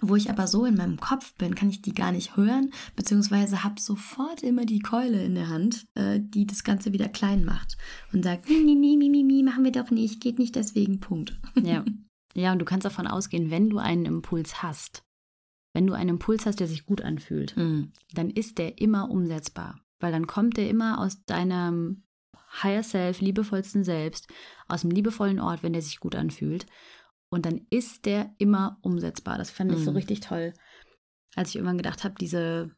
wo 0.01 0.17
ich 0.17 0.31
aber 0.31 0.47
so 0.49 0.65
in 0.65 0.77
meinem 0.77 0.99
Kopf 0.99 1.33
bin, 1.35 1.55
kann 1.55 1.71
ich 1.71 1.81
die 1.83 1.95
gar 1.95 2.11
nicht 2.13 2.37
hören, 2.37 2.73
beziehungsweise 2.97 3.63
habe 3.63 3.81
sofort 3.81 4.43
immer 4.43 4.67
die 4.67 4.81
Keule 4.81 5.23
in 5.25 5.35
der 5.35 5.49
Hand, 5.49 5.85
äh, 5.95 6.19
die 6.21 6.45
das 6.47 6.65
Ganze 6.65 6.93
wieder 6.93 7.09
klein 7.09 7.45
macht 7.45 7.77
und 8.13 8.25
sagt, 8.25 8.49
nee, 8.49 8.59
nee, 8.75 8.75
nee, 8.75 8.97
mi, 8.97 9.23
mi, 9.23 9.43
machen 9.43 9.65
wir 9.65 9.73
doch 9.73 9.91
nicht, 9.91 10.21
geht 10.21 10.39
nicht 10.39 10.57
deswegen, 10.57 10.99
Punkt. 11.01 11.39
Ja. 11.63 11.85
ja, 12.35 12.53
und 12.53 12.59
du 12.59 12.65
kannst 12.65 12.85
davon 12.85 13.07
ausgehen, 13.07 13.51
wenn 13.51 13.71
du 13.71 13.79
einen 13.79 14.07
Impuls 14.07 14.63
hast, 14.63 15.05
wenn 15.75 15.87
du 15.87 15.93
einen 15.95 16.11
Impuls 16.11 16.47
hast, 16.47 16.59
der 16.61 16.67
sich 16.67 16.85
gut 16.85 17.01
anfühlt, 17.03 17.57
Mhm. 17.57 17.93
dann 18.13 18.29
ist 18.31 18.59
der 18.59 18.81
immer 18.81 19.09
umsetzbar. 19.11 19.79
Weil 20.01 20.11
dann 20.13 20.27
kommt 20.27 20.57
der 20.57 20.69
immer 20.69 20.99
aus 20.99 21.25
deinem 21.27 22.03
Higher 22.63 22.83
Self, 22.83 23.21
liebevollsten 23.21 23.85
Selbst, 23.85 24.29
aus 24.69 24.83
dem 24.83 24.91
liebevollen 24.91 25.41
Ort, 25.41 25.63
wenn 25.63 25.73
der 25.73 25.83
sich 25.83 26.01
gut 26.01 26.15
anfühlt. 26.15 26.67
Und 27.31 27.47
dann 27.47 27.63
ist 27.71 28.05
der 28.05 28.31
immer 28.39 28.79
umsetzbar. 28.83 29.39
Das 29.39 29.51
fand 29.51 29.73
ich 29.73 29.79
so 29.85 29.91
Mhm. 29.91 29.97
richtig 29.97 30.21
toll. 30.21 30.53
Als 31.35 31.49
ich 31.51 31.57
irgendwann 31.57 31.79
gedacht 31.79 32.05
habe, 32.05 32.15
diese, 32.21 32.71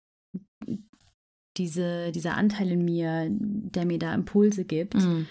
diese, 1.57 2.13
dieser 2.13 2.37
Anteil 2.37 2.71
in 2.71 2.85
mir, 2.85 3.29
der 3.31 3.85
mir 3.87 3.99
da 3.99 4.15
Impulse 4.15 4.65
gibt, 4.65 4.95
Mhm. 4.95 5.27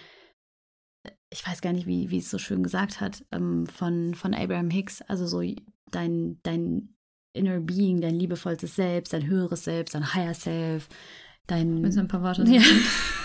ich 1.30 1.46
weiß 1.48 1.62
gar 1.62 1.74
nicht, 1.74 1.88
wie, 1.88 2.10
wie 2.12 2.18
es 2.20 2.30
so 2.30 2.38
schön 2.38 2.64
gesagt 2.64 3.02
hat, 3.02 3.26
ähm, 3.32 3.66
von, 3.68 4.14
von 4.14 4.34
Abraham 4.34 4.70
Hicks, 4.70 5.02
also 5.04 5.26
so 5.26 5.42
dein, 5.92 6.40
dein 6.44 6.96
Inner 7.34 7.60
Being, 7.62 8.00
dein 8.02 8.16
liebevollstes 8.16 8.76
Selbst, 8.76 9.12
dein 9.14 9.26
höheres 9.26 9.64
Selbst, 9.64 9.96
dein 9.96 10.14
Higher 10.14 10.34
Self, 10.36 10.88
dein... 11.48 11.82
Du 11.82 12.00
ein 12.00 12.08
paar 12.08 12.22
Worte 12.24 12.44
Ja. 12.44 12.62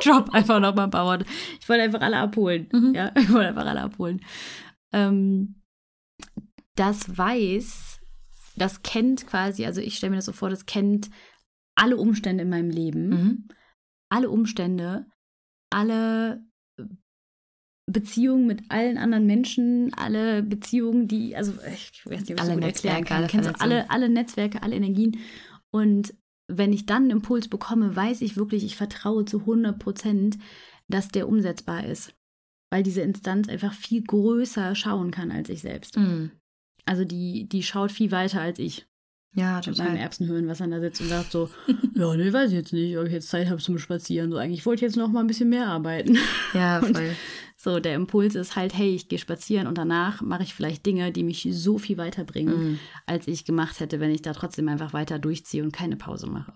Ich 0.00 0.06
drop 0.06 0.30
einfach 0.30 0.60
noch 0.60 0.74
mal 0.74 0.84
ein 0.84 0.90
paar 0.90 1.04
Worte. 1.06 1.26
Ich 1.60 1.68
wollte 1.68 1.82
einfach 1.82 2.00
alle 2.00 2.18
abholen. 2.18 2.68
Mhm. 2.72 2.94
Ja, 2.94 3.12
ich 3.16 3.30
wollte 3.32 3.48
einfach 3.48 3.66
alle 3.66 3.82
abholen. 3.82 4.20
Ähm, 4.92 5.62
das 6.76 7.16
weiß, 7.16 8.00
das 8.56 8.82
kennt 8.82 9.26
quasi, 9.26 9.66
also 9.66 9.80
ich 9.80 9.96
stelle 9.96 10.10
mir 10.10 10.16
das 10.16 10.24
so 10.26 10.32
vor, 10.32 10.50
das 10.50 10.66
kennt 10.66 11.10
alle 11.76 11.96
Umstände 11.96 12.42
in 12.42 12.50
meinem 12.50 12.70
Leben, 12.70 13.08
Mhm. 13.08 13.48
alle 14.10 14.30
Umstände, 14.30 15.06
alle 15.70 16.42
Beziehungen 17.86 18.46
mit 18.46 18.70
allen 18.70 18.98
anderen 18.98 19.26
Menschen, 19.26 19.92
alle 19.94 20.42
Beziehungen, 20.42 21.08
die, 21.08 21.34
also 21.36 21.52
ich 21.72 22.04
weiß 22.06 22.20
nicht, 22.20 22.38
was 22.38 22.48
Alle 22.48 22.50
ich 22.50 22.54
gut 22.56 22.64
erklären 22.64 23.00
Netzwerke, 23.00 23.04
kann. 23.04 23.16
alle 23.18 23.26
Kennst 23.26 23.48
du 23.48 23.52
Vernetzungen. 23.54 23.72
alle, 23.72 23.90
alle 23.90 24.08
Netzwerke, 24.08 24.62
alle 24.62 24.76
Energien. 24.76 25.18
Und 25.70 26.14
wenn 26.56 26.72
ich 26.72 26.86
dann 26.86 27.02
einen 27.04 27.10
Impuls 27.12 27.48
bekomme, 27.48 27.94
weiß 27.96 28.20
ich 28.22 28.36
wirklich, 28.36 28.64
ich 28.64 28.76
vertraue 28.76 29.24
zu 29.24 29.40
100 29.40 29.78
Prozent, 29.78 30.38
dass 30.88 31.08
der 31.08 31.28
umsetzbar 31.28 31.84
ist. 31.84 32.14
Weil 32.72 32.82
diese 32.82 33.00
Instanz 33.00 33.48
einfach 33.48 33.72
viel 33.72 34.02
größer 34.02 34.74
schauen 34.74 35.10
kann 35.10 35.30
als 35.30 35.48
ich 35.48 35.60
selbst. 35.62 35.96
Mhm. 35.96 36.30
Also 36.84 37.04
die, 37.04 37.48
die 37.48 37.62
schaut 37.62 37.92
viel 37.92 38.10
weiter 38.12 38.40
als 38.40 38.58
ich. 38.58 38.86
Ja, 39.34 39.60
total. 39.60 39.96
Was 40.46 40.58
dann 40.58 40.70
da 40.72 40.80
sitzt 40.80 41.00
und 41.00 41.08
sagt 41.08 41.30
so, 41.30 41.50
ja, 41.94 42.14
nee, 42.16 42.32
weiß 42.32 42.50
ich 42.50 42.56
jetzt 42.56 42.72
nicht, 42.72 42.96
ob 42.98 43.06
ich 43.06 43.12
jetzt 43.12 43.28
Zeit 43.28 43.48
habe 43.48 43.60
zum 43.60 43.78
Spazieren. 43.78 44.30
So, 44.30 44.38
eigentlich 44.38 44.66
wollte 44.66 44.84
ich 44.84 44.88
jetzt 44.90 44.96
noch 44.96 45.08
mal 45.08 45.20
ein 45.20 45.26
bisschen 45.28 45.48
mehr 45.48 45.68
arbeiten. 45.68 46.18
Ja, 46.54 46.78
Und- 46.82 46.96
voll. 46.96 47.14
So, 47.62 47.78
der 47.78 47.94
Impuls 47.94 48.36
ist 48.36 48.56
halt, 48.56 48.72
hey, 48.74 48.94
ich 48.94 49.08
gehe 49.08 49.18
spazieren 49.18 49.66
und 49.66 49.76
danach 49.76 50.22
mache 50.22 50.44
ich 50.44 50.54
vielleicht 50.54 50.86
Dinge, 50.86 51.12
die 51.12 51.22
mich 51.22 51.46
so 51.50 51.76
viel 51.76 51.98
weiterbringen, 51.98 52.70
Mhm. 52.70 52.78
als 53.04 53.28
ich 53.28 53.44
gemacht 53.44 53.80
hätte, 53.80 54.00
wenn 54.00 54.10
ich 54.10 54.22
da 54.22 54.32
trotzdem 54.32 54.66
einfach 54.68 54.94
weiter 54.94 55.18
durchziehe 55.18 55.62
und 55.62 55.70
keine 55.70 55.96
Pause 55.96 56.26
mache. 56.26 56.54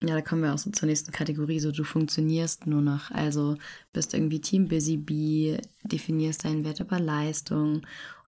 Ja, 0.00 0.14
da 0.14 0.20
kommen 0.20 0.42
wir 0.42 0.54
auch 0.54 0.58
so 0.58 0.70
zur 0.70 0.86
nächsten 0.86 1.10
Kategorie. 1.10 1.58
So, 1.58 1.72
du 1.72 1.82
funktionierst 1.82 2.68
nur 2.68 2.82
noch. 2.82 3.10
Also 3.10 3.56
bist 3.92 4.14
irgendwie 4.14 4.40
Team 4.40 4.68
Busy 4.68 4.96
Bee, 4.96 5.58
definierst 5.82 6.44
deinen 6.44 6.64
Wert 6.64 6.78
über 6.78 7.00
Leistung. 7.00 7.84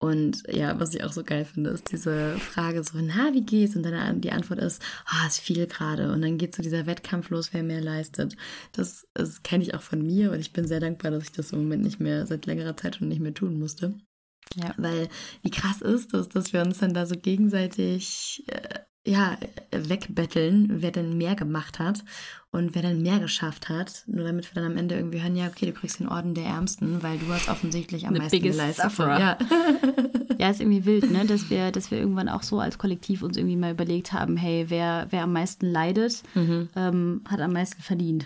Und 0.02 0.42
ja, 0.52 0.80
was 0.80 0.96
ich 0.96 1.04
auch 1.04 1.12
so 1.12 1.24
geil 1.24 1.46
finde, 1.46 1.70
ist 1.70 1.92
diese 1.92 2.36
Frage 2.40 2.84
so, 2.84 2.98
na, 3.00 3.34
wie 3.34 3.46
geht's? 3.46 3.76
Und 3.76 3.84
dann 3.84 4.20
die 4.20 4.32
Antwort 4.32 4.60
ist, 4.60 4.82
ah, 5.06 5.28
ist 5.28 5.40
viel 5.40 5.68
gerade. 5.68 6.12
Und 6.12 6.24
dann 6.24 6.40
geht 6.40 6.56
so 6.56 6.64
dieser 6.64 6.88
Wettkampf 6.88 7.30
los, 7.30 7.54
wer 7.54 7.62
mehr 7.62 7.82
leistet. 7.82 8.36
Das, 8.72 9.08
das 9.14 9.44
kenne 9.44 9.64
ich 9.64 9.76
auch 9.76 9.84
von 9.84 10.02
mir 10.02 10.32
und 10.32 10.40
ich 10.40 10.54
bin 10.54 10.68
sehr 10.68 10.80
dankbar, 10.80 11.12
dass 11.12 11.26
ich 11.26 11.32
das 11.32 11.52
im 11.52 11.60
Moment 11.60 11.84
nicht 11.84 12.00
mehr, 12.00 12.26
seit 12.26 12.48
längerer 12.48 12.76
Zeit 12.76 12.96
schon 12.96 13.10
nicht 13.10 13.22
mehr 13.22 13.36
tun 13.36 13.60
musste. 13.60 13.94
Ja. 14.56 14.74
Weil 14.76 15.08
wie 15.44 15.52
krass 15.52 15.82
ist 15.82 16.16
das, 16.16 16.30
dass 16.30 16.52
wir 16.52 16.62
uns 16.62 16.80
dann 16.80 16.96
da 16.96 17.06
so 17.06 17.16
gegenseitig 17.16 18.44
äh, 18.48 18.80
ja, 19.06 19.38
wegbetteln, 19.72 20.68
wer 20.82 20.92
denn 20.92 21.18
mehr 21.18 21.36
gemacht 21.36 21.80
hat 21.80 22.04
und 22.52 22.76
wer 22.76 22.82
dann 22.84 23.02
mehr 23.02 23.20
geschafft 23.20 23.68
hat. 23.70 24.04
Nur 24.08 24.26
damit 24.26 24.54
wir 24.54 24.62
dann 24.62 24.72
am 24.72 24.78
Ende 24.78 24.96
irgendwie 24.96 25.22
hören, 25.22 25.36
ja, 25.36 25.48
okay, 25.48 25.66
du 25.66 25.74
kriegst 25.74 26.00
den 26.00 26.08
Orden 26.08 26.36
der 26.36 26.46
Ärmsten, 26.46 27.02
weil 27.02 27.18
du 27.18 27.28
hast 27.34 27.50
offensichtlich 27.50 28.08
am 28.08 28.14
The 28.14 28.20
meisten 28.22 28.42
geleistet. 28.42 28.84
sufferer. 28.86 29.20
Ja. 29.20 29.38
Ja, 30.40 30.50
ist 30.50 30.60
irgendwie 30.60 30.86
wild, 30.86 31.12
ne? 31.12 31.24
dass, 31.26 31.52
wir, 31.52 31.72
dass 31.72 31.92
wir 31.92 32.00
irgendwann 32.00 32.28
auch 32.28 32.42
so 32.42 32.60
als 32.60 32.80
Kollektiv 32.80 33.22
uns 33.22 33.38
irgendwie 33.38 33.58
mal 33.58 33.74
überlegt 33.74 34.12
haben, 34.12 34.38
hey, 34.38 34.66
wer, 34.70 35.06
wer 35.12 35.24
am 35.24 35.34
meisten 35.34 35.68
leidet, 35.68 36.24
mhm. 36.34 36.68
ähm, 36.76 37.22
hat 37.28 37.42
am 37.42 37.54
meisten 37.54 37.80
verdient. 37.84 38.26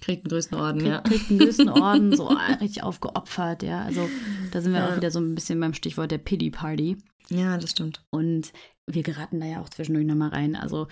Kriegt 0.00 0.24
den 0.24 0.30
größten 0.30 0.58
Orden, 0.58 0.78
Kriegt, 0.80 0.90
ja. 0.92 1.00
kriegt 1.02 1.30
den 1.30 1.38
größten 1.38 1.68
Orden, 1.68 2.16
so 2.16 2.30
ah, 2.36 2.54
richtig 2.60 2.82
aufgeopfert, 2.82 3.62
ja. 3.62 3.82
Also 3.82 4.08
da 4.50 4.60
sind 4.60 4.72
wir 4.72 4.80
Ja. 4.80 4.88
auch 4.88 4.96
wieder 4.96 5.12
so 5.12 5.20
ein 5.20 5.36
bisschen 5.36 5.60
beim 5.60 5.72
Stichwort 5.72 6.10
der 6.10 6.18
Pity 6.18 6.50
Party. 6.50 6.96
Ja, 7.28 7.56
das 7.58 7.70
stimmt. 7.70 8.02
Und 8.10 8.52
wir 8.86 9.02
geraten 9.02 9.40
da 9.40 9.46
ja 9.46 9.60
auch 9.60 9.68
zwischendurch 9.68 10.06
nochmal 10.06 10.28
rein. 10.30 10.54
Also, 10.56 10.86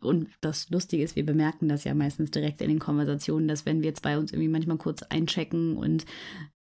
und 0.00 0.28
das 0.40 0.68
Lustige 0.70 1.02
ist, 1.02 1.16
wir 1.16 1.24
bemerken 1.24 1.68
das 1.68 1.84
ja 1.84 1.94
meistens 1.94 2.30
direkt 2.30 2.60
in 2.60 2.68
den 2.68 2.78
Konversationen, 2.78 3.48
dass 3.48 3.64
wenn 3.66 3.82
wir 3.82 3.94
zwei 3.94 4.18
uns 4.18 4.32
irgendwie 4.32 4.48
manchmal 4.50 4.76
kurz 4.76 5.02
einchecken 5.02 5.76
und 5.76 6.04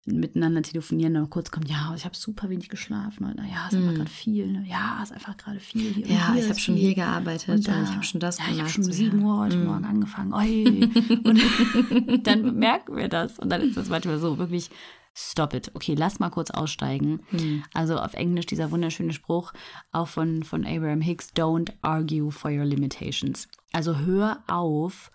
miteinander 0.06 0.62
telefonieren, 0.62 1.14
dann 1.14 1.30
kurz 1.30 1.50
kommt, 1.50 1.70
ja, 1.70 1.94
ich 1.96 2.04
habe 2.04 2.14
super 2.14 2.50
wenig 2.50 2.68
geschlafen. 2.68 3.24
Oder, 3.24 3.46
ja, 3.46 3.68
ist 3.68 3.76
einfach 3.76 3.90
Hm. 3.92 3.96
gerade 3.96 4.10
viel. 4.10 4.48
Ne? 4.52 4.66
Ja, 4.68 5.00
ist 5.02 5.14
einfach 5.14 5.38
gerade 5.38 5.62
viel. 5.62 5.94
Hier 5.94 6.06
und 6.06 6.12
Ja, 6.12 6.34
hier 6.34 6.42
ich 6.44 6.50
habe 6.50 6.60
schon 6.60 6.76
hier 6.76 6.94
gearbeitet 6.94 7.48
und, 7.48 7.56
Und 7.56 7.68
da, 7.70 7.84
ich 7.84 7.90
habe 7.92 8.04
schon 8.04 8.20
das 8.20 8.38
ja, 8.40 8.44
ich 8.44 8.50
habe 8.50 8.58
gemacht. 8.58 8.74
schon 8.74 8.84
um 8.84 8.92
so, 8.92 8.98
7 8.98 9.20
ja. 9.22 9.26
Uhr 9.26 9.38
heute 9.40 9.56
Mhm. 9.58 9.66
Morgen 9.66 9.86
angefangen. 9.86 10.34
Oi. 10.34 10.64
Und 11.24 12.28
dann 12.28 12.44
bemerken 12.44 12.98
wir 12.98 13.08
das. 13.08 13.40
Und 13.40 13.50
dann 13.50 13.62
ist 13.62 13.78
das 13.78 13.88
manchmal 13.88 14.20
so 14.20 14.38
wirklich, 14.38 14.70
stop 15.16 15.54
it. 15.54 15.72
Okay, 15.74 15.96
lass 15.96 16.20
mal 16.20 16.30
kurz 16.30 16.52
aussteigen. 16.52 17.22
Hm. 17.30 17.64
Also 17.74 17.98
auf 17.98 18.14
Englisch 18.14 18.46
dieser 18.46 18.72
wunderschöne 18.72 19.14
Spruch, 19.14 19.54
auch 19.92 20.08
von, 20.08 20.44
von 20.44 20.66
Abraham 20.66 21.02
Hicks, 21.02 21.34
don't 21.36 21.72
argue 21.82 22.32
for 22.32 22.52
your 22.52 22.66
limitations. 22.66 23.48
Also 23.72 24.00
hör 24.00 24.44
auf, 24.48 25.12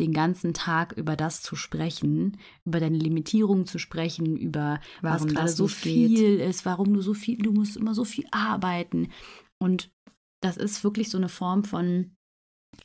den 0.00 0.12
ganzen 0.12 0.54
Tag 0.54 0.92
über 0.92 1.14
das 1.16 1.40
zu 1.42 1.54
sprechen, 1.56 2.38
über 2.64 2.80
deine 2.80 2.98
Limitierung 2.98 3.66
zu 3.66 3.78
sprechen, 3.78 4.36
über 4.36 4.80
was 5.02 5.20
Warum 5.20 5.28
gerade 5.28 5.46
das 5.46 5.56
so 5.56 5.64
nicht 5.64 5.82
geht. 5.82 5.92
viel 5.92 6.40
ist, 6.40 6.66
warum 6.66 6.92
du 6.92 7.00
so 7.00 7.14
viel, 7.14 7.38
du 7.38 7.52
musst 7.52 7.76
immer 7.76 7.94
so 7.94 8.04
viel 8.04 8.26
arbeiten. 8.32 9.12
Und 9.58 9.92
das 10.40 10.56
ist 10.56 10.82
wirklich 10.82 11.10
so 11.10 11.18
eine 11.18 11.28
Form 11.28 11.64
von 11.64 12.16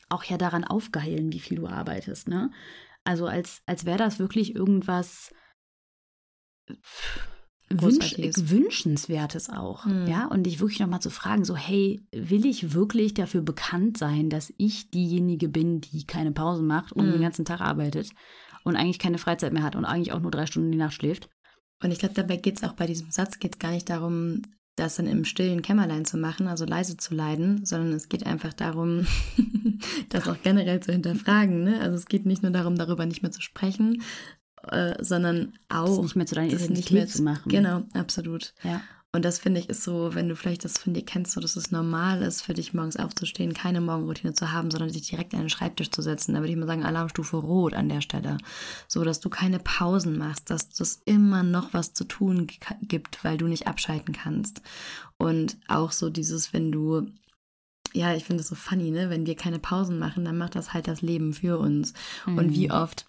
auch 0.08 0.24
ja 0.24 0.38
daran 0.38 0.63
aufgeheilen, 0.63 1.32
wie 1.34 1.39
viel 1.39 1.58
du 1.58 1.67
arbeitest, 1.67 2.28
ne? 2.28 2.52
Also 3.04 3.26
als, 3.26 3.63
als 3.65 3.86
wäre 3.86 3.98
das 3.98 4.19
wirklich 4.19 4.54
irgendwas 4.56 5.34
Wünsch. 7.71 8.17
Wünschenswertes 8.17 9.49
auch, 9.49 9.86
Hm. 9.86 10.08
ja? 10.08 10.25
Und 10.27 10.43
dich 10.43 10.60
wirklich 10.60 10.79
nochmal 10.79 11.01
zu 11.01 11.12
fragen, 11.12 11.45
so, 11.45 11.55
hey, 11.55 12.01
will 12.12 12.45
ich 12.45 12.73
wirklich 12.73 13.13
dafür 13.13 13.41
bekannt 13.41 13.97
sein, 13.97 14.29
dass 14.29 14.51
ich 14.58 14.89
diejenige 14.89 15.49
bin, 15.49 15.79
die 15.82 16.05
keine 16.05 16.32
Pause 16.32 16.63
macht 16.63 16.91
und 16.93 17.05
Hm. 17.05 17.12
den 17.13 17.21
ganzen 17.21 17.45
Tag 17.45 17.62
arbeitet 17.62 18.10
und 18.63 18.75
eigentlich 18.75 18.99
keine 18.99 19.19
Freizeit 19.19 19.53
mehr 19.53 19.63
hat 19.63 19.75
und 19.75 19.86
eigentlich 19.86 20.13
auch 20.13 20.19
nur 20.19 20.32
drei 20.32 20.47
Stunden 20.47 20.71
die 20.71 20.77
Nacht 20.79 20.93
schläft? 20.93 21.29
Und 21.84 21.91
ich 21.91 21.99
glaube, 21.99 22.15
dabei 22.15 22.38
geht 22.38 22.58
es 22.58 22.63
auch 22.63 22.73
bei 22.73 22.88
diesem 22.88 23.12
Satz 23.12 23.39
geht's 23.39 23.60
gar 23.60 23.71
nicht 23.71 23.89
darum, 23.89 24.41
das 24.75 24.95
dann 24.95 25.08
im 25.08 25.25
stillen 25.25 25.62
Kämmerlein 25.62 26.05
zu 26.05 26.17
machen, 26.17 26.47
also 26.47 26.65
leise 26.65 26.97
zu 26.97 27.13
leiden, 27.13 27.65
sondern 27.65 27.93
es 27.93 28.10
geht 28.10 28.25
einfach 28.25 28.53
darum, 28.53 29.05
das 30.10 30.27
auch 30.27 30.38
generell 30.41 30.79
zu 30.79 30.91
hinterfragen. 30.91 31.63
Ne? 31.63 31.82
Also 31.82 31.97
es 31.97 32.05
geht 32.05 32.25
nicht 32.25 32.41
nur 32.41 32.51
darum, 32.51 32.77
darüber 32.77 33.05
nicht 33.05 33.21
mehr 33.21 33.32
zu 33.32 33.41
sprechen, 33.41 34.01
äh, 34.67 34.95
sondern 35.04 35.54
Das 35.67 35.80
auch 35.80 36.02
nicht 36.04 36.15
mehr 36.15 36.26
zu 36.26 36.36
deiner 36.36 36.52
das 36.52 36.63
Identität 36.63 36.78
nicht 36.78 36.91
mehr 36.91 37.08
zu 37.08 37.22
machen. 37.24 37.50
Genau, 37.50 37.84
absolut. 37.93 38.54
Ja. 38.63 38.82
Und 39.12 39.26
das 39.26 39.39
finde 39.39 39.60
ich 39.60 39.69
ist 39.69 39.82
so, 39.84 40.13
wenn 40.13 40.30
du 40.30 40.36
vielleicht 40.36 40.63
das 40.63 40.78
von 40.78 40.93
dir 40.93 41.04
kennst, 41.04 41.32
so 41.32 41.41
dass 41.41 41.56
es 41.56 41.72
normal 41.72 42.22
ist, 42.22 42.43
für 42.43 42.54
dich 42.54 42.76
morgens 42.76 42.95
aufzustehen, 42.95 43.56
keine 43.56 43.82
Morgenroutine 43.82 44.34
zu 44.34 44.52
haben, 44.52 44.69
sondern 44.69 44.91
dich 44.91 45.10
direkt 45.10 45.34
an 45.34 45.39
den 45.39 45.50
Schreibtisch 45.50 45.89
zu 45.89 46.04
setzen. 46.04 46.36
Da 46.36 46.41
würde 46.41 46.52
ich 46.52 46.58
mal 46.58 46.67
sagen, 46.67 46.86
Alarmstufe 46.86 47.38
rot 47.38 47.74
an 47.74 47.89
der 47.89 48.02
Stelle. 48.02 48.38
So, 48.88 49.04
dass 49.04 49.19
du 49.19 49.30
keine 49.30 49.58
Pausen 49.58 50.15
machst, 50.19 50.52
dass 50.52 50.80
es 50.80 51.02
immer 51.06 51.41
noch 51.41 51.74
was 51.74 51.93
zu 51.93 52.04
tun 52.04 52.45
gibt, 52.84 53.24
weil 53.24 53.39
du 53.39 53.48
nicht 53.48 53.65
abschalten 53.65 54.13
kannst. 54.13 54.62
Und 55.17 55.58
auch 55.67 55.91
so 55.91 56.12
dieses, 56.12 56.54
wenn 56.54 56.72
du 56.72 57.08
ja, 57.93 58.13
ich 58.13 58.26
finde 58.26 58.41
es 58.41 58.48
so 58.50 58.54
funny, 58.54 58.91
ne? 58.91 59.10
Wenn 59.10 59.26
wir 59.26 59.36
keine 59.36 59.58
Pausen 59.58 59.98
machen, 59.98 60.24
dann 60.24 60.38
macht 60.38 60.54
das 60.54 60.74
halt 60.76 60.88
das 60.88 61.02
Leben 61.02 61.34
für 61.34 61.58
uns. 61.58 61.95
Und 62.28 62.54
wie 62.54 62.67
Mhm. 62.67 62.74
oft 62.74 63.09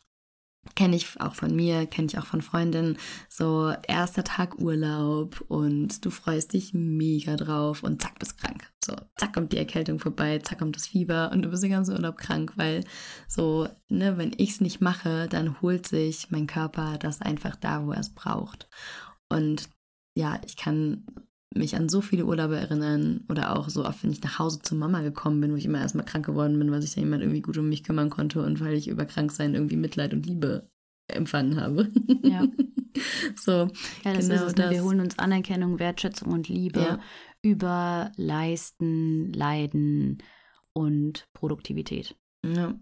kenne 0.74 0.96
ich 0.96 1.20
auch 1.20 1.34
von 1.34 1.54
mir, 1.54 1.86
kenne 1.86 2.08
ich 2.08 2.18
auch 2.18 2.26
von 2.26 2.42
Freundinnen, 2.42 2.98
so 3.28 3.72
erster 3.86 4.24
Tag 4.24 4.58
Urlaub 4.58 5.42
und 5.48 6.04
du 6.04 6.10
freust 6.10 6.52
dich 6.52 6.74
mega 6.74 7.36
drauf 7.36 7.82
und 7.82 8.02
zack, 8.02 8.18
bist 8.18 8.38
krank. 8.38 8.70
So, 8.84 8.94
zack, 9.16 9.32
kommt 9.32 9.52
die 9.52 9.58
Erkältung 9.58 9.98
vorbei, 9.98 10.38
zack, 10.38 10.58
kommt 10.58 10.76
das 10.76 10.86
Fieber 10.86 11.30
und 11.32 11.42
du 11.42 11.50
bist 11.50 11.62
den 11.62 11.70
ganzen 11.70 11.94
Urlaub 11.94 12.18
krank, 12.18 12.52
weil 12.56 12.84
so, 13.28 13.68
ne, 13.88 14.18
wenn 14.18 14.32
ich 14.36 14.50
es 14.50 14.60
nicht 14.60 14.80
mache, 14.80 15.28
dann 15.28 15.60
holt 15.62 15.86
sich 15.86 16.30
mein 16.30 16.46
Körper 16.46 16.98
das 16.98 17.20
einfach 17.22 17.56
da, 17.56 17.86
wo 17.86 17.92
er 17.92 18.00
es 18.00 18.10
braucht. 18.10 18.68
Und 19.28 19.68
ja, 20.14 20.40
ich 20.44 20.56
kann 20.56 21.04
mich 21.54 21.74
an 21.74 21.88
so 21.88 22.00
viele 22.00 22.26
Urlaube 22.26 22.56
erinnern 22.56 23.24
oder 23.28 23.56
auch 23.56 23.68
so 23.68 23.84
oft, 23.84 24.04
wenn 24.04 24.12
ich 24.12 24.22
nach 24.22 24.38
Hause 24.38 24.60
zu 24.62 24.74
Mama 24.76 25.00
gekommen 25.02 25.40
bin, 25.40 25.50
wo 25.52 25.56
ich 25.56 25.64
immer 25.64 25.80
erstmal 25.80 26.04
krank 26.06 26.24
geworden 26.26 26.58
bin, 26.58 26.70
weil 26.70 26.80
sich 26.80 26.94
da 26.94 27.00
jemand 27.00 27.22
irgendwie 27.22 27.42
gut 27.42 27.58
um 27.58 27.68
mich 27.68 27.82
kümmern 27.82 28.08
konnte 28.10 28.42
und 28.44 28.60
weil 28.60 28.74
ich 28.74 28.86
über 28.88 29.04
Kranksein 29.04 29.54
irgendwie 29.54 29.76
Mitleid 29.76 30.12
und 30.14 30.26
Liebe 30.26 30.70
empfangen 31.08 31.60
habe. 31.60 31.90
Ja. 32.22 32.46
so, 33.36 33.68
Ja, 34.04 34.14
das 34.14 34.28
Genau 34.28 34.34
ist 34.46 34.52
es. 34.52 34.56
Ne? 34.56 34.70
Wir 34.70 34.76
das. 34.76 34.82
holen 34.84 35.00
uns 35.00 35.18
Anerkennung, 35.18 35.78
Wertschätzung 35.80 36.32
und 36.32 36.48
Liebe 36.48 36.80
Ja. 36.80 37.00
über 37.42 38.12
Leisten, 38.16 39.32
Leiden 39.32 40.22
und 40.72 41.26
Produktivität. 41.32 42.16
ja, 42.46 42.78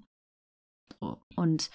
So. 1.00 1.22
Und 1.36 1.70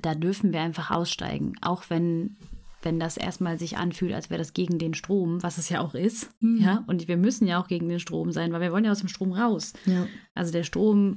da 0.00 0.14
dürfen 0.16 0.52
wir 0.52 0.60
einfach 0.60 0.90
aussteigen, 0.90 1.54
auch 1.60 1.88
wenn, 1.88 2.36
wenn 2.82 3.00
das 3.00 3.16
erstmal 3.16 3.58
sich 3.58 3.76
anfühlt, 3.76 4.12
als 4.14 4.30
wäre 4.30 4.38
das 4.38 4.52
gegen 4.52 4.78
den 4.78 4.94
Strom, 4.94 5.42
was 5.42 5.58
es 5.58 5.68
ja 5.68 5.80
auch 5.80 5.94
ist. 5.94 6.30
Mhm. 6.40 6.60
Ja, 6.60 6.84
und 6.86 7.08
wir 7.08 7.16
müssen 7.16 7.46
ja 7.46 7.60
auch 7.60 7.66
gegen 7.68 7.88
den 7.88 7.98
Strom 8.00 8.30
sein, 8.32 8.52
weil 8.52 8.60
wir 8.60 8.72
wollen 8.72 8.84
ja 8.84 8.92
aus 8.92 9.00
dem 9.00 9.08
Strom 9.08 9.32
raus. 9.32 9.72
ja, 9.86 10.06
Also 10.34 10.52
der 10.52 10.62
Strom, 10.62 11.16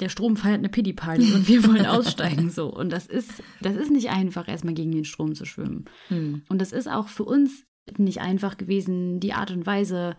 der 0.00 0.08
Strom 0.08 0.36
feiert 0.36 0.58
eine 0.58 0.68
Pity-Party 0.68 1.32
und 1.32 1.48
wir 1.48 1.64
wollen 1.66 1.86
aussteigen 1.86 2.50
so. 2.50 2.72
Und 2.72 2.90
das 2.90 3.06
ist, 3.06 3.42
das 3.62 3.76
ist 3.76 3.90
nicht 3.90 4.10
einfach, 4.10 4.48
erstmal 4.48 4.74
gegen 4.74 4.92
den 4.92 5.04
Strom 5.04 5.34
zu 5.34 5.44
schwimmen. 5.46 5.86
hm, 6.08 6.42
Und 6.48 6.60
das 6.60 6.72
ist 6.72 6.88
auch 6.88 7.08
für 7.08 7.24
uns 7.24 7.64
nicht 7.96 8.20
einfach 8.20 8.56
gewesen, 8.56 9.20
die 9.20 9.32
Art 9.34 9.50
und 9.50 9.66
Weise 9.66 10.16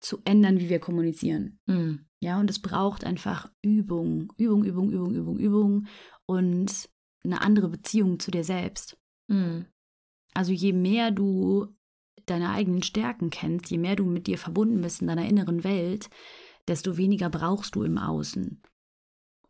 zu 0.00 0.18
ändern, 0.24 0.58
wie 0.60 0.68
wir 0.68 0.80
kommunizieren. 0.80 1.60
hm, 1.66 2.06
Ja, 2.20 2.38
und 2.40 2.50
es 2.50 2.60
braucht 2.60 3.04
einfach 3.04 3.50
Übung, 3.62 4.32
Übung, 4.36 4.64
Übung, 4.64 4.90
Übung, 4.90 5.14
Übung, 5.14 5.38
Übung 5.38 5.86
und 6.26 6.88
eine 7.24 7.40
andere 7.40 7.68
Beziehung 7.68 8.18
zu 8.20 8.30
dir 8.30 8.44
selbst. 8.44 8.96
hm, 9.28 9.66
Also 10.34 10.52
je 10.52 10.72
mehr 10.72 11.10
du 11.10 11.68
deine 12.26 12.50
eigenen 12.50 12.82
Stärken 12.82 13.30
kennst, 13.30 13.70
je 13.70 13.78
mehr 13.78 13.96
du 13.96 14.04
mit 14.04 14.26
dir 14.26 14.38
verbunden 14.38 14.80
bist 14.80 15.00
in 15.00 15.08
deiner 15.08 15.28
inneren 15.28 15.64
Welt, 15.64 16.08
desto 16.68 16.96
weniger 16.96 17.30
brauchst 17.30 17.74
du 17.74 17.82
im 17.82 17.98
Außen, 17.98 18.62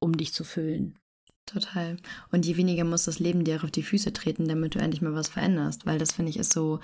um 0.01 0.17
dich 0.17 0.33
zu 0.33 0.45
füllen. 0.45 0.99
Total. 1.47 1.97
Und 2.31 2.47
je 2.47 2.57
weniger 2.57 2.85
muss 2.85 3.05
das 3.05 3.19
Leben 3.19 3.45
dir 3.45 3.57
auch 3.59 3.65
auf 3.65 3.71
die 3.71 3.83
Füße 3.83 4.13
treten, 4.13 4.47
damit 4.49 4.75
du 4.75 4.79
endlich 4.79 5.03
mal 5.03 5.15
was 5.15 5.29
veränderst. 5.29 5.87
Weil 5.87 5.99
das 5.99 6.13
finde 6.13 6.31
ich 6.31 6.39
ist 6.39 6.53
so, 6.53 6.79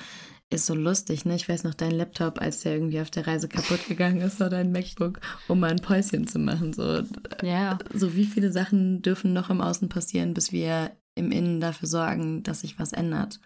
ist 0.50 0.66
so 0.66 0.74
lustig. 0.74 1.24
Ne? 1.24 1.36
Ich 1.36 1.48
weiß 1.48 1.64
noch, 1.64 1.74
dein 1.74 1.92
Laptop, 1.92 2.40
als 2.40 2.60
der 2.60 2.74
irgendwie 2.74 3.00
auf 3.00 3.10
der 3.10 3.26
Reise 3.26 3.48
kaputt 3.48 3.86
gegangen 3.86 4.20
ist, 4.20 4.40
oder 4.40 4.50
dein 4.50 4.72
MacBook, 4.72 5.20
um 5.46 5.60
mal 5.60 5.70
ein 5.70 5.80
Päuschen 5.80 6.26
zu 6.26 6.38
machen. 6.38 6.72
So, 6.72 7.02
Ja. 7.42 7.78
so 7.94 8.14
wie 8.16 8.26
viele 8.26 8.52
Sachen 8.52 9.00
dürfen 9.00 9.32
noch 9.32 9.48
im 9.48 9.60
Außen 9.60 9.88
passieren, 9.88 10.34
bis 10.34 10.52
wir 10.52 10.90
im 11.14 11.30
Innen 11.30 11.60
dafür 11.60 11.88
sorgen, 11.88 12.42
dass 12.42 12.60
sich 12.60 12.78
was 12.78 12.92
ändert. 12.92 13.40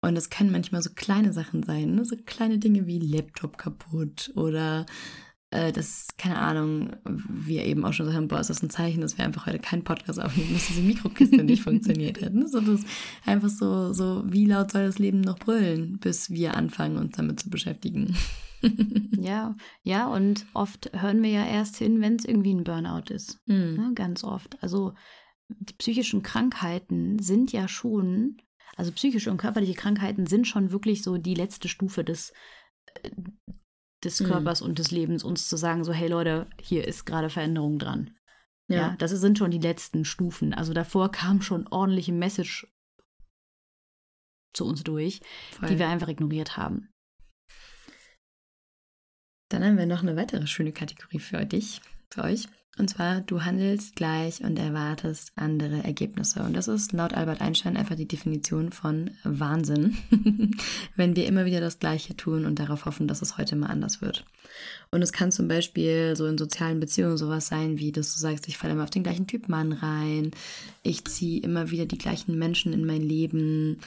Und 0.00 0.16
es 0.16 0.30
können 0.30 0.52
manchmal 0.52 0.82
so 0.82 0.90
kleine 0.94 1.32
Sachen 1.32 1.62
sein, 1.62 1.94
ne? 1.94 2.04
so 2.04 2.16
kleine 2.24 2.58
Dinge 2.58 2.86
wie 2.86 2.98
Laptop 2.98 3.58
kaputt 3.58 4.32
oder 4.34 4.86
äh, 5.50 5.72
das, 5.72 6.08
keine 6.16 6.38
Ahnung, 6.38 6.96
wir 7.04 7.64
eben 7.64 7.84
auch 7.84 7.92
schon 7.92 8.06
so 8.06 8.12
haben, 8.12 8.28
boah, 8.28 8.40
ist 8.40 8.50
das 8.50 8.62
ein 8.62 8.70
Zeichen, 8.70 9.00
dass 9.00 9.18
wir 9.18 9.24
einfach 9.24 9.46
heute 9.46 9.58
keinen 9.58 9.84
Podcast 9.84 10.20
aufnehmen, 10.20 10.52
dass 10.52 10.68
diese 10.68 10.82
Mikrokiste 10.82 11.42
nicht 11.42 11.62
funktioniert 11.62 12.22
hat. 12.22 12.34
Ne? 12.34 12.48
So, 12.48 12.60
das 12.60 12.82
einfach 13.26 13.48
so, 13.48 13.92
so, 13.92 14.22
wie 14.26 14.46
laut 14.46 14.70
soll 14.70 14.86
das 14.86 14.98
Leben 14.98 15.20
noch 15.20 15.38
brüllen, 15.38 15.98
bis 15.98 16.30
wir 16.30 16.56
anfangen, 16.56 16.98
uns 16.98 17.16
damit 17.16 17.40
zu 17.40 17.50
beschäftigen. 17.50 18.16
Ja, 19.18 19.54
ja, 19.82 20.06
und 20.06 20.46
oft 20.52 20.90
hören 20.94 21.22
wir 21.22 21.30
ja 21.30 21.46
erst 21.46 21.76
hin, 21.76 22.00
wenn 22.00 22.16
es 22.16 22.26
irgendwie 22.26 22.54
ein 22.54 22.64
Burnout 22.64 23.12
ist. 23.12 23.38
Hm. 23.46 23.76
Ne? 23.76 23.92
Ganz 23.94 24.22
oft. 24.22 24.62
Also 24.62 24.92
die 25.48 25.74
psychischen 25.74 26.22
Krankheiten 26.22 27.18
sind 27.18 27.52
ja 27.52 27.68
schon, 27.68 28.36
also 28.76 28.92
psychische 28.92 29.30
und 29.30 29.38
körperliche 29.38 29.74
Krankheiten 29.74 30.26
sind 30.26 30.46
schon 30.46 30.72
wirklich 30.72 31.02
so 31.02 31.16
die 31.16 31.34
letzte 31.34 31.68
Stufe 31.68 32.04
des, 32.04 32.32
des 34.04 34.20
Mhm. 34.20 34.26
Körpers 34.26 34.62
und 34.62 34.78
des 34.78 34.90
Lebens, 34.90 35.24
uns 35.24 35.48
zu 35.48 35.56
sagen, 35.56 35.84
so, 35.84 35.92
hey 35.92 36.08
Leute, 36.08 36.48
hier 36.60 36.86
ist 36.86 37.04
gerade 37.04 37.30
Veränderung 37.30 37.78
dran. 37.78 38.16
Ja. 38.68 38.94
das 38.98 39.10
sind 39.10 39.36
schon 39.36 39.50
die 39.50 39.58
letzten 39.58 40.04
Stufen. 40.04 40.54
Also 40.54 40.72
davor 40.72 41.10
kam 41.10 41.42
schon 41.42 41.66
ordentliche 41.66 42.12
Message 42.12 42.68
zu 44.54 44.64
uns 44.64 44.84
durch, 44.84 45.20
voll. 45.50 45.68
die 45.68 45.78
wir 45.78 45.88
einfach 45.88 46.06
ignoriert 46.06 46.56
haben. 46.56 46.88
Dann 49.48 49.64
haben 49.64 49.76
wir 49.76 49.86
noch 49.86 50.02
eine 50.02 50.16
weitere 50.16 50.46
schöne 50.46 50.72
Kategorie 50.72 51.18
für 51.18 51.44
dich, 51.44 51.80
für 52.12 52.22
euch. 52.22 52.46
Und 52.78 52.88
zwar, 52.88 53.20
du 53.20 53.42
handelst 53.42 53.96
gleich 53.96 54.42
und 54.42 54.58
erwartest 54.58 55.32
andere 55.34 55.84
Ergebnisse. 55.84 56.42
Und 56.42 56.56
das 56.56 56.68
ist 56.68 56.92
laut 56.92 57.12
Albert 57.12 57.40
Einstein 57.40 57.76
einfach 57.76 57.96
die 57.96 58.08
Definition 58.08 58.72
von 58.72 59.10
Wahnsinn, 59.24 59.98
wenn 60.96 61.16
wir 61.16 61.26
immer 61.26 61.44
wieder 61.44 61.60
das 61.60 61.78
Gleiche 61.78 62.16
tun 62.16 62.46
und 62.46 62.58
darauf 62.58 62.86
hoffen, 62.86 63.08
dass 63.08 63.22
es 63.22 63.36
heute 63.36 63.56
mal 63.56 63.66
anders 63.66 64.00
wird. 64.00 64.24
Und 64.90 65.02
es 65.02 65.12
kann 65.12 65.32
zum 65.32 65.48
Beispiel 65.48 66.14
so 66.16 66.26
in 66.26 66.38
sozialen 66.38 66.80
Beziehungen 66.80 67.18
sowas 67.18 67.48
sein, 67.48 67.78
wie 67.78 67.92
dass 67.92 68.14
du 68.14 68.20
sagst, 68.20 68.48
ich 68.48 68.56
falle 68.56 68.72
immer 68.72 68.84
auf 68.84 68.90
den 68.90 69.02
gleichen 69.02 69.26
Typ 69.26 69.48
Mann 69.48 69.72
rein, 69.72 70.30
ich 70.82 71.04
ziehe 71.04 71.42
immer 71.42 71.70
wieder 71.70 71.86
die 71.86 71.98
gleichen 71.98 72.38
Menschen 72.38 72.72
in 72.72 72.86
mein 72.86 73.02
Leben, 73.02 73.80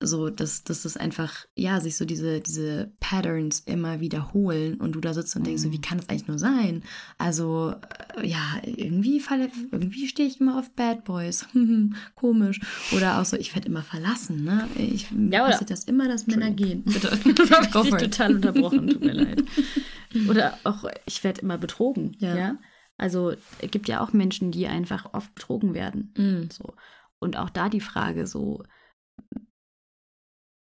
so, 0.00 0.28
dass, 0.28 0.62
dass 0.62 0.82
das 0.82 0.98
einfach, 0.98 1.46
ja, 1.54 1.80
sich 1.80 1.96
so 1.96 2.04
diese, 2.04 2.40
diese 2.40 2.92
Patterns 3.00 3.60
immer 3.60 4.00
wiederholen 4.00 4.74
und 4.78 4.92
du 4.92 5.00
da 5.00 5.14
sitzt 5.14 5.34
und 5.36 5.46
denkst, 5.46 5.62
so, 5.62 5.72
wie 5.72 5.80
kann 5.80 5.96
das 5.96 6.08
eigentlich 6.10 6.28
nur 6.28 6.38
sein? 6.38 6.82
Also, 7.16 7.74
äh, 8.16 8.26
ja, 8.28 8.56
irgendwie 8.62 9.20
falle, 9.20 9.50
irgendwie 9.72 10.06
stehe 10.06 10.28
ich 10.28 10.38
immer 10.38 10.58
auf 10.58 10.70
Bad 10.72 11.04
Boys. 11.04 11.46
Komisch. 12.14 12.60
Oder 12.94 13.18
auch 13.20 13.24
so, 13.24 13.38
ich 13.38 13.54
werde 13.54 13.68
immer 13.68 13.82
verlassen, 13.82 14.44
ne? 14.44 14.68
Ich 14.76 15.10
Ja, 15.10 15.46
passiert 15.46 15.70
das 15.70 15.84
immer, 15.84 16.08
dass 16.08 16.26
Männer 16.26 16.50
gehen. 16.50 16.84
Bitte. 16.84 17.18
Das 17.36 17.50
habe 17.74 17.88
ich 17.88 17.94
total 18.10 18.34
unterbrochen, 18.34 18.88
tut 18.88 19.00
mir 19.00 19.12
leid. 19.12 19.44
Oder 20.28 20.58
auch, 20.64 20.84
ich 21.06 21.24
werde 21.24 21.40
immer 21.40 21.56
betrogen. 21.58 22.16
Ja. 22.18 22.36
Ja. 22.36 22.58
Also 22.98 23.34
es 23.60 23.70
gibt 23.70 23.88
ja 23.88 24.00
auch 24.00 24.12
Menschen, 24.12 24.50
die 24.50 24.66
einfach 24.66 25.12
oft 25.14 25.34
betrogen 25.34 25.74
werden. 25.74 26.12
Mm, 26.16 26.50
So. 26.50 26.74
Und 27.18 27.36
auch 27.36 27.50
da 27.50 27.68
die 27.68 27.80
Frage 27.80 28.26
so, 28.26 28.62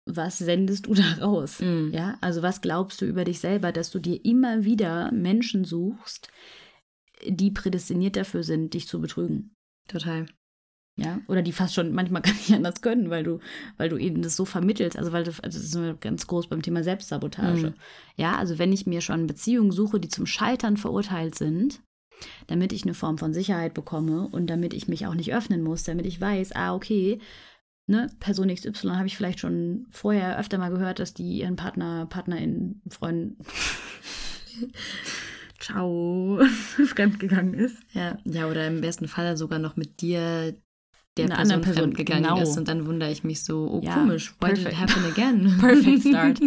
was 0.06 0.38
sendest 0.38 0.88
du 0.88 0.94
da 0.94 1.14
raus? 1.22 1.60
mm. 1.60 1.92
Ja, 1.94 2.18
also 2.22 2.42
was 2.42 2.62
glaubst 2.62 3.02
du 3.02 3.06
über 3.06 3.24
dich 3.24 3.40
selber, 3.40 3.72
dass 3.72 3.92
du 3.92 4.00
dir 4.00 4.24
immer 4.26 4.64
wieder 4.64 5.12
Menschen 5.12 5.66
suchst, 5.66 6.30
die 7.26 7.52
prädestiniert 7.52 8.16
dafür 8.16 8.44
sind, 8.44 8.74
dich 8.74 8.88
zu 8.88 9.00
betrügen? 9.00 9.56
Total. 9.88 10.26
Ja, 10.96 11.22
oder 11.28 11.42
die 11.42 11.54
fast 11.54 11.74
schon 11.74 11.92
manchmal 11.94 12.22
gar 12.24 12.34
nicht 12.34 12.54
anders 12.54 12.82
können, 12.82 13.10
weil 13.10 13.24
du, 13.24 13.40
weil 13.78 13.90
du 13.90 13.98
ihnen 13.98 14.22
das 14.22 14.36
so 14.36 14.46
vermittelst. 14.46 14.98
Also, 14.98 15.12
weil 15.12 15.24
du, 15.24 15.32
also 15.42 15.60
das 15.60 15.74
ist 15.74 16.02
ganz 16.02 16.28
groß 16.28 16.48
beim 16.48 16.62
Thema 16.62 16.84
Selbstsabotage. 16.84 17.68
Mhm. 17.68 17.74
Ja, 18.16 18.36
also 18.38 18.60
wenn 18.60 18.72
ich 18.72 18.86
mir 18.86 19.02
schon 19.02 19.26
Beziehungen 19.26 19.72
suche, 19.72 20.00
die 20.00 20.10
zum 20.10 20.26
Scheitern 20.26 20.78
verurteilt 20.78 21.36
sind, 21.36 21.82
damit 22.48 22.74
ich 22.74 22.84
eine 22.84 22.94
Form 22.94 23.18
von 23.18 23.34
Sicherheit 23.34 23.74
bekomme 23.74 24.28
und 24.32 24.48
damit 24.48 24.74
ich 24.74 24.88
mich 24.88 25.08
auch 25.08 25.16
nicht 25.16 25.34
öffnen 25.34 25.64
muss, 25.64 25.84
damit 25.84 26.06
ich 26.06 26.22
weiß, 26.22 26.54
ah, 26.54 26.76
okay, 26.76 27.20
ne, 27.88 28.10
Person 28.20 28.54
XY 28.54 28.90
habe 28.90 29.08
ich 29.08 29.18
vielleicht 29.18 29.40
schon 29.40 29.88
vorher 29.92 30.40
öfter 30.40 30.58
mal 30.58 30.70
gehört, 30.70 31.00
dass 31.00 31.14
die 31.14 31.40
ihren 31.40 31.56
Partner, 31.56 32.06
Partnerin, 32.06 32.82
Freund, 32.90 33.36
ciao, 35.60 36.40
fremdgegangen 36.86 37.54
ist. 37.54 37.78
Ja, 37.94 38.18
ja, 38.24 38.48
oder 38.48 38.68
im 38.68 38.82
besten 38.82 39.08
Fall 39.08 39.38
sogar 39.38 39.60
noch 39.60 39.76
mit 39.76 40.02
dir 40.02 40.56
der 41.18 41.26
Einer 41.26 41.36
Person, 41.36 41.62
Person, 41.62 41.84
fremdgegangen 41.84 42.24
genau. 42.24 42.42
ist 42.42 42.58
und 42.58 42.68
dann 42.68 42.88
wundere 42.88 43.12
ich 43.12 43.24
mich 43.24 43.44
so, 43.44 43.70
oh 43.72 43.82
Ja, 43.84 43.94
komisch, 43.94 44.34
why 44.40 44.50
did 44.50 44.60
it 44.60 44.64
perfect. 44.74 44.82
happen 44.82 45.06
again? 45.12 45.58
Perfect 45.60 46.08
start. 46.08 46.40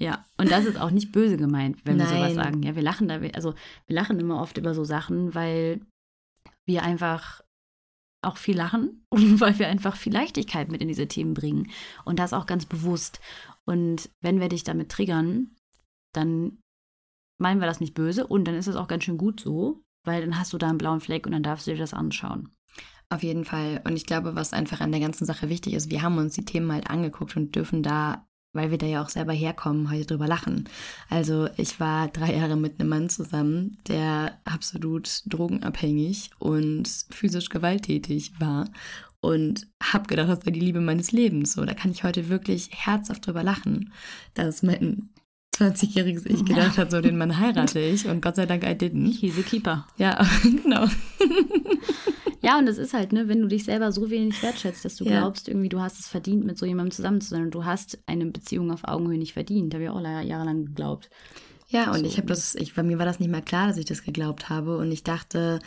Ja, 0.00 0.24
und 0.38 0.50
das 0.50 0.64
ist 0.64 0.80
auch 0.80 0.90
nicht 0.90 1.12
böse 1.12 1.36
gemeint, 1.36 1.78
wenn 1.84 1.96
wir 1.96 2.04
Nein. 2.04 2.16
sowas 2.16 2.34
sagen. 2.34 2.62
Ja, 2.64 2.74
wir 2.74 2.82
lachen 2.82 3.06
da, 3.06 3.20
also 3.34 3.54
wir 3.86 3.94
lachen 3.94 4.18
immer 4.18 4.42
oft 4.42 4.58
über 4.58 4.74
so 4.74 4.82
Sachen, 4.82 5.36
weil 5.36 5.80
wir 6.64 6.82
einfach 6.82 7.42
auch 8.26 8.36
viel 8.36 8.56
lachen 8.56 9.04
und 9.10 9.40
weil 9.40 9.58
wir 9.58 9.68
einfach 9.68 9.96
viel 9.96 10.12
Leichtigkeit 10.12 10.70
mit 10.70 10.80
in 10.80 10.88
diese 10.88 11.08
Themen 11.08 11.34
bringen. 11.34 11.70
Und 12.04 12.18
das 12.18 12.32
auch 12.32 12.46
ganz 12.46 12.66
bewusst. 12.66 13.20
Und 13.64 14.10
wenn 14.20 14.40
wir 14.40 14.48
dich 14.48 14.64
damit 14.64 14.90
triggern, 14.90 15.54
dann 16.14 16.58
meinen 17.38 17.60
wir 17.60 17.66
das 17.66 17.80
nicht 17.80 17.94
böse 17.94 18.26
und 18.26 18.44
dann 18.44 18.54
ist 18.54 18.66
es 18.68 18.76
auch 18.76 18.88
ganz 18.88 19.04
schön 19.04 19.18
gut 19.18 19.40
so, 19.40 19.82
weil 20.04 20.22
dann 20.22 20.38
hast 20.38 20.52
du 20.52 20.58
da 20.58 20.68
einen 20.68 20.78
blauen 20.78 21.00
Fleck 21.00 21.26
und 21.26 21.32
dann 21.32 21.42
darfst 21.42 21.66
du 21.66 21.72
dir 21.72 21.78
das 21.78 21.94
anschauen. 21.94 22.50
Auf 23.08 23.22
jeden 23.22 23.44
Fall. 23.44 23.82
Und 23.84 23.96
ich 23.96 24.06
glaube, 24.06 24.34
was 24.34 24.52
einfach 24.52 24.80
an 24.80 24.90
der 24.90 25.00
ganzen 25.00 25.26
Sache 25.26 25.48
wichtig 25.48 25.74
ist, 25.74 25.90
wir 25.90 26.02
haben 26.02 26.18
uns 26.18 26.34
die 26.34 26.44
Themen 26.44 26.72
halt 26.72 26.90
angeguckt 26.90 27.36
und 27.36 27.54
dürfen 27.54 27.82
da, 27.82 28.26
weil 28.56 28.70
wir 28.70 28.78
da 28.78 28.86
ja 28.86 29.02
auch 29.02 29.08
selber 29.08 29.32
herkommen, 29.32 29.90
heute 29.90 30.06
drüber 30.06 30.26
lachen. 30.26 30.68
Also 31.08 31.48
ich 31.56 31.78
war 31.78 32.08
drei 32.08 32.34
Jahre 32.34 32.56
mit 32.56 32.80
einem 32.80 32.88
Mann 32.88 33.08
zusammen, 33.08 33.78
der 33.88 34.38
absolut 34.44 35.22
drogenabhängig 35.26 36.30
und 36.38 36.88
physisch 37.10 37.48
gewalttätig 37.48 38.32
war. 38.40 38.68
Und 39.20 39.66
hab 39.82 40.08
gedacht, 40.08 40.28
das 40.28 40.44
sei 40.44 40.50
die 40.50 40.60
Liebe 40.60 40.80
meines 40.80 41.10
Lebens. 41.10 41.54
So, 41.54 41.64
da 41.64 41.74
kann 41.74 41.90
ich 41.90 42.04
heute 42.04 42.28
wirklich 42.28 42.68
herzhaft 42.72 43.26
drüber 43.26 43.42
lachen, 43.42 43.92
dass 44.34 44.62
mein 44.62 45.08
20-jähriges 45.56 46.26
Ich 46.26 46.44
gedacht 46.44 46.76
hat, 46.78 46.90
so 46.90 47.00
den 47.00 47.16
Mann 47.16 47.38
heirate 47.38 47.80
ich. 47.80 48.06
Und 48.06 48.20
Gott 48.20 48.36
sei 48.36 48.46
Dank, 48.46 48.64
I 48.64 48.74
didn't. 48.74 49.18
He's 49.18 49.38
a 49.38 49.42
keeper. 49.42 49.86
Ja, 49.96 50.24
genau. 50.42 50.86
Ja, 52.42 52.58
und 52.58 52.68
es 52.68 52.78
ist 52.78 52.92
halt, 52.94 53.12
ne, 53.12 53.28
wenn 53.28 53.40
du 53.40 53.48
dich 53.48 53.64
selber 53.64 53.92
so 53.92 54.10
wenig 54.10 54.42
wertschätzt, 54.42 54.84
dass 54.84 54.96
du 54.96 55.04
Ja. 55.04 55.20
glaubst, 55.20 55.48
irgendwie 55.48 55.68
du 55.68 55.80
hast 55.80 55.98
es 55.98 56.06
verdient, 56.08 56.44
mit 56.44 56.58
so 56.58 56.66
jemandem 56.66 56.90
zusammen 56.92 57.20
zu 57.20 57.30
sein 57.30 57.42
und 57.42 57.50
du 57.54 57.64
hast 57.64 57.98
eine 58.06 58.26
Beziehung 58.26 58.70
auf 58.70 58.84
Augenhöhe 58.84 59.18
nicht 59.18 59.32
verdient. 59.32 59.72
Da 59.72 59.76
habe 59.76 59.84
ich 59.84 59.90
auch 59.90 60.00
la- 60.00 60.22
jahrelang 60.22 60.66
geglaubt. 60.66 61.10
Ja, 61.68 61.90
und 61.90 62.00
So. 62.00 62.06
ich 62.06 62.16
habe 62.18 62.28
das, 62.28 62.54
ich, 62.54 62.74
bei 62.74 62.82
mir 62.82 62.98
war 62.98 63.06
das 63.06 63.18
nicht 63.20 63.30
mehr 63.30 63.42
klar, 63.42 63.68
dass 63.68 63.76
ich 63.78 63.86
das 63.86 64.04
geglaubt 64.04 64.48
habe. 64.48 64.76
Und 64.78 64.92
ich 64.92 65.02
dachte, 65.02 65.58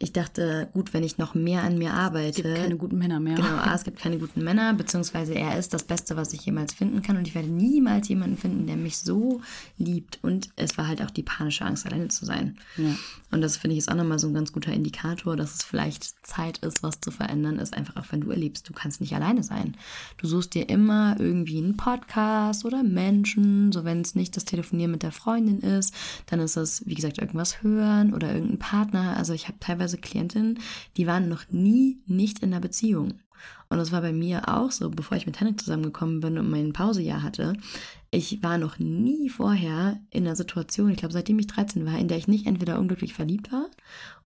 ich 0.00 0.12
dachte, 0.12 0.68
gut, 0.72 0.92
wenn 0.92 1.04
ich 1.04 1.18
noch 1.18 1.34
mehr 1.34 1.62
an 1.62 1.78
mir 1.78 1.90
Es 1.90 1.94
arbeite. 1.94 2.42
gibt 2.42 2.56
keine 2.56 2.76
guten 2.76 2.98
Männer 2.98 3.20
mehr. 3.20 3.36
Genau, 3.36 3.56
A, 3.56 3.74
es 3.74 3.84
gibt 3.84 4.00
keine 4.00 4.18
guten 4.18 4.42
Männer, 4.42 4.74
beziehungsweise 4.74 5.34
er 5.34 5.56
ist 5.56 5.72
das 5.72 5.84
Beste, 5.84 6.16
was 6.16 6.32
ich 6.32 6.44
jemals 6.44 6.74
finden 6.74 7.00
kann. 7.00 7.16
Und 7.16 7.28
ich 7.28 7.34
werde 7.34 7.48
niemals 7.48 8.08
jemanden 8.08 8.36
finden, 8.36 8.66
der 8.66 8.76
mich 8.76 8.98
so 8.98 9.40
liebt. 9.78 10.18
Und 10.22 10.50
es 10.56 10.76
war 10.76 10.88
halt 10.88 11.00
auch 11.00 11.12
die 11.12 11.22
panische 11.22 11.64
Angst, 11.64 11.86
alleine 11.86 12.08
zu 12.08 12.24
sein. 12.24 12.58
Ja. 12.76 12.96
Und 13.30 13.40
das 13.40 13.56
finde 13.56 13.74
ich 13.74 13.78
ist 13.78 13.90
auch 13.90 13.96
nochmal 13.96 14.18
so 14.18 14.26
ein 14.26 14.34
ganz 14.34 14.52
guter 14.52 14.72
Indikator, 14.72 15.36
dass 15.36 15.54
es 15.54 15.62
vielleicht 15.62 16.26
Zeit 16.26 16.58
ist, 16.58 16.82
was 16.82 17.00
zu 17.00 17.10
verändern, 17.12 17.58
ist 17.58 17.74
einfach 17.74 17.96
auch, 17.96 18.10
wenn 18.10 18.20
du 18.20 18.30
erlebst, 18.30 18.68
du 18.68 18.72
kannst 18.72 19.00
nicht 19.00 19.14
alleine 19.14 19.44
sein. 19.44 19.76
Du 20.18 20.26
suchst 20.26 20.54
dir 20.54 20.68
immer 20.68 21.16
irgendwie 21.18 21.58
einen 21.58 21.76
Podcast 21.76 22.64
oder 22.64 22.82
Menschen, 22.82 23.70
so 23.70 23.84
wenn 23.84 24.00
es 24.00 24.14
nicht 24.16 24.36
das 24.36 24.44
Telefonieren 24.44 24.90
mit 24.90 25.02
der 25.04 25.12
Freundin 25.12 25.60
ist, 25.60 25.94
dann 26.26 26.40
ist 26.40 26.56
es, 26.56 26.84
wie 26.86 26.94
gesagt, 26.94 27.18
irgendwas 27.18 27.62
hören 27.62 28.12
oder 28.12 28.32
irgendein 28.32 28.58
Partner. 28.58 29.16
Also 29.16 29.32
ich 29.32 29.46
habe 29.46 29.58
teilweise 29.60 29.83
Klientinnen, 29.88 30.58
die 30.96 31.06
waren 31.06 31.28
noch 31.28 31.44
nie 31.50 31.98
nicht 32.06 32.40
in 32.40 32.52
einer 32.52 32.60
Beziehung. 32.60 33.14
Und 33.68 33.78
das 33.78 33.92
war 33.92 34.00
bei 34.00 34.12
mir 34.12 34.48
auch 34.48 34.70
so, 34.70 34.90
bevor 34.90 35.16
ich 35.16 35.26
mit 35.26 35.40
Henrik 35.40 35.60
zusammengekommen 35.60 36.20
bin 36.20 36.38
und 36.38 36.50
mein 36.50 36.72
Pausejahr 36.72 37.22
hatte. 37.22 37.54
Ich 38.10 38.42
war 38.42 38.58
noch 38.58 38.78
nie 38.78 39.28
vorher 39.28 40.00
in 40.10 40.24
einer 40.24 40.36
Situation, 40.36 40.90
ich 40.90 40.98
glaube, 40.98 41.12
seitdem 41.12 41.38
ich 41.38 41.48
13 41.48 41.84
war, 41.84 41.98
in 41.98 42.08
der 42.08 42.18
ich 42.18 42.28
nicht 42.28 42.46
entweder 42.46 42.78
unglücklich 42.78 43.14
verliebt 43.14 43.52
war 43.52 43.66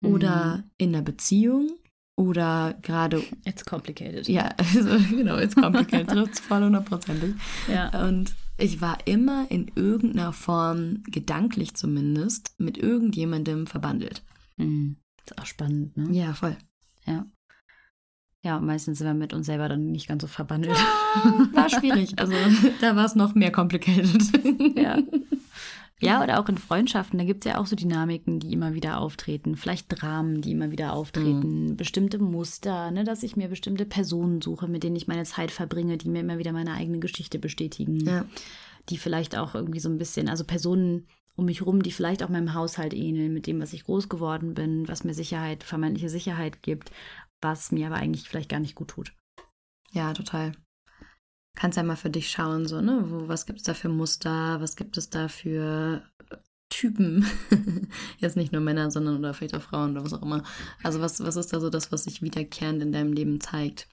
oder 0.03 0.65
in 0.79 0.95
einer 0.95 1.03
Beziehung 1.03 1.71
oder 2.17 2.75
gerade, 2.83 3.23
It's 3.45 3.65
complicated. 3.65 4.27
ja, 4.27 4.49
also 4.57 4.99
genau, 5.11 5.37
it's 5.39 5.55
complicated, 5.55 6.09
trifft's 6.11 6.41
voll 6.41 6.65
hundertprozentig. 6.65 7.35
Ja. 7.69 8.07
Und 8.07 8.35
ich 8.59 8.81
war 8.81 8.99
immer 9.07 9.51
in 9.51 9.71
irgendeiner 9.75 10.33
Form, 10.33 11.03
gedanklich 11.05 11.75
zumindest, 11.75 12.55
mit 12.59 12.79
irgendjemandem 12.79 13.67
verbandelt. 13.67 14.23
Mhm. 14.57 14.97
Ist 15.27 15.39
auch 15.39 15.47
spannend, 15.47 15.97
ne? 15.97 16.07
Ja, 16.13 16.35
voll. 16.35 16.57
Ja. 17.05 17.27
Ja, 18.43 18.61
meistens 18.61 18.99
sind 18.99 19.09
wir 19.09 19.15
mit 19.15 19.33
uns 19.33 19.47
selber 19.47 19.69
dann 19.69 19.91
nicht 19.91 20.07
ganz 20.07 20.23
so 20.23 20.29
verbandelt. 20.29 20.77
War 21.53 21.69
schwierig. 21.69 22.15
Also 22.19 22.33
da 22.81 22.95
war 22.95 23.05
es 23.05 23.17
noch 23.17 23.35
mehr 23.35 23.51
complicated. 23.51 24.23
ja. 24.77 24.99
Ja, 25.99 26.23
oder 26.23 26.39
auch 26.39 26.49
in 26.49 26.59
Freundschaften, 26.59 27.19
da 27.19 27.25
gibt 27.25 27.45
es 27.45 27.53
ja 27.53 27.59
auch 27.59 27.67
so 27.67 27.75
Dynamiken, 27.75 28.39
die 28.39 28.53
immer 28.53 28.75
wieder 28.75 29.01
auftreten. 29.01 29.57
Vielleicht 29.57 29.87
Dramen, 29.89 30.43
die 30.43 30.53
immer 30.53 30.71
wieder 30.71 30.93
auftreten. 30.93 31.71
Mhm. 31.71 31.77
Bestimmte 31.77 32.19
Muster, 32.19 32.91
ne, 32.91 33.03
dass 33.03 33.23
ich 33.23 33.35
mir 33.35 33.49
bestimmte 33.49 33.87
Personen 33.87 34.43
suche, 34.43 34.69
mit 34.69 34.83
denen 34.85 34.97
ich 34.97 35.09
meine 35.09 35.25
Zeit 35.25 35.51
verbringe, 35.51 35.97
die 35.97 36.11
mir 36.11 36.21
immer 36.21 36.39
wieder 36.39 36.53
meine 36.53 36.75
eigene 36.75 36.99
Geschichte 36.99 37.39
bestätigen. 37.39 38.05
Ja. 38.05 38.27
Die 38.91 38.99
vielleicht 38.99 39.37
auch 39.37 39.55
irgendwie 39.55 39.81
so 39.81 39.89
ein 39.89 39.99
bisschen, 39.99 40.29
also 40.29 40.45
Personen 40.45 41.07
um 41.37 41.45
mich 41.45 41.65
rum, 41.65 41.83
die 41.83 41.93
vielleicht 41.93 42.23
auch 42.23 42.29
meinem 42.29 42.55
Haushalt 42.55 42.95
ähneln, 42.95 43.33
mit 43.33 43.47
dem, 43.47 43.61
was 43.61 43.73
ich 43.73 43.85
groß 43.85 44.09
geworden 44.09 44.55
bin, 44.55 44.89
was 44.89 45.05
mir 45.05 45.15
Sicherheit, 45.15 45.63
vermeintliche 45.63 46.09
Sicherheit 46.09 46.63
gibt, 46.63 46.91
was 47.43 47.73
mir 47.73 47.87
aber 47.87 47.97
eigentlich 47.97 48.29
vielleicht 48.29 48.49
gar 48.49 48.61
nicht 48.61 48.75
gut 48.75 48.89
tut. 48.89 49.13
Ja, 49.93 50.13
total. 50.15 50.53
Kannst 51.57 51.77
ja 51.77 51.83
mal 51.83 51.97
für 51.97 52.11
dich 52.11 52.31
schauen, 52.31 52.67
so, 52.67 52.81
ne? 52.81 53.05
Wo, 53.07 53.29
was 53.29 53.47
gibt 53.47 53.61
es 53.61 53.65
da 53.65 53.75
für 53.75 53.89
Muster? 53.89 54.61
Was 54.61 54.77
gibt 54.77 54.97
es 54.97 55.09
da 55.09 55.29
für 55.29 56.03
Typen? 56.69 57.27
Jetzt 58.19 58.37
nicht 58.37 58.53
nur 58.53 58.61
Männer, 58.61 58.91
sondern 58.91 59.17
oder 59.17 59.33
vielleicht 59.33 59.55
auch 59.55 59.63
Frauen 59.63 59.93
oder 59.93 60.05
was 60.05 60.13
auch 60.13 60.23
immer. 60.23 60.43
Also, 60.83 61.01
was, 61.01 61.21
was 61.21 61.37
ist 61.37 61.53
da 61.53 61.61
so 61.61 61.71
das, 61.71 61.93
was 61.93 62.05
sich 62.05 62.21
wiederkehrend 62.21 62.83
in 62.83 62.93
deinem 62.93 63.13
Leben 63.13 63.41
zeigt? 63.41 63.89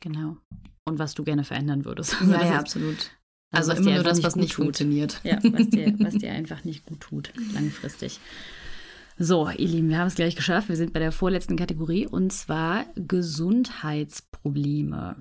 Genau. 0.00 0.36
Und 0.84 0.98
was 0.98 1.14
du 1.14 1.24
gerne 1.24 1.44
verändern 1.44 1.84
würdest. 1.84 2.16
Ja, 2.20 2.44
ja, 2.44 2.58
absolut. 2.58 3.10
Also, 3.52 3.72
also 3.72 3.82
immer 3.82 3.94
nur 3.94 4.04
das, 4.04 4.22
was 4.22 4.36
nicht 4.36 4.54
tut. 4.54 4.64
funktioniert. 4.64 5.20
Ja, 5.24 5.38
was 5.42 5.68
dir, 5.68 5.94
was 5.98 6.14
dir 6.14 6.32
einfach 6.32 6.64
nicht 6.64 6.86
gut 6.86 7.00
tut, 7.00 7.32
langfristig. 7.54 8.20
So, 9.18 9.48
ihr 9.48 9.68
Lieben, 9.68 9.88
wir 9.88 9.96
haben 9.98 10.08
es 10.08 10.14
gleich 10.14 10.36
geschafft. 10.36 10.68
Wir 10.68 10.76
sind 10.76 10.92
bei 10.92 11.00
der 11.00 11.12
vorletzten 11.12 11.56
Kategorie 11.56 12.06
und 12.06 12.32
zwar 12.32 12.84
Gesundheitsprobleme. 12.96 15.16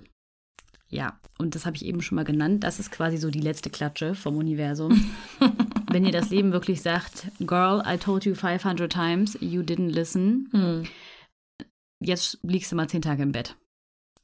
Ja, 0.89 1.17
und 1.37 1.55
das 1.55 1.65
habe 1.65 1.77
ich 1.77 1.85
eben 1.85 2.01
schon 2.01 2.17
mal 2.17 2.25
genannt. 2.25 2.63
Das 2.63 2.79
ist 2.79 2.91
quasi 2.91 3.17
so 3.17 3.29
die 3.29 3.39
letzte 3.39 3.69
Klatsche 3.69 4.15
vom 4.15 4.37
Universum. 4.37 5.13
Wenn 5.91 6.05
ihr 6.05 6.11
das 6.11 6.29
Leben 6.29 6.51
wirklich 6.51 6.81
sagt, 6.81 7.27
Girl, 7.39 7.81
I 7.85 7.97
told 7.97 8.25
you 8.25 8.35
500 8.35 8.91
times, 8.91 9.37
you 9.39 9.61
didn't 9.61 9.91
listen. 9.91 10.49
Hm. 10.51 10.83
Jetzt 12.01 12.39
liegst 12.43 12.71
du 12.71 12.75
mal 12.75 12.89
zehn 12.89 13.01
Tage 13.01 13.23
im 13.23 13.31
Bett. 13.31 13.55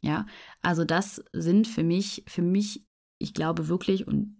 Ja, 0.01 0.25
also 0.61 0.83
das 0.83 1.23
sind 1.31 1.67
für 1.67 1.83
mich, 1.83 2.23
für 2.27 2.41
mich, 2.41 2.83
ich 3.21 3.33
glaube 3.33 3.67
wirklich 3.67 4.07
und 4.07 4.37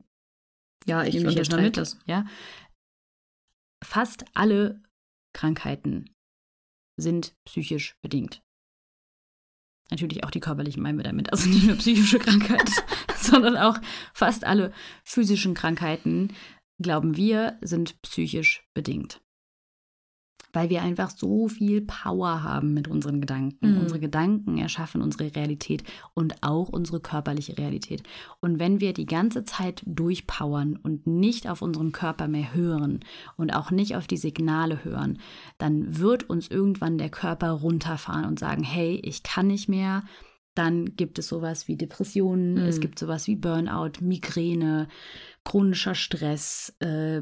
ja, 0.86 1.04
ich 1.04 1.14
nehme 1.14 1.32
jetzt 1.32 1.52
mit, 1.56 1.78
das. 1.78 2.00
Ja, 2.06 2.26
fast 3.84 4.26
alle 4.34 4.82
Krankheiten 5.34 6.10
sind 6.98 7.36
psychisch 7.46 7.96
bedingt. 8.02 8.42
Natürlich 9.92 10.24
auch 10.24 10.32
die 10.32 10.40
körperlichen 10.40 10.82
meinen 10.82 10.98
wir 10.98 11.04
damit, 11.04 11.32
also 11.32 11.50
nicht 11.50 11.66
nur 11.66 11.76
psychische 11.76 12.20
Krankheiten, 12.20 12.72
sondern 13.16 13.58
auch 13.58 13.78
fast 14.14 14.46
alle 14.46 14.74
physischen 15.04 15.54
Krankheiten, 15.54 16.34
glauben 16.82 17.18
wir, 17.18 17.58
sind 17.62 18.02
psychisch 18.02 18.64
bedingt 18.74 19.22
weil 20.54 20.70
wir 20.70 20.82
einfach 20.82 21.12
so 21.12 21.48
viel 21.48 21.82
Power 21.82 22.44
haben 22.44 22.74
mit 22.74 22.88
unseren 22.88 23.22
Gedanken. 23.22 23.72
Mhm. 23.72 23.82
Unsere 23.82 24.00
Gedanken 24.00 24.58
erschaffen 24.58 25.02
unsere 25.02 25.36
Realität 25.36 25.84
und 26.14 26.36
auch 26.42 26.70
unsere 26.70 27.00
körperliche 27.00 27.58
Realität. 27.58 28.04
Und 28.40 28.60
wenn 28.60 28.80
wir 28.80 28.94
die 28.94 29.06
ganze 29.06 29.44
Zeit 29.46 29.82
durchpowern 29.86 30.78
und 30.82 31.08
nicht 31.08 31.50
auf 31.50 31.62
unseren 31.62 31.92
Körper 31.92 32.28
mehr 32.28 32.54
hören 32.54 33.00
und 33.38 33.52
auch 33.52 33.72
nicht 33.72 33.96
auf 33.96 34.08
die 34.08 34.18
Signale 34.18 34.84
hören, 34.84 35.20
dann 35.58 36.00
wird 36.00 36.30
uns 36.30 36.48
irgendwann 36.48 36.98
der 36.98 37.10
Körper 37.10 37.52
runterfahren 37.52 38.26
und 38.26 38.40
sagen, 38.40 38.64
hey, 38.64 39.00
ich 39.04 39.24
kann 39.24 39.48
nicht 39.48 39.70
mehr. 39.70 40.04
Dann 40.54 40.98
gibt 40.98 41.18
es 41.18 41.28
sowas 41.28 41.70
wie 41.70 41.78
Depressionen, 41.78 42.56
mhm. 42.56 42.66
es 42.66 42.82
gibt 42.82 43.00
sowas 43.00 43.28
wie 43.28 43.38
Burnout, 43.38 44.02
Migräne, 44.02 44.90
chronischer 45.46 45.96
Stress, 45.96 46.76
äh, 46.80 47.22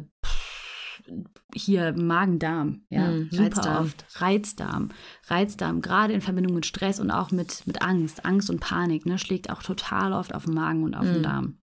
hier 1.53 1.93
Magen-Darm, 1.93 2.83
ja, 2.89 3.07
mhm, 3.07 3.29
super 3.31 3.43
Reizdarm. 3.43 3.85
oft. 3.85 4.05
Reizdarm. 4.21 4.89
Reizdarm, 5.27 5.81
gerade 5.81 6.13
in 6.13 6.21
Verbindung 6.21 6.53
mit 6.53 6.65
Stress 6.65 6.99
und 6.99 7.11
auch 7.11 7.31
mit, 7.31 7.65
mit 7.67 7.81
Angst. 7.81 8.25
Angst 8.25 8.49
und 8.49 8.59
Panik, 8.59 9.05
ne, 9.05 9.17
schlägt 9.17 9.49
auch 9.49 9.63
total 9.63 10.13
oft 10.13 10.33
auf 10.33 10.45
den 10.45 10.53
Magen 10.53 10.83
und 10.83 10.95
auf 10.95 11.05
mhm. 11.05 11.13
den 11.13 11.23
Darm. 11.23 11.57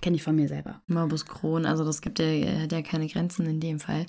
Kenne 0.00 0.16
ich 0.16 0.22
von 0.22 0.36
mir 0.36 0.48
selber. 0.48 0.82
Morbus 0.86 1.26
Crohn, 1.26 1.66
also 1.66 1.84
das 1.84 2.00
gibt 2.00 2.18
ja, 2.18 2.26
hat 2.60 2.72
ja 2.72 2.82
keine 2.82 3.08
Grenzen 3.08 3.46
in 3.46 3.60
dem 3.60 3.80
Fall. 3.80 4.06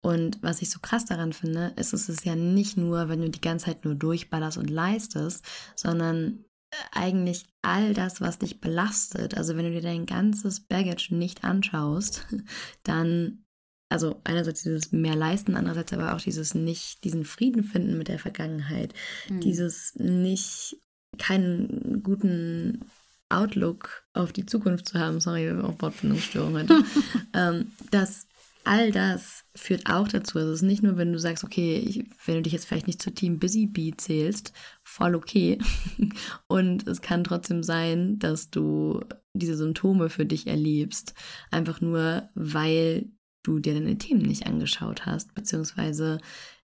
Und 0.00 0.38
was 0.42 0.62
ich 0.62 0.70
so 0.70 0.78
krass 0.80 1.04
daran 1.04 1.32
finde, 1.32 1.72
ist, 1.76 1.92
es 1.92 2.08
ist 2.08 2.24
ja 2.24 2.36
nicht 2.36 2.76
nur, 2.76 3.08
wenn 3.08 3.20
du 3.20 3.30
die 3.30 3.40
ganze 3.40 3.66
Zeit 3.66 3.84
nur 3.84 3.94
durchballerst 3.94 4.56
und 4.56 4.70
leistest, 4.70 5.44
sondern 5.74 6.44
äh, 6.70 6.76
eigentlich 6.92 7.46
all 7.62 7.94
das, 7.94 8.20
was 8.20 8.38
dich 8.38 8.60
belastet. 8.60 9.36
Also 9.36 9.56
wenn 9.56 9.64
du 9.64 9.72
dir 9.72 9.82
dein 9.82 10.06
ganzes 10.06 10.60
Baggage 10.60 11.14
nicht 11.14 11.44
anschaust, 11.44 12.26
dann 12.84 13.44
also 13.88 14.20
einerseits 14.24 14.62
dieses 14.62 14.92
mehr 14.92 15.16
leisten, 15.16 15.56
andererseits 15.56 15.92
aber 15.92 16.14
auch 16.14 16.20
dieses 16.20 16.54
nicht, 16.54 17.04
diesen 17.04 17.24
Frieden 17.24 17.64
finden 17.64 17.96
mit 17.96 18.08
der 18.08 18.18
Vergangenheit, 18.18 18.94
mhm. 19.28 19.40
dieses 19.40 19.94
nicht 19.96 20.76
keinen 21.18 22.02
guten 22.02 22.84
Outlook 23.30 24.04
auf 24.12 24.32
die 24.32 24.46
Zukunft 24.46 24.88
zu 24.88 24.98
haben, 24.98 25.20
sorry, 25.20 25.50
auch 25.50 25.80
Wortfindungsstörung 25.80 26.54
heute, 26.54 26.82
ähm, 27.34 27.72
dass 27.90 28.26
all 28.64 28.92
das 28.92 29.44
führt 29.54 29.88
auch 29.88 30.08
dazu, 30.08 30.38
also 30.38 30.50
es 30.50 30.56
ist 30.56 30.66
nicht 30.66 30.82
nur, 30.82 30.98
wenn 30.98 31.12
du 31.12 31.18
sagst, 31.18 31.42
okay, 31.42 31.78
ich, 31.78 32.04
wenn 32.26 32.36
du 32.36 32.42
dich 32.42 32.52
jetzt 32.52 32.66
vielleicht 32.66 32.86
nicht 32.86 33.00
zu 33.00 33.10
Team 33.10 33.38
Busy 33.38 33.66
Bee 33.66 33.94
zählst, 33.96 34.52
voll 34.82 35.14
okay. 35.14 35.58
Und 36.48 36.86
es 36.86 37.00
kann 37.00 37.24
trotzdem 37.24 37.62
sein, 37.62 38.18
dass 38.18 38.50
du 38.50 39.00
diese 39.32 39.56
Symptome 39.56 40.10
für 40.10 40.26
dich 40.26 40.46
erlebst, 40.46 41.14
einfach 41.50 41.80
nur, 41.80 42.28
weil 42.34 43.10
du 43.48 43.60
dir 43.60 43.74
deine 43.74 43.98
Themen 43.98 44.22
nicht 44.22 44.46
angeschaut 44.46 45.06
hast, 45.06 45.34
beziehungsweise 45.34 46.18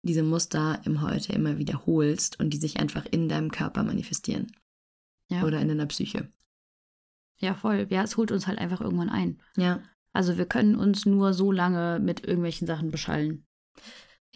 diese 0.03 0.23
Muster 0.23 0.81
im 0.85 1.03
Heute 1.03 1.33
immer 1.33 1.59
wiederholst 1.59 2.39
und 2.39 2.51
die 2.51 2.59
sich 2.59 2.79
einfach 2.79 3.05
in 3.11 3.29
deinem 3.29 3.51
Körper 3.51 3.83
manifestieren. 3.83 4.53
Ja. 5.29 5.43
Oder 5.43 5.61
in 5.61 5.69
deiner 5.69 5.87
Psyche. 5.87 6.31
Ja, 7.39 7.55
voll. 7.55 7.87
Ja, 7.91 8.03
es 8.03 8.17
holt 8.17 8.31
uns 8.31 8.47
halt 8.47 8.59
einfach 8.59 8.81
irgendwann 8.81 9.11
ein. 9.11 9.41
Ja. 9.57 9.83
Also 10.13 10.39
wir 10.39 10.47
können 10.47 10.77
uns 10.77 11.05
nur 11.05 11.35
so 11.35 11.53
lange 11.53 11.99
mit 12.01 12.25
irgendwelchen 12.25 12.67
Sachen 12.67 12.91
beschallen. 12.91 13.45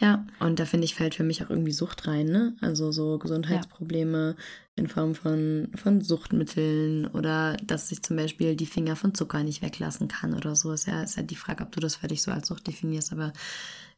Ja, 0.01 0.25
und 0.39 0.59
da 0.59 0.65
finde 0.65 0.87
ich, 0.87 0.95
fällt 0.95 1.15
für 1.15 1.25
mich 1.25 1.45
auch 1.45 1.51
irgendwie 1.51 1.73
Sucht 1.73 2.07
rein, 2.07 2.27
ne? 2.27 2.57
Also 2.63 2.91
so 2.91 3.19
Gesundheitsprobleme 3.19 4.35
ja. 4.39 4.45
in 4.75 4.89
Form 4.89 5.15
von, 5.15 5.71
von 5.75 6.01
Suchtmitteln 6.01 7.07
oder 7.09 7.59
dass 7.59 7.93
ich 7.93 8.03
zum 8.03 8.17
Beispiel 8.17 8.57
die 8.57 8.65
Finger 8.65 8.97
von 8.97 9.15
Zucker 9.15 9.43
nicht 9.43 9.61
weglassen 9.61 10.09
kann 10.09 10.33
oder 10.33 10.57
so. 10.57 10.73
Ist 10.73 10.87
ja, 10.87 11.03
ist 11.03 11.19
ja 11.19 11.23
die 11.23 11.37
Frage, 11.37 11.65
ob 11.65 11.73
du 11.73 11.81
das 11.81 11.97
für 11.97 12.09
dich 12.09 12.23
so 12.23 12.31
als 12.31 12.49
Sucht 12.49 12.67
definierst. 12.67 13.13
Aber 13.13 13.35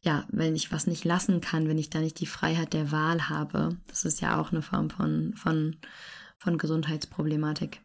ja, 0.01 0.25
wenn 0.27 0.57
ich 0.57 0.73
was 0.73 0.87
nicht 0.87 1.05
lassen 1.05 1.39
kann, 1.39 1.69
wenn 1.69 1.77
ich 1.77 1.89
da 1.89 2.01
nicht 2.01 2.19
die 2.19 2.25
Freiheit 2.25 2.73
der 2.73 2.91
Wahl 2.91 3.29
habe, 3.29 3.77
das 3.87 4.03
ist 4.03 4.19
ja 4.19 4.41
auch 4.41 4.51
eine 4.51 4.61
Form 4.61 4.89
von, 4.89 5.33
von, 5.37 5.77
von 6.37 6.57
Gesundheitsproblematik. 6.57 7.81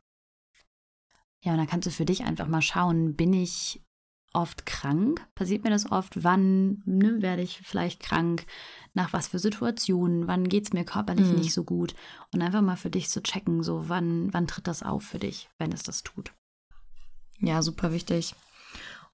Ja, 1.44 1.52
und 1.52 1.58
dann 1.58 1.68
kannst 1.68 1.86
du 1.86 1.92
für 1.92 2.04
dich 2.04 2.24
einfach 2.24 2.48
mal 2.48 2.62
schauen, 2.62 3.14
bin 3.14 3.32
ich 3.32 3.80
oft 4.32 4.66
krank? 4.66 5.26
Passiert 5.34 5.64
mir 5.64 5.70
das 5.70 5.90
oft? 5.90 6.22
Wann 6.22 6.82
ne, 6.84 7.20
werde 7.20 7.42
ich 7.42 7.60
vielleicht 7.64 8.00
krank? 8.00 8.46
Nach 8.94 9.12
was 9.12 9.28
für 9.28 9.38
Situationen? 9.38 10.26
Wann 10.26 10.48
geht 10.48 10.64
es 10.64 10.72
mir 10.72 10.84
körperlich 10.84 11.26
mhm. 11.26 11.36
nicht 11.36 11.52
so 11.52 11.64
gut? 11.64 11.94
Und 12.32 12.42
einfach 12.42 12.62
mal 12.62 12.76
für 12.76 12.90
dich 12.90 13.08
zu 13.08 13.22
checken, 13.22 13.62
so 13.62 13.88
wann, 13.88 14.32
wann 14.32 14.46
tritt 14.46 14.66
das 14.66 14.82
auf 14.82 15.02
für 15.02 15.18
dich, 15.18 15.48
wenn 15.58 15.72
es 15.72 15.82
das 15.82 16.02
tut. 16.02 16.32
Ja, 17.40 17.62
super 17.62 17.92
wichtig. 17.92 18.34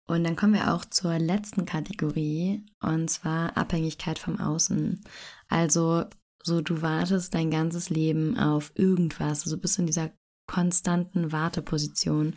Und 0.07 0.25
dann 0.25 0.37
kommen 0.37 0.55
wir 0.55 0.75
auch 0.75 0.85
zur 0.85 1.19
letzten 1.19 1.65
Kategorie, 1.65 2.67
und 2.81 3.09
zwar 3.09 3.57
Abhängigkeit 3.57 4.19
vom 4.19 4.39
Außen. 4.39 5.01
Also, 5.49 6.05
so 6.43 6.61
du 6.61 6.83
wartest 6.83 7.33
dein 7.35 7.51
ganzes 7.51 7.89
Leben 7.89 8.39
auf 8.39 8.73
irgendwas, 8.75 9.45
also 9.45 9.57
bist 9.57 9.79
in 9.79 9.87
dieser 9.87 10.11
konstanten 10.47 11.33
Warteposition 11.33 12.35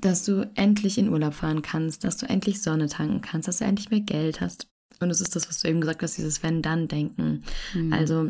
dass 0.00 0.24
du 0.24 0.50
endlich 0.54 0.98
in 0.98 1.08
Urlaub 1.08 1.34
fahren 1.34 1.62
kannst, 1.62 2.04
dass 2.04 2.16
du 2.16 2.26
endlich 2.26 2.62
Sonne 2.62 2.88
tanken 2.88 3.22
kannst, 3.22 3.48
dass 3.48 3.58
du 3.58 3.64
endlich 3.64 3.90
mehr 3.90 4.00
Geld 4.00 4.40
hast. 4.40 4.68
Und 5.00 5.10
es 5.10 5.20
ist 5.20 5.36
das, 5.36 5.48
was 5.48 5.60
du 5.60 5.68
eben 5.68 5.80
gesagt 5.80 6.02
hast, 6.02 6.16
dieses 6.16 6.42
Wenn-Dann-Denken. 6.42 7.44
Mhm. 7.74 7.92
Also 7.92 8.28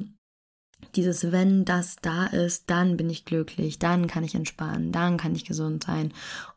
dieses 0.95 1.33
Wenn 1.33 1.65
das 1.65 1.97
da 1.97 2.27
ist, 2.27 2.71
dann 2.71 2.97
bin 2.97 3.11
ich 3.11 3.25
glücklich, 3.25 3.79
dann 3.79 4.07
kann 4.07 4.25
ich 4.25 4.35
entspannen, 4.35 4.93
dann 4.93 5.17
kann 5.17 5.35
ich 5.35 5.45
gesund 5.45 5.85
sein. 5.85 6.13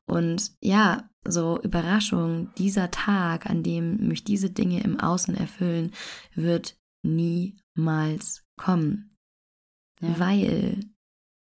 Und 0.05 0.51
ja, 0.62 1.10
so 1.26 1.60
Überraschung, 1.62 2.53
dieser 2.57 2.91
Tag, 2.91 3.49
an 3.49 3.64
dem 3.64 4.07
mich 4.07 4.24
diese 4.24 4.49
Dinge 4.49 4.82
im 4.84 4.99
Außen 4.99 5.36
erfüllen, 5.36 5.91
wird 6.34 6.78
niemals 7.03 8.43
kommen. 8.57 9.18
Ja. 10.01 10.20
Weil, 10.20 10.80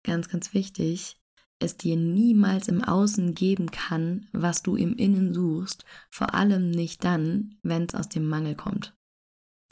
ganz, 0.03 0.29
ganz 0.29 0.53
wichtig, 0.53 1.17
es 1.59 1.77
dir 1.77 1.95
niemals 1.95 2.67
im 2.67 2.83
Außen 2.83 3.33
geben 3.33 3.71
kann, 3.71 4.27
was 4.33 4.61
du 4.61 4.75
im 4.75 4.95
Innen 4.95 5.33
suchst, 5.33 5.85
vor 6.09 6.33
allem 6.33 6.69
nicht 6.69 7.03
dann, 7.03 7.55
wenn 7.63 7.83
es 7.83 7.95
aus 7.95 8.09
dem 8.09 8.27
Mangel 8.27 8.55
kommt. 8.55 8.93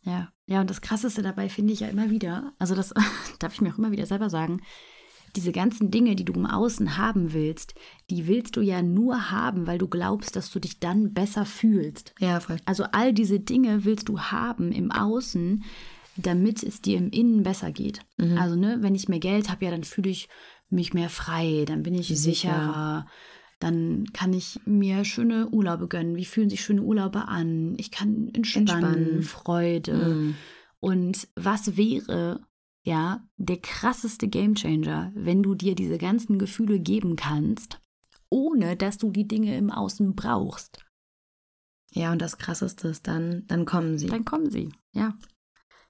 Ja, 0.03 0.31
ja, 0.45 0.61
und 0.61 0.69
das 0.69 0.81
Krasseste 0.81 1.21
dabei 1.21 1.49
finde 1.49 1.73
ich 1.73 1.81
ja 1.81 1.87
immer 1.87 2.09
wieder, 2.09 2.53
also 2.59 2.75
das 2.75 2.93
darf 3.39 3.53
ich 3.53 3.61
mir 3.61 3.73
auch 3.73 3.77
immer 3.77 3.91
wieder 3.91 4.05
selber 4.05 4.29
sagen, 4.29 4.61
diese 5.35 5.51
ganzen 5.51 5.89
Dinge, 5.89 6.15
die 6.15 6.25
du 6.25 6.33
im 6.33 6.45
Außen 6.45 6.97
haben 6.97 7.33
willst, 7.33 7.73
die 8.09 8.27
willst 8.27 8.55
du 8.55 8.61
ja 8.61 8.83
nur 8.83 9.31
haben, 9.31 9.65
weil 9.65 9.79
du 9.79 9.87
glaubst, 9.87 10.35
dass 10.35 10.51
du 10.51 10.59
dich 10.59 10.79
dann 10.79 11.13
besser 11.13 11.45
fühlst. 11.45 12.13
Ja, 12.19 12.39
voll. 12.39 12.57
Also 12.65 12.83
all 12.91 13.13
diese 13.13 13.39
Dinge 13.39 13.83
willst 13.83 14.09
du 14.09 14.19
haben 14.19 14.71
im 14.71 14.91
Außen, 14.91 15.63
damit 16.15 16.61
es 16.61 16.81
dir 16.81 16.97
im 16.97 17.09
Innen 17.09 17.41
besser 17.41 17.71
geht. 17.71 18.01
Mhm. 18.17 18.37
Also, 18.37 18.55
ne, 18.55 18.77
wenn 18.81 18.93
ich 18.93 19.09
mehr 19.09 19.19
Geld 19.19 19.49
habe, 19.49 19.65
ja, 19.65 19.71
dann 19.71 19.83
fühle 19.83 20.11
ich 20.11 20.29
mich 20.73 20.93
mehr 20.93 21.09
frei, 21.09 21.65
dann 21.67 21.83
bin 21.83 21.95
ich 21.95 22.07
Sicher. 22.07 22.21
sicherer, 22.21 23.07
dann 23.59 24.05
kann 24.11 24.33
ich 24.33 24.59
mir 24.65 25.05
schöne 25.05 25.47
Urlaube 25.49 25.87
gönnen. 25.87 26.17
Wie 26.17 26.25
fühlen 26.25 26.49
sich 26.49 26.61
schöne 26.61 26.81
Urlaube 26.81 27.27
an? 27.27 27.75
Ich 27.77 27.91
kann 27.91 28.29
entspannen, 28.33 28.67
Entspannen. 28.67 29.21
Freude. 29.21 29.93
Mhm. 29.93 30.35
Und 30.79 31.29
was 31.35 31.77
wäre, 31.77 32.41
ja, 32.83 33.25
der 33.37 33.57
krasseste 33.57 34.27
Gamechanger, 34.27 35.13
wenn 35.15 35.41
du 35.41 35.55
dir 35.55 35.75
diese 35.75 35.97
ganzen 35.97 36.39
Gefühle 36.39 36.79
geben 36.79 37.15
kannst, 37.15 37.79
ohne 38.29 38.75
dass 38.75 38.97
du 38.97 39.11
die 39.11 39.27
Dinge 39.27 39.55
im 39.57 39.71
Außen 39.71 40.13
brauchst? 40.13 40.83
Ja, 41.91 42.11
und 42.11 42.21
das 42.21 42.37
Krasseste 42.37 42.89
ist 42.89 43.07
dann, 43.07 43.45
dann 43.47 43.65
kommen 43.65 43.97
sie. 43.97 44.07
Dann 44.07 44.25
kommen 44.25 44.49
sie, 44.49 44.73
ja. 44.91 45.13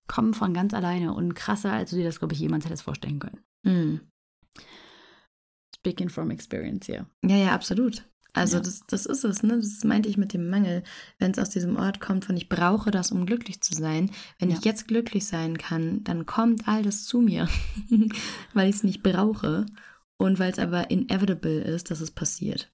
Kommen 0.06 0.34
von 0.34 0.54
ganz 0.54 0.74
alleine 0.74 1.14
und 1.14 1.34
krasser, 1.34 1.72
als 1.72 1.92
du 1.92 1.96
dir 1.96 2.04
das, 2.04 2.20
glaube 2.20 2.34
ich, 2.34 2.40
jemals 2.40 2.66
hättest 2.66 2.84
vorstellen 2.84 3.20
können. 3.20 3.40
Mhm. 3.64 4.02
Speaking 5.86 6.10
from 6.10 6.32
experience, 6.32 6.88
ja. 6.88 7.06
Ja, 7.26 7.36
ja, 7.36 7.52
absolut. 7.54 8.06
Also 8.32 8.56
Ja. 8.58 8.64
das, 8.64 8.82
das 8.88 9.06
ist 9.06 9.24
es, 9.26 9.44
ne? 9.44 9.58
Das 9.58 9.84
meinte 9.84 10.08
ich 10.10 10.18
mit 10.18 10.34
dem 10.34 10.50
Mangel. 10.50 10.84
Wenn 11.20 11.32
es 11.32 11.38
aus 11.40 11.50
diesem 11.50 11.76
Ort 11.76 12.00
kommt 12.00 12.24
von 12.26 12.38
ich 12.38 12.48
brauche 12.50 12.90
das, 12.90 13.12
um 13.12 13.26
glücklich 13.26 13.62
zu 13.62 13.76
sein. 13.76 14.10
Wenn 14.40 14.50
Ja. 14.50 14.58
ich 14.58 14.66
jetzt 14.66 14.88
glücklich 14.88 15.26
sein 15.28 15.58
kann, 15.58 16.04
dann 16.06 16.26
kommt 16.26 16.68
all 16.68 16.82
das 16.84 17.04
zu 17.06 17.20
mir, 17.22 17.48
weil 18.54 18.70
ich 18.70 18.78
es 18.78 18.84
nicht 18.84 19.04
brauche 19.04 19.66
und 20.18 20.40
weil 20.40 20.52
es 20.52 20.58
aber 20.60 20.90
inevitable 20.90 21.62
ist, 21.62 21.92
dass 21.92 22.00
es 22.02 22.12
passiert. 22.12 22.72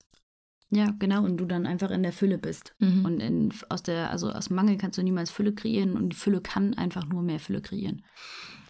Ja, 0.72 0.94
genau, 1.00 1.24
und 1.26 1.38
du 1.38 1.46
dann 1.46 1.66
einfach 1.66 1.90
in 1.90 2.04
der 2.04 2.14
Fülle 2.14 2.38
bist. 2.38 2.76
Mhm. 2.78 3.04
Und 3.04 3.20
in, 3.22 3.52
aus 3.70 3.82
der, 3.82 4.12
also 4.12 4.32
aus 4.32 4.52
Mangel 4.52 4.78
kannst 4.78 5.00
du 5.00 5.04
niemals 5.04 5.32
Fülle 5.32 5.52
kreieren 5.54 5.94
und 5.98 6.10
die 6.10 6.16
Fülle 6.16 6.42
kann 6.42 6.76
einfach 6.76 7.08
nur 7.08 7.24
mehr 7.24 7.40
Fülle 7.40 7.62
kreieren. 7.62 8.06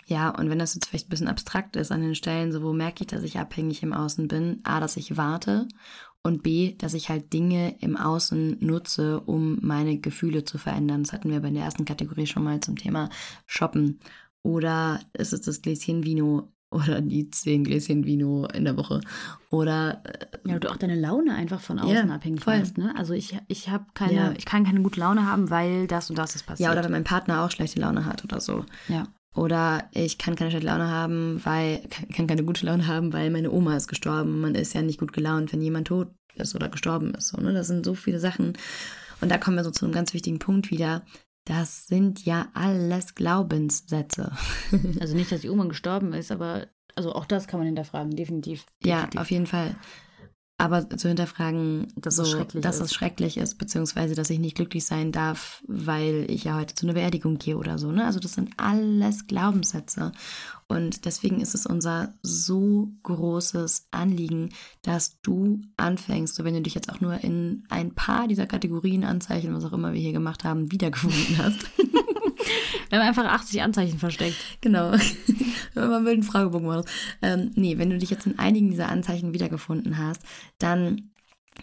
Ja, 0.10 0.30
und 0.30 0.50
wenn 0.50 0.60
das 0.60 0.74
jetzt 0.74 0.88
vielleicht 0.88 1.08
ein 1.08 1.12
bisschen 1.12 1.28
abstrakt 1.28 1.76
ist 1.76 1.92
an 1.92 2.02
den 2.02 2.16
Stellen, 2.16 2.52
so 2.52 2.62
wo 2.64 2.74
merke 2.74 3.04
ich, 3.04 3.08
dass 3.08 3.24
ich 3.24 3.38
abhängig 3.40 3.84
im 3.84 3.94
Außen 3.94 4.28
bin? 4.28 4.60
A, 4.64 4.80
dass 4.80 4.98
ich 4.98 5.18
warte 5.18 5.68
und 6.24 6.42
B, 6.44 6.76
dass 6.78 6.94
ich 6.96 7.10
halt 7.10 7.32
Dinge 7.32 7.76
im 7.80 7.96
Außen 7.96 8.58
nutze, 8.60 9.20
um 9.22 9.60
meine 9.62 9.98
Gefühle 10.00 10.44
zu 10.44 10.58
verändern. 10.58 11.04
Das 11.04 11.14
hatten 11.14 11.30
wir 11.32 11.40
bei 11.42 11.52
der 11.52 11.64
ersten 11.64 11.86
Kategorie 11.86 12.26
schon 12.28 12.44
mal 12.44 12.60
zum 12.60 12.76
Thema 12.76 13.10
Shoppen. 13.46 14.00
Oder 14.44 15.00
ist 15.14 15.32
es 15.34 15.42
das 15.42 15.62
Gläschen 15.62 16.04
Vino 16.04 16.52
oder 16.72 17.02
die 17.02 17.30
zehn 17.30 17.64
Gläschen 17.64 18.06
Vino 18.06 18.46
in 18.54 18.64
der 18.66 18.78
Woche? 18.78 19.02
Oder 19.50 20.02
äh, 20.06 20.50
Ja, 20.50 20.60
du 20.60 20.70
auch 20.72 20.78
deine 20.78 21.00
Laune 21.00 21.34
einfach 21.36 21.62
von 21.62 21.80
außen 21.80 22.10
Ja, 22.10 22.16
abhängig 22.16 22.42
voll. 22.42 22.60
machst, 22.60 22.78
ne? 22.78 22.94
Also 22.98 23.14
ich, 23.14 23.38
ich 23.48 23.70
habe 23.70 23.86
keine, 23.94 24.14
Ja. 24.14 24.34
ich 24.38 24.46
kann 24.46 24.66
keine 24.66 24.82
gute 24.82 25.00
Laune 25.00 25.26
haben, 25.26 25.50
weil 25.50 25.88
das 25.88 26.10
und 26.10 26.18
das 26.18 26.36
ist 26.36 26.46
passiert. 26.46 26.68
ja, 26.68 26.72
oder 26.74 26.84
wenn 26.84 26.92
mein 26.92 27.04
Partner 27.04 27.44
auch 27.44 27.52
schlechte 27.52 27.80
Laune 27.80 28.06
hat 28.06 28.24
oder 28.24 28.42
so. 28.42 28.66
ja. 28.88 29.08
Oder 29.36 29.90
ich 29.94 30.18
kann 30.18 30.36
keine 30.36 30.50
schlechte 30.50 30.68
Laune 30.68 30.90
haben, 30.90 31.42
weil, 31.46 31.80
kann, 31.90 32.10
kann 32.10 32.28
keine 32.28 32.44
gute 32.44 32.66
Laune 32.66 32.88
haben, 32.88 33.14
weil 33.14 33.30
meine 33.30 33.52
Oma 33.52 33.78
ist 33.78 33.88
gestorben. 33.88 34.42
Man 34.42 34.56
ist 34.56 34.74
ja 34.74 34.82
nicht 34.82 35.00
gut 35.00 35.14
gelaunt, 35.14 35.54
wenn 35.54 35.62
jemand 35.62 35.88
tot 35.88 36.10
ist 36.36 36.56
oder 36.56 36.70
gestorben 36.70 37.14
ist. 37.14 37.30
So, 37.30 37.42
ne? 37.42 37.54
Das 37.54 37.68
sind 37.68 37.86
so 37.86 37.94
viele 37.94 38.20
Sachen. 38.20 38.54
Und 39.22 39.30
da 39.30 39.38
kommen 39.38 39.58
wir 39.58 39.64
so 39.64 39.72
zu 39.72 39.86
einem 39.86 39.94
ganz 39.94 40.14
wichtigen 40.14 40.40
Punkt 40.40 40.72
wieder. 40.72 41.04
Das 41.46 41.88
sind 41.88 42.26
ja 42.26 42.48
alles 42.54 43.16
Glaubenssätze. 43.16 44.32
Also 45.00 45.16
nicht, 45.16 45.32
dass 45.32 45.42
die 45.42 45.50
Oma 45.50 45.66
gestorben 45.66 46.14
ist, 46.14 46.32
aber 46.32 46.68
also 46.96 47.14
auch 47.14 47.26
das 47.26 47.48
kann 47.48 47.60
man 47.60 47.68
hinterfragen, 47.68 48.16
definitiv. 48.16 48.66
ja, 48.84 48.98
definitiv. 48.98 49.22
auf 49.22 49.32
jeden 49.32 49.48
Fall. 49.48 49.76
Aber 50.60 50.90
zu 50.90 51.08
hinterfragen, 51.08 51.88
Dass 51.96 52.18
so, 52.18 52.24
es 52.24 52.32
schrecklich 52.32 52.62
dass 52.62 52.76
ist. 52.76 52.82
es 52.82 52.94
schrecklich 52.94 53.38
ist, 53.38 53.58
beziehungsweise 53.58 54.14
dass 54.14 54.30
ich 54.30 54.40
nicht 54.40 54.56
glücklich 54.58 54.86
sein 54.86 55.14
darf, 55.14 55.64
weil 55.68 56.26
ich 56.30 56.44
ja 56.44 56.58
heute 56.58 56.76
zu 56.76 56.86
einer 56.86 56.96
Beerdigung 56.96 57.38
gehe 57.38 57.58
oder 57.58 57.78
so. 57.78 57.92
Ne? 57.92 58.04
Also 58.06 58.20
das 58.20 58.34
sind 58.34 58.52
alles 58.58 59.26
Glaubenssätze. 59.28 60.12
Und 60.68 61.06
deswegen 61.06 61.40
ist 61.40 61.56
es 61.56 61.66
unser 61.66 62.14
so 62.22 62.90
großes 63.04 63.88
Anliegen, 63.92 64.50
dass 64.82 65.22
du 65.22 65.62
anfängst, 65.78 66.36
so 66.36 66.44
wenn 66.44 66.56
du 66.56 66.62
dich 66.62 66.76
jetzt 66.76 66.92
auch 66.92 67.00
nur 67.00 67.24
in 67.24 67.64
ein 67.70 67.96
paar 67.96 68.28
dieser 68.28 68.46
Kategorien, 68.46 69.06
Anzeichen, 69.06 69.56
was 69.56 69.64
auch 69.64 69.74
immer 69.74 69.94
wir 69.94 70.02
hier 70.02 70.12
gemacht 70.12 70.44
haben, 70.44 70.74
wiedergefunden 70.74 71.38
hast. 71.38 71.60
Wir 72.90 73.00
haben 73.00 73.08
einfach 73.08 73.26
80 73.26 73.62
Anzeichen 73.62 74.00
versteckt. 74.00 74.38
Genau. 74.62 74.92
Man 75.76 76.06
will 76.06 76.14
einen 76.14 76.24
Fragebogen 76.24 76.68
machen. 76.68 76.86
Ähm, 77.22 77.52
nee, 77.56 77.78
wenn 77.78 77.90
du 77.90 77.98
dich 77.98 78.10
jetzt 78.10 78.26
in 78.26 78.40
einigen 78.40 78.72
dieser 78.72 78.90
Anzeichen 78.90 79.34
wiedergefunden 79.34 79.98
hast, 79.98 80.22
dann 80.58 81.12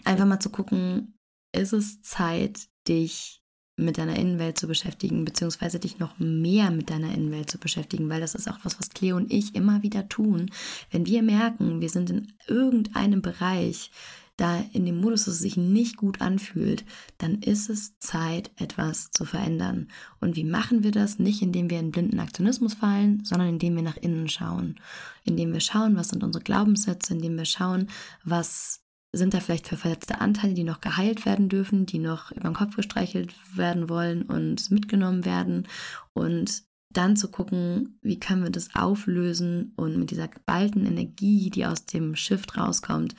einfach 0.03 0.25
mal 0.25 0.39
zu 0.39 0.49
gucken, 0.49 1.17
ist 1.51 1.73
es 1.73 2.01
Zeit, 2.01 2.67
dich 2.87 3.41
mit 3.79 3.99
deiner 3.99 4.15
Innenwelt 4.17 4.57
zu 4.57 4.67
beschäftigen, 4.67 5.23
beziehungsweise 5.23 5.79
dich 5.79 5.99
noch 5.99 6.17
mehr 6.17 6.71
mit 6.71 6.89
deiner 6.89 7.13
Innenwelt 7.13 7.49
zu 7.49 7.59
beschäftigen, 7.59 8.09
weil 8.09 8.19
das 8.19 8.33
ist 8.33 8.49
auch 8.49 8.57
was, 8.63 8.79
was 8.79 8.89
Cleo 8.89 9.15
und 9.15 9.31
ich 9.31 9.53
immer 9.53 9.83
wieder 9.83 10.09
tun. 10.09 10.49
Wenn 10.89 11.05
wir 11.05 11.21
merken, 11.21 11.79
wir 11.79 11.89
sind 11.89 12.09
in 12.09 12.33
irgendeinem 12.47 13.21
Bereich, 13.21 13.91
da 14.37 14.63
in 14.71 14.85
dem 14.85 15.01
Modus, 15.01 15.25
dass 15.25 15.35
es 15.35 15.39
sich 15.39 15.57
nicht 15.57 15.97
gut 15.97 16.21
anfühlt, 16.21 16.85
dann 17.17 17.41
ist 17.41 17.69
es 17.69 17.97
Zeit, 17.99 18.51
etwas 18.55 19.11
zu 19.11 19.25
verändern. 19.25 19.87
Und 20.19 20.35
wie 20.35 20.43
machen 20.43 20.83
wir 20.83 20.91
das? 20.91 21.19
Nicht 21.19 21.41
indem 21.41 21.69
wir 21.69 21.79
in 21.79 21.91
blinden 21.91 22.19
Aktionismus 22.19 22.75
fallen, 22.75 23.25
sondern 23.25 23.49
indem 23.49 23.75
wir 23.75 23.83
nach 23.83 23.97
innen 23.97 24.29
schauen. 24.29 24.79
Indem 25.23 25.53
wir 25.53 25.59
schauen, 25.59 25.95
was 25.95 26.09
sind 26.09 26.23
unsere 26.23 26.43
Glaubenssätze, 26.43 27.13
indem 27.13 27.35
wir 27.37 27.45
schauen, 27.45 27.89
was 28.23 28.81
sind 29.11 29.33
da 29.33 29.39
vielleicht 29.39 29.67
für 29.67 29.77
verletzte 29.77 30.21
Anteile, 30.21 30.53
die 30.53 30.63
noch 30.63 30.81
geheilt 30.81 31.25
werden 31.25 31.49
dürfen, 31.49 31.85
die 31.85 31.99
noch 31.99 32.31
über 32.31 32.49
den 32.49 32.53
Kopf 32.53 32.75
gestreichelt 32.75 33.33
werden 33.55 33.89
wollen 33.89 34.23
und 34.23 34.69
mitgenommen 34.69 35.25
werden. 35.25 35.67
Und 36.13 36.63
dann 36.89 37.15
zu 37.15 37.29
gucken, 37.29 37.99
wie 38.01 38.19
können 38.19 38.43
wir 38.43 38.49
das 38.49 38.73
auflösen 38.75 39.73
und 39.75 39.97
mit 39.97 40.11
dieser 40.11 40.27
geballten 40.27 40.85
Energie, 40.85 41.49
die 41.49 41.65
aus 41.65 41.85
dem 41.85 42.15
Shift 42.15 42.57
rauskommt, 42.57 43.13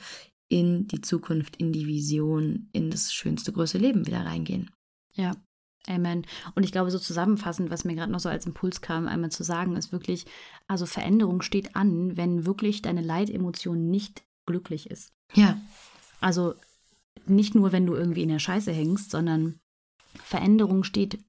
in 0.49 0.87
die 0.87 1.01
Zukunft, 1.01 1.55
in 1.55 1.71
die 1.71 1.87
Vision, 1.87 2.69
in 2.73 2.89
das 2.91 3.13
schönste, 3.13 3.53
größte 3.53 3.77
Leben 3.77 4.05
wieder 4.05 4.25
reingehen. 4.25 4.71
Ja, 5.13 5.35
Amen. 5.87 6.25
Und 6.55 6.63
ich 6.63 6.71
glaube, 6.71 6.91
so 6.91 6.99
zusammenfassend, 6.99 7.71
was 7.71 7.83
mir 7.83 7.95
gerade 7.95 8.11
noch 8.11 8.19
so 8.19 8.29
als 8.29 8.45
Impuls 8.45 8.81
kam, 8.81 9.07
einmal 9.07 9.31
zu 9.31 9.43
sagen, 9.43 9.75
ist 9.75 9.91
wirklich, 9.91 10.25
also 10.67 10.85
Veränderung 10.85 11.41
steht 11.41 11.75
an, 11.75 12.15
wenn 12.15 12.45
wirklich 12.45 12.81
deine 12.81 13.01
Leitemotion 13.01 13.89
nicht 13.89 14.23
glücklich 14.45 14.89
ist. 14.89 15.13
Ja, 15.33 15.59
Also 16.21 16.55
nicht 17.25 17.55
nur, 17.55 17.71
wenn 17.71 17.85
du 17.85 17.95
irgendwie 17.95 18.23
in 18.23 18.29
der 18.29 18.39
Scheiße 18.39 18.71
hängst, 18.71 19.11
sondern 19.11 19.59
Veränderung 20.15 20.83
steht 20.83 21.23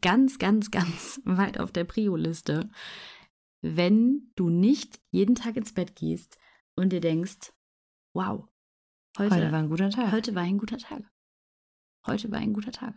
ganz, 0.00 0.38
ganz, 0.38 0.70
ganz 0.70 1.20
weit 1.24 1.58
auf 1.58 1.72
der 1.72 1.84
Prio-Liste, 1.84 2.68
wenn 3.62 4.30
du 4.36 4.50
nicht 4.50 5.00
jeden 5.10 5.34
Tag 5.34 5.56
ins 5.56 5.72
Bett 5.72 5.96
gehst 5.96 6.38
und 6.76 6.92
dir 6.92 7.00
denkst, 7.00 7.52
wow, 8.12 8.46
heute, 9.18 9.34
heute 9.34 9.52
war 9.52 9.58
ein 9.60 9.68
guter 9.68 9.90
Tag. 9.90 10.12
heute 10.12 10.34
war 10.34 10.42
ein 10.42 10.58
guter 10.58 10.78
Tag. 10.78 11.02
Heute 12.06 12.30
war 12.30 12.38
ein 12.38 12.52
guter 12.52 12.72
Tag. 12.72 12.94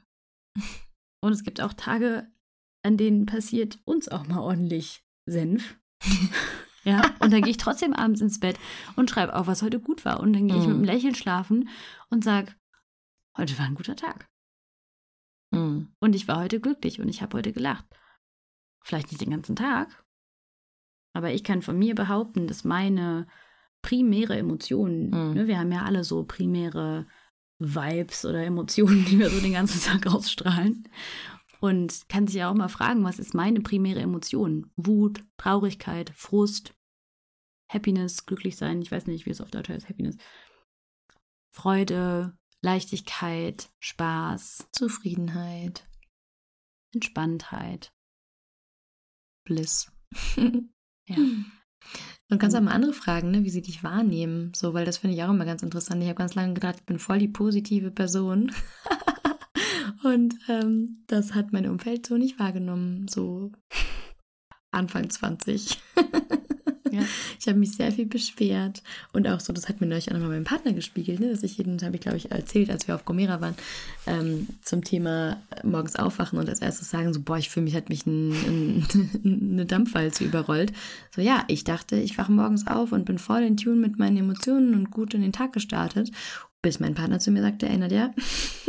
Und 1.21 1.31
es 1.33 1.43
gibt 1.43 1.61
auch 1.61 1.73
Tage, 1.73 2.31
an 2.83 2.95
denen 2.97 3.25
passiert 3.25 3.79
uns 3.85 4.07
auch 4.07 4.25
mal 4.27 4.39
ordentlich 4.39 5.03
Senf. 5.25 5.79
Ja, 6.85 7.01
und 7.19 7.33
dann 7.33 7.41
gehe 7.41 7.51
ich 7.51 7.57
trotzdem 7.57 7.91
abends 7.93 8.21
ins 8.21 8.39
Bett 8.39 8.57
und 8.95 9.09
schreibe 9.09 9.35
auf, 9.35 9.47
was 9.47 9.61
heute 9.61 9.81
gut 9.81 10.05
war. 10.05 10.21
Und 10.21 10.31
dann 10.31 10.47
gehe 10.47 10.55
ich 10.55 10.63
Mhm. 10.63 10.67
mit 10.69 10.75
einem 10.77 10.83
Lächeln 10.85 11.13
schlafen 11.13 11.67
und 12.09 12.23
sage, 12.23 12.55
heute 13.37 13.59
war 13.59 13.65
ein 13.65 13.75
guter 13.75 13.97
Tag. 13.97 14.29
Mhm. 15.51 15.93
Und 15.99 16.15
ich 16.15 16.29
war 16.29 16.39
heute 16.39 16.61
glücklich 16.61 17.01
und 17.01 17.09
ich 17.09 17.21
habe 17.21 17.37
heute 17.37 17.51
gelacht. 17.51 17.85
Vielleicht 18.81 19.11
nicht 19.11 19.19
den 19.19 19.31
ganzen 19.31 19.57
Tag, 19.57 20.05
aber 21.13 21.33
ich 21.33 21.43
kann 21.43 21.61
von 21.61 21.77
mir 21.77 21.95
behaupten, 21.95 22.47
dass 22.47 22.63
meine 22.63 23.27
primäre 23.81 24.37
Emotionen, 24.37 25.09
Mhm. 25.09 25.33
ne, 25.33 25.47
wir 25.47 25.57
haben 25.59 25.71
ja 25.71 25.83
alle 25.83 26.03
so 26.03 26.23
primäre 26.23 27.07
Vibes 27.59 28.25
oder 28.25 28.43
Emotionen, 28.43 29.05
die 29.05 29.19
wir 29.19 29.29
so 29.29 29.39
den 29.39 29.53
ganzen 29.53 29.81
Tag 30.03 30.07
ausstrahlen. 30.07 30.87
Und 31.61 32.07
kann 32.07 32.25
sich 32.27 32.37
ja 32.37 32.49
auch 32.49 32.55
mal 32.55 32.69
fragen, 32.69 33.03
was 33.03 33.19
ist 33.19 33.33
meine 33.33 33.59
primäre 33.59 33.99
Emotion? 33.99 34.71
Wut, 34.77 35.23
Traurigkeit, 35.37 36.09
Frust, 36.15 36.73
Happiness, 37.69 38.25
glücklich 38.25 38.55
sein, 38.55 38.81
ich 38.81 38.91
weiß 38.91 39.07
nicht, 39.07 39.25
wie 39.25 39.29
es 39.31 39.41
auf 39.41 39.51
Deutsch 39.51 39.67
heißt, 39.69 39.89
Happiness. 39.89 40.15
Freude, 41.51 42.37
Leichtigkeit, 42.61 43.69
Spaß, 43.79 44.69
Zufriedenheit, 44.71 45.85
Entspanntheit. 46.93 47.91
Bliss. 49.45 49.91
Ja. 51.07 51.17
Und 52.29 52.39
kannst 52.39 52.55
auch 52.55 52.61
mal 52.61 52.73
andere 52.73 52.93
fragen, 52.93 53.31
ne, 53.31 53.43
wie 53.43 53.49
sie 53.49 53.61
dich 53.61 53.83
wahrnehmen. 53.83 54.51
So, 54.55 54.73
weil 54.73 54.85
das 54.85 54.97
finde 54.99 55.15
ich 55.15 55.23
auch 55.23 55.29
immer 55.29 55.45
ganz 55.45 55.63
interessant. 55.63 56.01
Ich 56.03 56.09
habe 56.09 56.17
ganz 56.17 56.35
lange 56.35 56.53
gedacht, 56.53 56.75
ich 56.77 56.85
bin 56.85 56.99
voll 56.99 57.19
die 57.19 57.27
positive 57.27 57.91
Person. 57.91 58.51
Und 60.03 60.35
ähm, 60.47 61.03
das 61.07 61.33
hat 61.33 61.51
mein 61.51 61.67
Umfeld 61.67 62.05
so 62.05 62.17
nicht 62.17 62.39
wahrgenommen. 62.39 63.07
So 63.07 63.51
Anfang 64.71 65.09
20. 65.09 65.81
Ja. 66.93 67.01
Ich 67.39 67.47
habe 67.47 67.59
mich 67.59 67.73
sehr 67.73 67.91
viel 67.91 68.05
beschwert 68.05 68.83
und 69.13 69.27
auch 69.27 69.39
so, 69.39 69.53
das 69.53 69.69
hat 69.69 69.81
mir 69.81 69.87
neulich 69.87 70.09
auch 70.09 70.13
nochmal 70.13 70.29
mein 70.29 70.43
Partner 70.43 70.73
gespiegelt, 70.73 71.19
ne, 71.19 71.29
dass 71.29 71.43
ich 71.43 71.57
jeden, 71.57 71.81
habe 71.81 71.95
ich 71.95 72.01
glaube 72.01 72.17
ich 72.17 72.31
erzählt, 72.31 72.69
als 72.69 72.87
wir 72.87 72.95
auf 72.95 73.05
Gomera 73.05 73.41
waren, 73.41 73.55
ähm, 74.07 74.47
zum 74.61 74.83
Thema 74.83 75.37
morgens 75.63 75.95
aufwachen 75.95 76.39
und 76.39 76.49
als 76.49 76.61
erstes 76.61 76.89
sagen 76.89 77.13
so, 77.13 77.21
boah, 77.21 77.37
ich 77.37 77.49
fühle 77.49 77.65
mich, 77.65 77.75
hat 77.75 77.89
mich 77.89 78.05
ein, 78.05 78.31
ein, 78.31 78.87
eine 79.23 79.65
Dampfwalze 79.65 80.23
überrollt. 80.23 80.73
So 81.15 81.21
ja, 81.21 81.43
ich 81.47 81.63
dachte, 81.63 81.97
ich 81.97 82.17
wache 82.17 82.31
morgens 82.31 82.67
auf 82.67 82.91
und 82.91 83.05
bin 83.05 83.19
voll 83.19 83.43
in 83.43 83.57
Tune 83.57 83.77
mit 83.77 83.99
meinen 83.99 84.17
Emotionen 84.17 84.73
und 84.73 84.91
gut 84.91 85.13
in 85.13 85.21
den 85.21 85.33
Tag 85.33 85.53
gestartet 85.53 86.11
bis 86.61 86.79
mein 86.79 86.93
Partner 86.93 87.19
zu 87.19 87.31
mir 87.31 87.41
sagte, 87.41 87.67
erinnert 87.67 87.91
ja, 87.91 88.11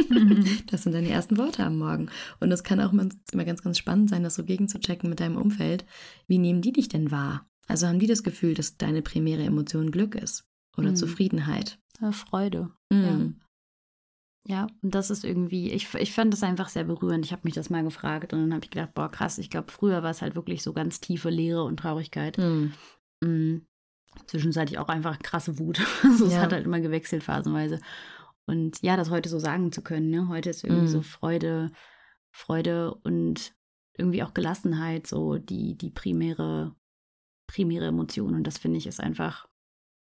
mhm. 0.09 0.45
das 0.71 0.83
sind 0.83 0.93
deine 0.93 1.11
ersten 1.11 1.37
Worte 1.39 1.64
am 1.64 1.79
Morgen. 1.79 2.09
Und 2.39 2.53
es 2.53 2.62
kann 2.62 2.81
auch 2.81 2.93
immer 2.93 3.45
ganz, 3.45 3.62
ganz 3.62 3.79
spannend 3.79 4.11
sein, 4.11 4.23
das 4.23 4.37
so 4.37 4.45
gegenzuchecken 4.45 5.11
mit 5.11 5.21
deinem 5.21 5.37
Umfeld. 5.37 5.85
Wie 6.27 6.39
nehmen 6.39 6.62
die 6.62 6.73
dich 6.73 6.89
denn 6.89 7.11
wahr? 7.11 7.50
Also 7.71 7.87
haben 7.87 8.01
die 8.01 8.07
das 8.07 8.23
Gefühl, 8.23 8.55
dass 8.55 8.77
deine 8.77 9.01
primäre 9.01 9.43
Emotion 9.43 9.91
Glück 9.91 10.14
ist 10.14 10.45
oder 10.77 10.91
mhm. 10.91 10.97
Zufriedenheit? 10.97 11.79
Ja, 12.01 12.12
Freude. 12.12 12.71
Mhm. 12.91 13.37
Ja. 14.47 14.57
ja, 14.57 14.66
und 14.83 14.95
das 14.95 15.11
ist 15.11 15.25
irgendwie, 15.25 15.71
ich, 15.71 15.95
ich 15.95 16.12
fand 16.12 16.33
das 16.33 16.43
einfach 16.43 16.68
sehr 16.68 16.85
berührend. 16.85 17.25
Ich 17.25 17.33
habe 17.33 17.43
mich 17.45 17.55
das 17.55 17.71
mal 17.71 17.85
gefragt 17.85 18.33
und 18.33 18.41
dann 18.41 18.55
habe 18.55 18.64
ich 18.64 18.71
gedacht, 18.71 18.95
boah, 18.95 19.11
krass, 19.11 19.39
ich 19.39 19.51
glaube, 19.51 19.71
früher 19.71 20.03
war 20.03 20.11
es 20.11 20.21
halt 20.21 20.35
wirklich 20.35 20.62
so 20.62 20.73
ganz 20.73 21.01
tiefe 21.01 21.31
Leere 21.31 21.62
und 21.62 21.79
Traurigkeit. 21.79 22.39
Mhm. 22.39 22.73
mhm. 23.23 23.66
Zwischenzeitlich 24.27 24.81
auch 24.81 24.89
einfach 24.89 25.21
krasse 25.21 25.61
Wut. 25.61 25.81
also 26.03 26.27
ja. 26.27 26.33
es 26.33 26.39
hat 26.39 26.53
halt 26.53 26.66
immer 26.66 26.81
gewechselt 26.81 27.23
phasenweise. 27.23 27.79
Und 28.47 28.83
ja, 28.83 28.97
das 28.97 29.11
heute 29.11 29.29
so 29.29 29.39
sagen 29.39 29.71
zu 29.71 29.83
können, 29.83 30.11
ne? 30.11 30.27
Heute 30.27 30.51
ist 30.51 30.64
irgendwie 30.64 30.89
so 30.89 30.99
mhm. 30.99 31.05
Freude, 31.05 31.71
Freude 32.33 32.93
und 33.05 33.55
irgendwie 33.97 34.25
auch 34.25 34.35
Gelassenheit, 34.35 35.07
so 35.07 35.39
die, 35.39 35.77
die 35.77 35.91
primäre 35.91 36.75
primäre 37.51 37.87
Emotion. 37.87 38.35
Und 38.35 38.45
das 38.45 38.59
finde 38.59 38.79
ich 38.79 38.87
ist 38.87 39.01
einfach 39.01 39.49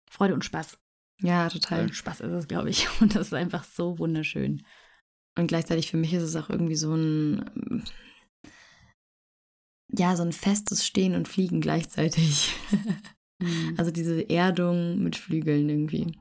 Freude 0.08 0.34
und 0.34 0.44
Spaß. 0.44 0.78
Ja, 1.20 1.48
total. 1.48 1.82
Und 1.82 1.94
Spaß 1.94 2.20
ist 2.20 2.32
es, 2.32 2.48
glaube 2.48 2.70
ich. 2.70 2.88
Und 3.00 3.14
das 3.14 3.28
ist 3.28 3.34
einfach 3.34 3.64
so 3.64 3.98
wunderschön. 3.98 4.64
Und 5.36 5.48
gleichzeitig 5.48 5.90
für 5.90 5.96
mich 5.96 6.12
ist 6.12 6.22
es 6.22 6.36
auch 6.36 6.48
irgendwie 6.48 6.76
so 6.76 6.94
ein, 6.94 7.84
ja, 9.92 10.14
so 10.16 10.22
ein 10.22 10.32
festes 10.32 10.86
Stehen 10.86 11.14
und 11.14 11.28
Fliegen 11.28 11.60
gleichzeitig. 11.60 12.54
Mhm. 12.70 12.96
Also 13.76 13.90
diese 13.90 14.30
Erdung 14.30 15.02
mit 15.02 15.16
Flügeln 15.16 15.68
irgendwie. 15.68 16.16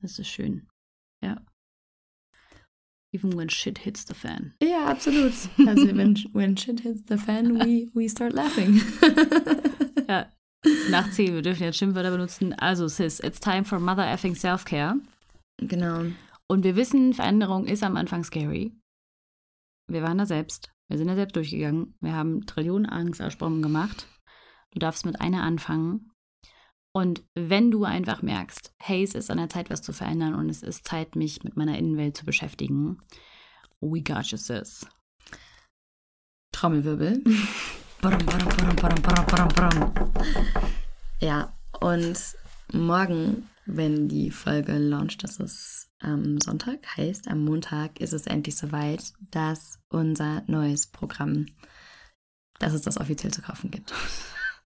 Das 0.00 0.18
ist 0.18 0.28
schön. 0.28 0.68
Ja. 1.24 1.42
Even 3.10 3.36
when 3.36 3.48
shit 3.48 3.78
hits 3.78 4.04
the 4.06 4.14
fan. 4.14 4.54
Ja, 4.62 4.84
absolut. 4.84 5.32
Also 5.66 5.86
when, 5.96 6.14
when 6.34 6.56
shit 6.56 6.80
hits 6.80 7.02
the 7.08 7.16
fan, 7.16 7.58
we, 7.58 7.90
we 7.94 8.08
start 8.08 8.34
laughing. 8.34 8.82
Ja, 10.08 10.32
nach 10.90 11.10
10, 11.10 11.34
wir 11.34 11.42
dürfen 11.42 11.62
jetzt 11.62 11.78
Schimpfwörter 11.78 12.10
benutzen. 12.10 12.52
Also, 12.54 12.88
Sis, 12.88 13.20
it's 13.20 13.40
time 13.40 13.64
for 13.64 13.78
Mother 13.78 14.06
effing 14.10 14.34
Self-Care. 14.34 14.96
Genau. 15.58 16.06
Und 16.48 16.64
wir 16.64 16.76
wissen, 16.76 17.14
Veränderung 17.14 17.66
ist 17.66 17.82
am 17.82 17.96
Anfang 17.96 18.24
scary. 18.24 18.72
Wir 19.88 20.02
waren 20.02 20.18
da 20.18 20.26
selbst. 20.26 20.72
Wir 20.88 20.98
sind 20.98 21.08
da 21.08 21.14
selbst 21.14 21.36
durchgegangen. 21.36 21.94
Wir 22.00 22.14
haben 22.14 22.46
Trillionen 22.46 22.86
Angstaussprungen 22.86 23.62
gemacht. 23.62 24.06
Du 24.72 24.78
darfst 24.78 25.06
mit 25.06 25.20
einer 25.20 25.42
anfangen. 25.42 26.10
Und 26.94 27.24
wenn 27.34 27.70
du 27.70 27.84
einfach 27.84 28.22
merkst, 28.22 28.74
hey, 28.80 29.02
es 29.02 29.14
ist 29.14 29.30
an 29.30 29.38
der 29.38 29.48
Zeit, 29.48 29.68
was 29.70 29.82
zu 29.82 29.92
verändern 29.92 30.34
und 30.34 30.48
es 30.48 30.62
ist 30.62 30.86
Zeit, 30.86 31.14
mich 31.14 31.44
mit 31.44 31.56
meiner 31.56 31.78
Innenwelt 31.78 32.16
zu 32.16 32.24
beschäftigen, 32.24 32.98
we 33.80 34.02
got 34.02 34.26
you, 34.26 34.38
sis. 34.38 34.86
Trommelwirbel. 36.52 37.22
Ja, 41.20 41.52
und 41.80 42.18
morgen, 42.72 43.48
wenn 43.64 44.08
die 44.08 44.30
Folge 44.30 44.78
launcht, 44.78 45.24
das 45.24 45.38
ist 45.38 45.88
am 45.98 46.40
Sonntag, 46.40 46.78
heißt 46.96 47.26
am 47.26 47.44
Montag 47.44 48.00
ist 48.00 48.12
es 48.12 48.28
endlich 48.28 48.56
soweit, 48.56 49.12
dass 49.32 49.80
unser 49.88 50.44
neues 50.46 50.86
Programm, 50.86 51.46
dass 52.60 52.74
es 52.74 52.82
das 52.82 52.96
offiziell 52.96 53.32
zu 53.32 53.42
kaufen 53.42 53.72
gibt. 53.72 53.92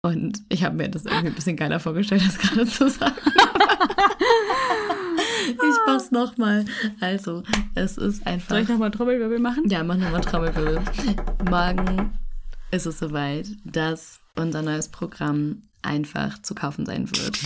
Und 0.01 0.41
ich 0.47 0.63
habe 0.63 0.77
mir 0.77 0.88
das 0.88 1.05
irgendwie 1.05 1.27
ein 1.27 1.36
bisschen 1.36 1.57
geiler 1.57 1.81
vorgestellt, 1.81 2.25
das 2.25 2.38
gerade 2.38 2.65
zu 2.65 2.89
sagen. 2.89 3.15
ich 5.47 5.77
mach's 5.88 6.11
nochmal. 6.11 6.63
Also, 7.01 7.43
es 7.73 7.97
ist 7.97 8.25
einfach. 8.25 8.51
Soll 8.51 8.59
ich 8.59 8.69
nochmal 8.69 8.91
Trommelwirbel 8.91 9.39
machen? 9.39 9.67
Ja, 9.67 9.83
mach 9.83 9.97
nochmal 9.97 10.21
Trommelwirbel. 10.21 10.79
Morgen 11.49 12.17
ist 12.76 12.86
es 12.86 12.99
soweit, 12.99 13.47
dass 13.63 14.19
unser 14.36 14.61
neues 14.61 14.89
Programm 14.89 15.63
einfach 15.82 16.41
zu 16.41 16.53
kaufen 16.53 16.86
sein 16.86 17.09
wird. 17.09 17.39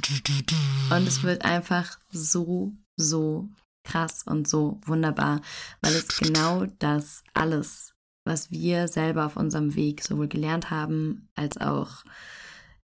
Und 0.91 1.07
es 1.07 1.23
wird 1.23 1.45
einfach 1.45 1.99
so, 2.09 2.73
so 2.95 3.47
krass 3.83 4.23
und 4.25 4.47
so 4.47 4.81
wunderbar, 4.85 5.41
weil 5.81 5.93
es 5.93 6.07
genau 6.17 6.65
das 6.79 7.23
alles, 7.33 7.93
was 8.25 8.49
wir 8.49 8.87
selber 8.87 9.25
auf 9.25 9.37
unserem 9.37 9.75
Weg 9.75 10.03
sowohl 10.03 10.27
gelernt 10.27 10.71
haben, 10.71 11.29
als 11.35 11.57
auch 11.57 12.03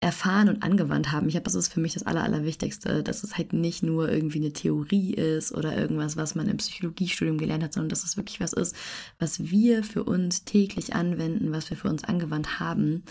erfahren 0.02 0.48
und 0.48 0.64
angewandt 0.64 1.12
haben. 1.12 1.28
Ich 1.28 1.36
habe, 1.36 1.44
das 1.44 1.54
ist 1.54 1.72
für 1.72 1.78
mich 1.78 1.94
das 1.94 2.02
Aller, 2.02 2.24
Allerwichtigste, 2.24 3.04
dass 3.04 3.22
es 3.22 3.38
halt 3.38 3.52
nicht 3.52 3.84
nur 3.84 4.10
irgendwie 4.10 4.38
eine 4.38 4.52
Theorie 4.52 5.14
ist 5.14 5.52
oder 5.52 5.78
irgendwas, 5.78 6.16
was 6.16 6.34
man 6.34 6.48
im 6.48 6.56
Psychologiestudium 6.56 7.38
gelernt 7.38 7.62
hat, 7.62 7.72
sondern 7.72 7.90
dass 7.90 8.02
es 8.02 8.16
wirklich 8.16 8.40
was 8.40 8.52
ist, 8.52 8.74
was 9.20 9.50
wir 9.50 9.84
für 9.84 10.02
uns 10.02 10.44
täglich 10.44 10.94
anwenden, 10.94 11.52
was 11.52 11.70
wir 11.70 11.76
für 11.76 11.88
uns 11.88 12.02
angewandt 12.02 12.58
haben. 12.58 13.04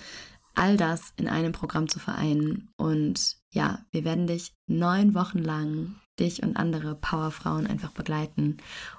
All 0.54 0.76
das 0.76 1.14
in 1.16 1.30
einem 1.30 1.54
Programm 1.54 1.88
zu 1.88 2.00
vereinen. 2.00 2.70
Und 2.76 3.38
ja, 3.52 3.86
wir 3.92 4.04
werden 4.04 4.28
dich 4.28 4.54
neun 4.68 5.16
Wochen 5.16 5.39
lang 5.39 5.96
dich 6.22 6.44
und 6.44 6.56
andere 6.56 6.96
Powerfrauen 6.96 7.68
einfach 7.68 7.92
begleiten. 7.92 8.58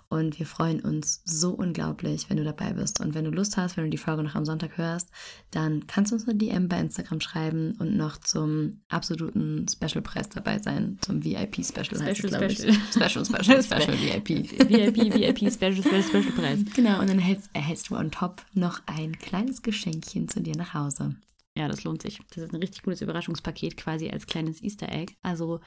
Und 0.08 0.38
wir 0.38 0.44
freuen 0.44 0.80
uns 0.80 1.22
so 1.24 1.52
unglaublich, 1.52 2.28
wenn 2.28 2.36
du 2.36 2.44
dabei 2.44 2.74
bist. 2.74 3.00
Und 3.00 3.14
wenn 3.14 3.24
du 3.24 3.30
Lust 3.30 3.56
hast, 3.56 3.78
wenn 3.78 3.84
du 3.84 3.90
die 3.90 3.96
Folge 3.96 4.22
noch 4.22 4.34
am 4.34 4.44
Sonntag 4.44 4.76
hörst, 4.76 5.08
dann 5.50 5.86
kannst 5.86 6.10
du 6.10 6.16
uns 6.16 6.28
eine 6.28 6.36
DM 6.36 6.68
bei 6.68 6.78
Instagram 6.78 7.20
schreiben 7.20 7.76
und 7.78 7.96
noch 7.96 8.18
zum 8.18 8.82
absoluten 8.90 9.66
Special-Preis 9.66 10.28
dabei 10.28 10.58
sein, 10.58 10.98
zum 11.00 11.24
VIP-Special. 11.24 11.96
Special, 11.96 12.14
Special, 12.14 12.74
Special, 12.90 13.24
Special, 13.24 13.62
Special, 13.62 13.98
VIP. 13.98 14.28
VIP, 14.68 15.14
VIP, 15.14 15.50
Special, 15.50 15.82
Special, 15.82 16.02
Special-Preis. 16.02 16.64
Genau, 16.74 17.00
und 17.00 17.08
dann 17.08 17.18
erhältst, 17.18 17.48
erhältst 17.54 17.88
du 17.88 17.96
on 17.96 18.10
top 18.10 18.44
noch 18.52 18.82
ein 18.84 19.18
kleines 19.18 19.62
Geschenkchen 19.62 20.28
zu 20.28 20.42
dir 20.42 20.56
nach 20.56 20.74
Hause. 20.74 21.14
Ja, 21.56 21.68
das 21.68 21.84
lohnt 21.84 22.02
sich. 22.02 22.18
Das 22.34 22.44
ist 22.44 22.52
ein 22.52 22.60
richtig 22.60 22.82
gutes 22.82 23.00
Überraschungspaket, 23.00 23.76
quasi 23.76 24.10
als 24.10 24.26
kleines 24.26 24.62
Easter 24.62 24.90
Egg. 24.90 25.14
Also 25.22 25.60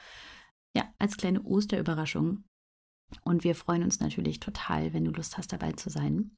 ja, 0.76 0.92
als 0.98 1.16
kleine 1.16 1.42
Osterüberraschung. 1.42 2.44
Und 3.22 3.44
wir 3.44 3.54
freuen 3.54 3.82
uns 3.82 4.00
natürlich 4.00 4.40
total, 4.40 4.92
wenn 4.92 5.04
du 5.04 5.10
Lust 5.10 5.38
hast, 5.38 5.52
dabei 5.52 5.72
zu 5.72 5.88
sein. 5.88 6.36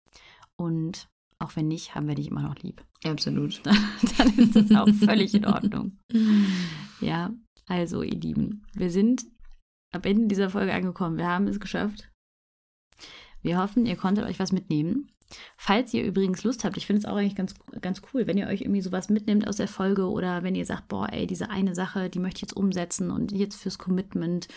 Und 0.57 1.09
auch 1.41 1.57
wenn 1.57 1.67
nicht, 1.67 1.95
haben 1.95 2.07
wir 2.07 2.15
dich 2.15 2.29
immer 2.29 2.43
noch 2.43 2.57
lieb. 2.57 2.85
Absolut. 3.05 3.61
Dann 4.19 4.39
ist 4.39 4.55
das 4.55 4.71
auch 4.73 4.89
völlig 4.95 5.35
in 5.35 5.45
Ordnung. 5.45 5.99
Ja, 7.01 7.33
also 7.69 8.03
ihr 8.03 8.19
Lieben, 8.19 8.67
wir 8.75 8.91
sind 8.91 9.25
am 9.95 10.03
Ende 10.03 10.27
dieser 10.27 10.51
Folge 10.51 10.75
angekommen. 10.75 11.17
Wir 11.17 11.29
haben 11.29 11.47
es 11.47 11.61
geschafft. 11.61 12.11
Wir 13.41 13.57
hoffen, 13.59 13.87
ihr 13.87 13.95
konntet 13.95 14.25
euch 14.25 14.41
was 14.41 14.51
mitnehmen. 14.51 15.09
Falls 15.57 15.93
ihr 15.93 16.05
übrigens 16.05 16.43
Lust 16.45 16.65
habt, 16.65 16.77
ich 16.77 16.87
finde 16.87 17.01
es 17.01 17.05
auch 17.05 17.17
eigentlich 17.17 17.35
ganz, 17.35 17.55
ganz 17.81 18.01
cool, 18.13 18.27
wenn 18.27 18.39
ihr 18.39 18.47
euch 18.47 18.63
irgendwie 18.63 18.81
sowas 18.81 19.11
mitnehmt 19.11 19.47
aus 19.47 19.57
der 19.57 19.69
Folge 19.69 20.09
oder 20.09 20.43
wenn 20.43 20.55
ihr 20.55 20.65
sagt, 20.65 20.89
boah, 20.89 21.13
ey, 21.13 21.27
diese 21.27 21.51
eine 21.51 21.75
Sache, 21.75 22.09
die 22.09 22.19
möchte 22.19 22.39
ich 22.39 22.43
jetzt 22.43 22.57
umsetzen 22.57 23.11
und 23.11 23.33
jetzt 23.33 23.61
fürs 23.61 23.79
Commitment 23.79 24.49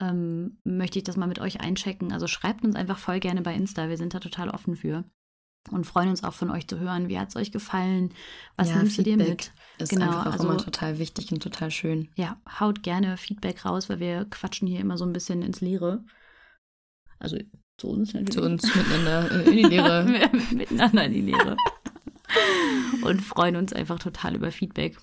ähm, 0.00 0.58
möchte 0.64 0.98
ich 0.98 1.04
das 1.04 1.16
mal 1.16 1.28
mit 1.28 1.38
euch 1.38 1.60
einchecken. 1.60 2.12
Also 2.12 2.26
schreibt 2.26 2.64
uns 2.64 2.76
einfach 2.76 2.98
voll 2.98 3.20
gerne 3.20 3.40
bei 3.40 3.54
Insta, 3.54 3.88
wir 3.88 3.96
sind 3.96 4.12
da 4.12 4.20
total 4.20 4.50
offen 4.50 4.76
für. 4.76 5.04
Und 5.70 5.86
freuen 5.86 6.08
uns 6.08 6.24
auch 6.24 6.32
von 6.32 6.50
euch 6.50 6.66
zu 6.66 6.78
hören. 6.78 7.08
Wie 7.08 7.18
hat 7.18 7.28
es 7.28 7.36
euch 7.36 7.52
gefallen? 7.52 8.14
Was 8.56 8.70
ja, 8.70 8.78
nimmst 8.78 8.96
du 8.96 9.02
dir 9.02 9.18
mit? 9.18 9.52
Ist 9.78 9.90
genau, 9.90 10.06
einfach 10.06 10.26
auch 10.26 10.32
also, 10.32 10.48
immer 10.48 10.56
total 10.56 10.98
wichtig 10.98 11.30
und 11.30 11.42
total 11.42 11.70
schön. 11.70 12.08
Ja, 12.16 12.40
haut 12.58 12.82
gerne 12.82 13.18
Feedback 13.18 13.66
raus, 13.66 13.90
weil 13.90 14.00
wir 14.00 14.24
quatschen 14.26 14.66
hier 14.66 14.80
immer 14.80 14.96
so 14.96 15.04
ein 15.04 15.12
bisschen 15.12 15.42
ins 15.42 15.60
Leere. 15.60 16.04
Also 17.18 17.36
zu 17.78 17.88
uns 17.88 18.12
natürlich. 18.12 18.34
Zu 18.34 18.42
uns 18.42 18.74
miteinander 18.74 19.30
äh, 19.30 19.50
in 19.50 19.56
die 19.56 19.62
Lehre. 19.62 20.04
miteinander 20.52 21.04
in 21.04 21.12
die 21.12 21.22
Lehre. 21.22 21.56
Und 23.02 23.22
freuen 23.22 23.56
uns 23.56 23.72
einfach 23.72 23.98
total 23.98 24.34
über 24.34 24.52
Feedback. 24.52 24.98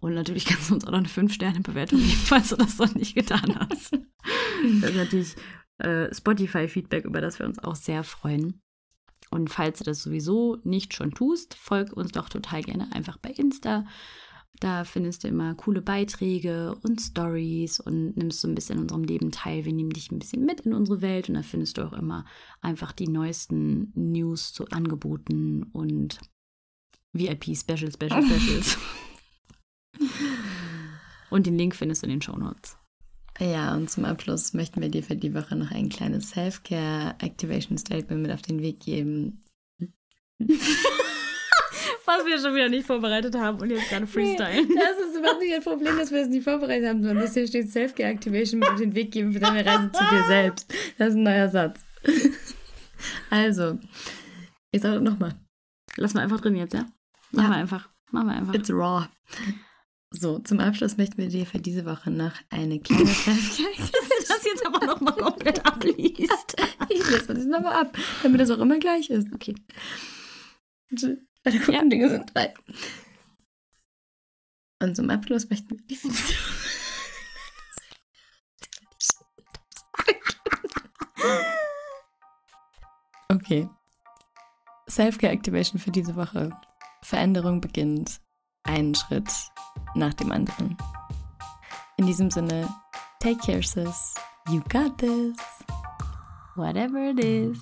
Und 0.00 0.14
natürlich 0.14 0.44
kannst 0.44 0.70
du 0.70 0.74
uns 0.74 0.86
auch 0.86 0.92
noch 0.92 0.98
eine 0.98 1.08
5-Sterne-Bewertung 1.08 1.98
geben, 1.98 2.10
falls 2.24 2.50
du 2.50 2.56
das 2.56 2.78
noch 2.78 2.94
nicht 2.94 3.14
getan 3.14 3.58
hast. 3.58 3.92
Das 4.80 4.90
ist 4.90 4.96
natürlich 4.96 5.36
äh, 5.78 6.14
Spotify-Feedback, 6.14 7.04
über 7.04 7.20
das 7.20 7.38
wir 7.38 7.46
uns 7.46 7.58
auch 7.58 7.74
sehr 7.74 8.04
freuen. 8.04 8.60
Und 9.30 9.50
falls 9.50 9.78
du 9.78 9.84
das 9.84 10.02
sowieso 10.02 10.58
nicht 10.64 10.94
schon 10.94 11.12
tust, 11.12 11.54
folg 11.54 11.92
uns 11.92 12.12
doch 12.12 12.28
total 12.28 12.62
gerne 12.62 12.90
einfach 12.92 13.18
bei 13.18 13.30
Insta 13.30 13.86
Da 14.60 14.84
findest 14.84 15.22
du 15.22 15.28
immer 15.28 15.54
coole 15.54 15.82
Beiträge 15.82 16.76
und 16.82 17.00
Stories 17.00 17.78
und 17.78 18.16
nimmst 18.16 18.40
so 18.40 18.48
ein 18.48 18.56
bisschen 18.56 18.76
in 18.76 18.82
unserem 18.82 19.04
Leben 19.04 19.30
teil. 19.30 19.64
Wir 19.64 19.72
nehmen 19.72 19.90
dich 19.90 20.10
ein 20.10 20.18
bisschen 20.18 20.44
mit 20.44 20.62
in 20.62 20.74
unsere 20.74 21.00
Welt 21.00 21.28
und 21.28 21.36
da 21.36 21.42
findest 21.42 21.78
du 21.78 21.82
auch 21.82 21.92
immer 21.92 22.24
einfach 22.60 22.90
die 22.92 23.08
neuesten 23.08 23.92
News 23.94 24.52
zu 24.52 24.66
Angeboten 24.68 25.62
und 25.72 26.18
VIP 27.12 27.56
Special 27.56 27.92
Special 27.92 28.22
Specials. 28.26 28.78
und 31.30 31.46
den 31.46 31.56
Link 31.56 31.76
findest 31.76 32.02
du 32.02 32.06
in 32.06 32.14
den 32.14 32.22
Show 32.22 32.36
Notes. 32.36 32.76
Ja, 33.38 33.76
und 33.76 33.88
zum 33.88 34.04
Abschluss 34.04 34.52
möchten 34.52 34.80
wir 34.80 34.88
dir 34.88 35.04
für 35.04 35.14
die 35.14 35.34
Woche 35.34 35.54
noch 35.54 35.70
ein 35.70 35.88
kleines 35.88 36.30
Self-Care 36.30 37.14
Activation 37.20 37.78
Statement 37.78 38.22
mit 38.22 38.32
auf 38.32 38.42
den 38.42 38.60
Weg 38.60 38.80
geben. 38.80 39.40
Was 42.08 42.24
wir 42.24 42.38
schon 42.38 42.54
wieder 42.54 42.70
nicht 42.70 42.86
vorbereitet 42.86 43.34
haben 43.36 43.60
und 43.60 43.68
jetzt 43.68 43.90
gerade 43.90 44.06
freestylen. 44.06 44.66
Nee, 44.66 44.74
das 44.80 45.08
ist 45.08 45.18
überhaupt 45.18 45.40
nicht 45.40 45.54
das 45.54 45.62
Problem, 45.62 45.98
dass 45.98 46.10
wir 46.10 46.20
das 46.20 46.28
nicht 46.28 46.42
vorbereitet 46.42 46.88
haben, 46.88 47.02
sondern 47.02 47.22
dass 47.22 47.34
hier 47.34 47.46
steht 47.46 47.70
Self-Care 47.70 48.08
Activation 48.08 48.60
mit 48.60 48.68
auf 48.70 48.78
den 48.78 48.94
Weg 48.94 49.12
geben 49.12 49.34
für 49.34 49.40
deine 49.40 49.64
Reise 49.64 49.92
zu 49.92 50.02
dir 50.02 50.24
selbst. 50.26 50.74
Das 50.96 51.08
ist 51.08 51.16
ein 51.16 51.22
neuer 51.22 51.48
Satz. 51.48 51.84
Also, 53.30 53.78
ich 54.72 54.82
sage 54.82 55.00
nochmal. 55.00 55.32
Lass 55.96 56.14
mal 56.14 56.22
einfach 56.22 56.40
drin 56.40 56.56
jetzt, 56.56 56.74
ja? 56.74 56.80
Machen 57.30 57.44
ja. 57.44 57.50
wir 57.50 57.56
einfach. 57.56 57.88
Machen 58.10 58.26
wir 58.26 58.34
einfach. 58.34 58.54
It's 58.54 58.70
raw. 58.70 59.06
So, 60.10 60.40
zum 60.40 60.58
Abschluss 60.58 60.96
möchten 60.96 61.18
wir 61.18 61.28
dir 61.28 61.46
für 61.46 61.60
diese 61.60 61.84
Woche 61.84 62.10
noch 62.10 62.32
eine 62.50 62.80
kleine 62.80 63.06
Self-Care. 63.06 63.68
das 64.26 64.44
jetzt 64.44 64.66
aber 64.66 64.84
nochmal 64.84 65.14
komplett 65.14 65.64
abliest. 65.64 66.56
ich 66.88 67.08
lese 67.08 67.34
das 67.34 67.44
nochmal 67.44 67.82
ab, 67.82 67.96
damit 68.24 68.40
das 68.40 68.50
auch 68.50 68.58
immer 68.58 68.80
gleich 68.80 69.10
ist. 69.10 69.32
Okay. 69.32 69.54
Deine 71.42 71.58
guten 71.58 71.72
ja. 71.72 71.84
Dinge 71.84 72.10
sind 72.10 72.34
drei. 72.34 72.54
Und 74.80 74.94
zum 74.94 75.10
Abschluss 75.10 75.48
möchten 75.48 75.70
wir 75.70 75.86
die 75.86 75.98
Okay. 83.30 83.68
Self-Care 84.88 85.32
Activation 85.32 85.78
für 85.78 85.90
diese 85.90 86.16
Woche. 86.16 86.50
Veränderung 87.02 87.60
beginnt 87.60 88.20
einen 88.64 88.94
Schritt 88.94 89.30
nach 89.94 90.14
dem 90.14 90.32
anderen. 90.32 90.76
In 91.98 92.06
diesem 92.06 92.30
Sinne, 92.30 92.68
take 93.20 93.38
care, 93.38 93.62
sis. 93.62 94.14
You 94.48 94.60
got 94.70 94.96
this. 94.98 95.36
Whatever 96.56 97.10
it 97.10 97.20
is. 97.20 97.58